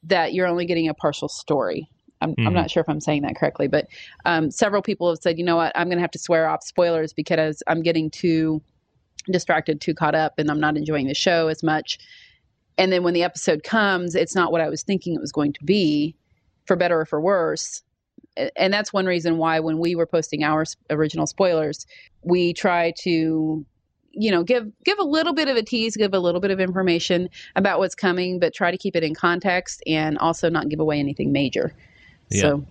that 0.02 0.34
you're 0.34 0.46
only 0.46 0.66
getting 0.66 0.88
a 0.88 0.94
partial 0.94 1.28
story. 1.28 1.88
I'm, 2.24 2.34
I'm 2.38 2.52
Mhm. 2.52 2.54
not 2.54 2.70
sure 2.70 2.80
if 2.80 2.88
I'm 2.88 3.00
saying 3.00 3.22
that 3.22 3.36
correctly, 3.36 3.68
but 3.68 3.86
um, 4.24 4.50
several 4.50 4.82
people 4.82 5.08
have 5.10 5.18
said, 5.20 5.38
you 5.38 5.44
know 5.44 5.56
what, 5.56 5.72
I'm 5.74 5.88
going 5.88 5.98
to 5.98 6.02
have 6.02 6.10
to 6.12 6.18
swear 6.18 6.48
off 6.48 6.64
spoilers 6.64 7.12
because 7.12 7.62
I'm 7.66 7.82
getting 7.82 8.10
too 8.10 8.62
distracted, 9.30 9.80
too 9.80 9.94
caught 9.94 10.14
up, 10.14 10.34
and 10.38 10.50
I'm 10.50 10.60
not 10.60 10.76
enjoying 10.76 11.06
the 11.06 11.14
show 11.14 11.48
as 11.48 11.62
much. 11.62 11.98
And 12.76 12.92
then 12.92 13.04
when 13.04 13.14
the 13.14 13.22
episode 13.22 13.62
comes, 13.62 14.14
it's 14.14 14.34
not 14.34 14.50
what 14.52 14.60
I 14.60 14.68
was 14.68 14.82
thinking 14.82 15.14
it 15.14 15.20
was 15.20 15.32
going 15.32 15.52
to 15.52 15.64
be, 15.64 16.16
for 16.66 16.76
better 16.76 17.00
or 17.00 17.06
for 17.06 17.20
worse. 17.20 17.82
And 18.56 18.72
that's 18.72 18.92
one 18.92 19.06
reason 19.06 19.38
why 19.38 19.60
when 19.60 19.78
we 19.78 19.94
were 19.94 20.06
posting 20.06 20.42
our 20.42 20.64
original 20.90 21.26
spoilers, 21.26 21.86
we 22.22 22.52
try 22.52 22.92
to 23.02 23.64
you 24.16 24.30
know 24.30 24.44
give 24.44 24.70
give 24.84 24.98
a 25.00 25.04
little 25.04 25.32
bit 25.34 25.48
of 25.48 25.56
a 25.56 25.62
tease 25.62 25.96
give 25.96 26.14
a 26.14 26.20
little 26.20 26.40
bit 26.40 26.52
of 26.52 26.60
information 26.60 27.28
about 27.56 27.80
what's 27.80 27.96
coming 27.96 28.38
but 28.38 28.54
try 28.54 28.70
to 28.70 28.78
keep 28.78 28.94
it 28.94 29.02
in 29.02 29.12
context 29.12 29.82
and 29.88 30.16
also 30.18 30.48
not 30.48 30.68
give 30.68 30.78
away 30.78 31.00
anything 31.00 31.32
major 31.32 31.74
Yeah. 32.30 32.40
so 32.40 32.66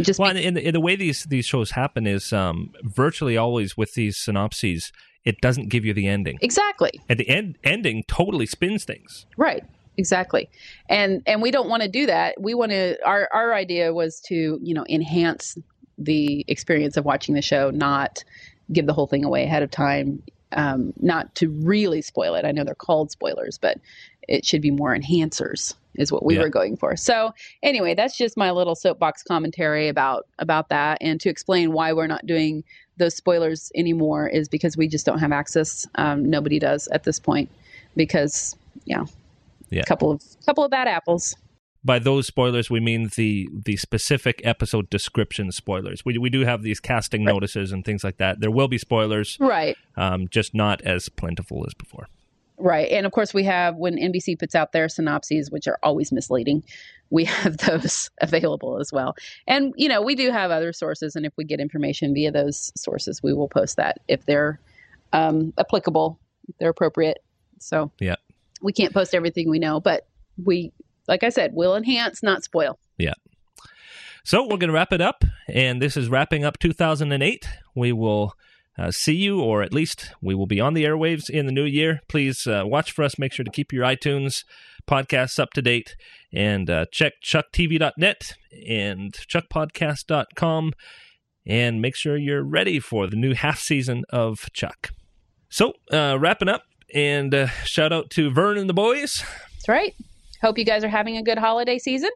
just 0.00 0.20
Well, 0.20 0.34
be- 0.34 0.44
and, 0.44 0.58
and 0.58 0.74
the 0.74 0.80
way 0.80 0.96
these 0.96 1.24
these 1.24 1.46
shows 1.46 1.70
happen 1.72 2.06
is 2.06 2.32
um, 2.32 2.72
virtually 2.82 3.36
always 3.36 3.76
with 3.76 3.94
these 3.94 4.16
synopses, 4.16 4.92
it 5.24 5.40
doesn't 5.40 5.68
give 5.68 5.84
you 5.84 5.94
the 5.94 6.06
ending. 6.06 6.38
exactly 6.42 6.90
And 7.08 7.18
the 7.18 7.28
end 7.28 7.58
ending 7.64 8.04
totally 8.06 8.46
spins 8.46 8.84
things. 8.84 9.26
Right. 9.36 9.64
Exactly. 9.98 10.50
And 10.88 11.22
and 11.26 11.40
we 11.40 11.50
don't 11.50 11.68
want 11.68 11.82
to 11.82 11.88
do 11.88 12.06
that. 12.06 12.40
We 12.40 12.52
want 12.54 12.72
to 12.72 12.98
our 13.06 13.28
our 13.32 13.54
idea 13.54 13.94
was 13.94 14.20
to, 14.26 14.58
you 14.62 14.74
know, 14.74 14.84
enhance 14.88 15.56
the 15.96 16.44
experience 16.46 16.98
of 16.98 17.06
watching 17.06 17.34
the 17.34 17.40
show, 17.40 17.70
not 17.70 18.22
give 18.70 18.86
the 18.86 18.92
whole 18.92 19.06
thing 19.06 19.24
away 19.24 19.44
ahead 19.44 19.62
of 19.62 19.70
time, 19.70 20.22
um, 20.52 20.92
not 21.00 21.34
to 21.36 21.48
really 21.48 22.02
spoil 22.02 22.34
it. 22.34 22.44
I 22.44 22.52
know 22.52 22.64
they're 22.64 22.74
called 22.74 23.10
spoilers, 23.10 23.56
but 23.56 23.80
it 24.28 24.44
should 24.44 24.60
be 24.60 24.70
more 24.70 24.94
enhancers 24.94 25.74
is 25.98 26.12
what 26.12 26.24
we 26.24 26.36
Yeah. 26.36 26.42
were 26.42 26.48
going 26.48 26.76
for. 26.76 26.96
So 26.96 27.32
anyway, 27.62 27.94
that's 27.94 28.16
just 28.16 28.36
my 28.36 28.50
little 28.50 28.74
soapbox 28.74 29.22
commentary 29.22 29.88
about 29.88 30.26
about 30.38 30.68
that 30.68 30.98
and 31.00 31.20
to 31.20 31.28
explain 31.28 31.72
why 31.72 31.92
we're 31.92 32.06
not 32.06 32.26
doing 32.26 32.64
those 32.98 33.14
spoilers 33.14 33.70
anymore 33.74 34.26
is 34.28 34.48
because 34.48 34.76
we 34.76 34.88
just 34.88 35.04
don't 35.04 35.18
have 35.18 35.32
access. 35.32 35.86
Um, 35.96 36.28
nobody 36.30 36.58
does 36.58 36.88
at 36.88 37.04
this 37.04 37.18
point 37.20 37.50
because 37.96 38.56
yeah, 38.84 39.04
Yeah. 39.70 39.82
couple 39.82 40.10
of 40.10 40.22
couple 40.46 40.64
of 40.64 40.70
bad 40.70 40.88
apples. 40.88 41.34
By 41.84 41.98
those 42.00 42.26
spoilers, 42.26 42.68
we 42.68 42.80
mean 42.80 43.10
the 43.16 43.48
the 43.64 43.76
specific 43.76 44.40
episode 44.44 44.90
description 44.90 45.52
spoilers. 45.52 46.04
We 46.04 46.18
we 46.18 46.30
do 46.30 46.40
have 46.40 46.62
these 46.62 46.80
casting 46.80 47.22
notices 47.22 47.70
and 47.70 47.84
things 47.84 48.02
like 48.02 48.16
that. 48.16 48.40
There 48.40 48.50
will 48.50 48.66
be 48.68 48.78
spoilers, 48.78 49.36
Right. 49.38 49.76
um, 49.96 50.26
just 50.28 50.52
not 50.54 50.80
as 50.82 51.08
plentiful 51.08 51.64
as 51.66 51.74
before. 51.74 52.08
Right. 52.58 52.90
And 52.90 53.04
of 53.06 53.12
course 53.12 53.34
we 53.34 53.44
have 53.44 53.76
when 53.76 53.96
NBC 53.96 54.38
puts 54.38 54.54
out 54.54 54.72
their 54.72 54.88
synopses, 54.88 55.50
which 55.50 55.68
are 55.68 55.78
always 55.82 56.10
misleading, 56.12 56.62
we 57.10 57.24
have 57.42 57.58
those 57.58 58.10
available 58.20 58.78
as 58.80 58.92
well. 58.92 59.14
And 59.46 59.74
you 59.76 59.88
know, 59.88 60.02
we 60.02 60.14
do 60.14 60.30
have 60.30 60.50
other 60.50 60.72
sources 60.72 61.16
and 61.16 61.26
if 61.26 61.32
we 61.36 61.44
get 61.44 61.60
information 61.60 62.14
via 62.14 62.30
those 62.30 62.72
sources, 62.76 63.22
we 63.22 63.32
will 63.32 63.48
post 63.48 63.76
that 63.76 64.00
if 64.08 64.24
they're 64.26 64.60
um, 65.12 65.52
applicable, 65.58 66.18
if 66.48 66.56
they're 66.58 66.70
appropriate. 66.70 67.18
So 67.58 67.90
Yeah. 68.00 68.16
we 68.62 68.72
can't 68.72 68.92
post 68.94 69.14
everything 69.14 69.48
we 69.50 69.58
know, 69.58 69.80
but 69.80 70.06
we 70.42 70.72
like 71.08 71.22
I 71.22 71.28
said, 71.28 71.54
will 71.54 71.76
enhance, 71.76 72.22
not 72.22 72.42
spoil. 72.42 72.78
Yeah. 72.98 73.14
So 74.24 74.42
we're 74.42 74.56
going 74.56 74.68
to 74.68 74.72
wrap 74.72 74.92
it 74.92 75.00
up, 75.00 75.22
and 75.46 75.80
this 75.80 75.96
is 75.96 76.08
wrapping 76.08 76.44
up 76.44 76.58
2008. 76.58 77.46
We 77.76 77.92
will 77.92 78.34
uh, 78.78 78.90
see 78.90 79.14
you, 79.14 79.40
or 79.40 79.62
at 79.62 79.72
least 79.72 80.12
we 80.20 80.34
will 80.34 80.46
be 80.46 80.60
on 80.60 80.74
the 80.74 80.84
airwaves 80.84 81.30
in 81.30 81.46
the 81.46 81.52
new 81.52 81.64
year. 81.64 82.00
Please 82.08 82.46
uh, 82.46 82.62
watch 82.64 82.92
for 82.92 83.04
us. 83.04 83.18
Make 83.18 83.32
sure 83.32 83.44
to 83.44 83.50
keep 83.50 83.72
your 83.72 83.84
iTunes 83.84 84.44
podcasts 84.88 85.38
up 85.38 85.52
to 85.54 85.62
date, 85.62 85.96
and 86.32 86.68
uh, 86.68 86.86
check 86.92 87.14
chucktv.net 87.24 88.34
and 88.66 89.12
chuckpodcast.com, 89.12 90.72
and 91.46 91.80
make 91.80 91.96
sure 91.96 92.16
you're 92.16 92.44
ready 92.44 92.78
for 92.78 93.06
the 93.06 93.16
new 93.16 93.34
half 93.34 93.58
season 93.58 94.04
of 94.10 94.46
Chuck. 94.52 94.90
So 95.48 95.72
uh, 95.92 96.18
wrapping 96.20 96.48
up, 96.48 96.62
and 96.94 97.34
uh, 97.34 97.48
shout 97.64 97.92
out 97.92 98.10
to 98.10 98.30
Vern 98.30 98.58
and 98.58 98.68
the 98.68 98.74
boys. 98.74 99.24
That's 99.52 99.68
right. 99.68 99.94
Hope 100.42 100.58
you 100.58 100.64
guys 100.64 100.84
are 100.84 100.88
having 100.88 101.16
a 101.16 101.22
good 101.22 101.38
holiday 101.38 101.78
season. 101.78 102.10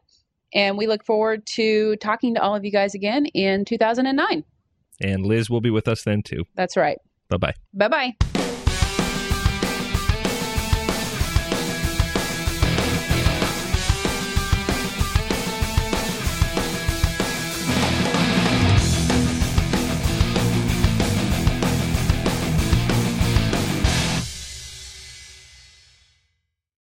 And 0.53 0.77
we 0.77 0.85
look 0.85 1.05
forward 1.05 1.45
to 1.55 1.95
talking 1.97 2.35
to 2.35 2.41
all 2.41 2.55
of 2.55 2.65
you 2.65 2.71
guys 2.71 2.93
again 2.93 3.25
in 3.27 3.65
2009. 3.65 4.43
And 5.01 5.25
Liz 5.25 5.49
will 5.49 5.61
be 5.61 5.71
with 5.71 5.87
us 5.87 6.03
then 6.03 6.21
too. 6.21 6.45
That's 6.55 6.77
right. 6.77 6.97
Bye 7.29 7.37
bye. 7.37 7.53
Bye 7.73 7.87
bye. 7.87 8.30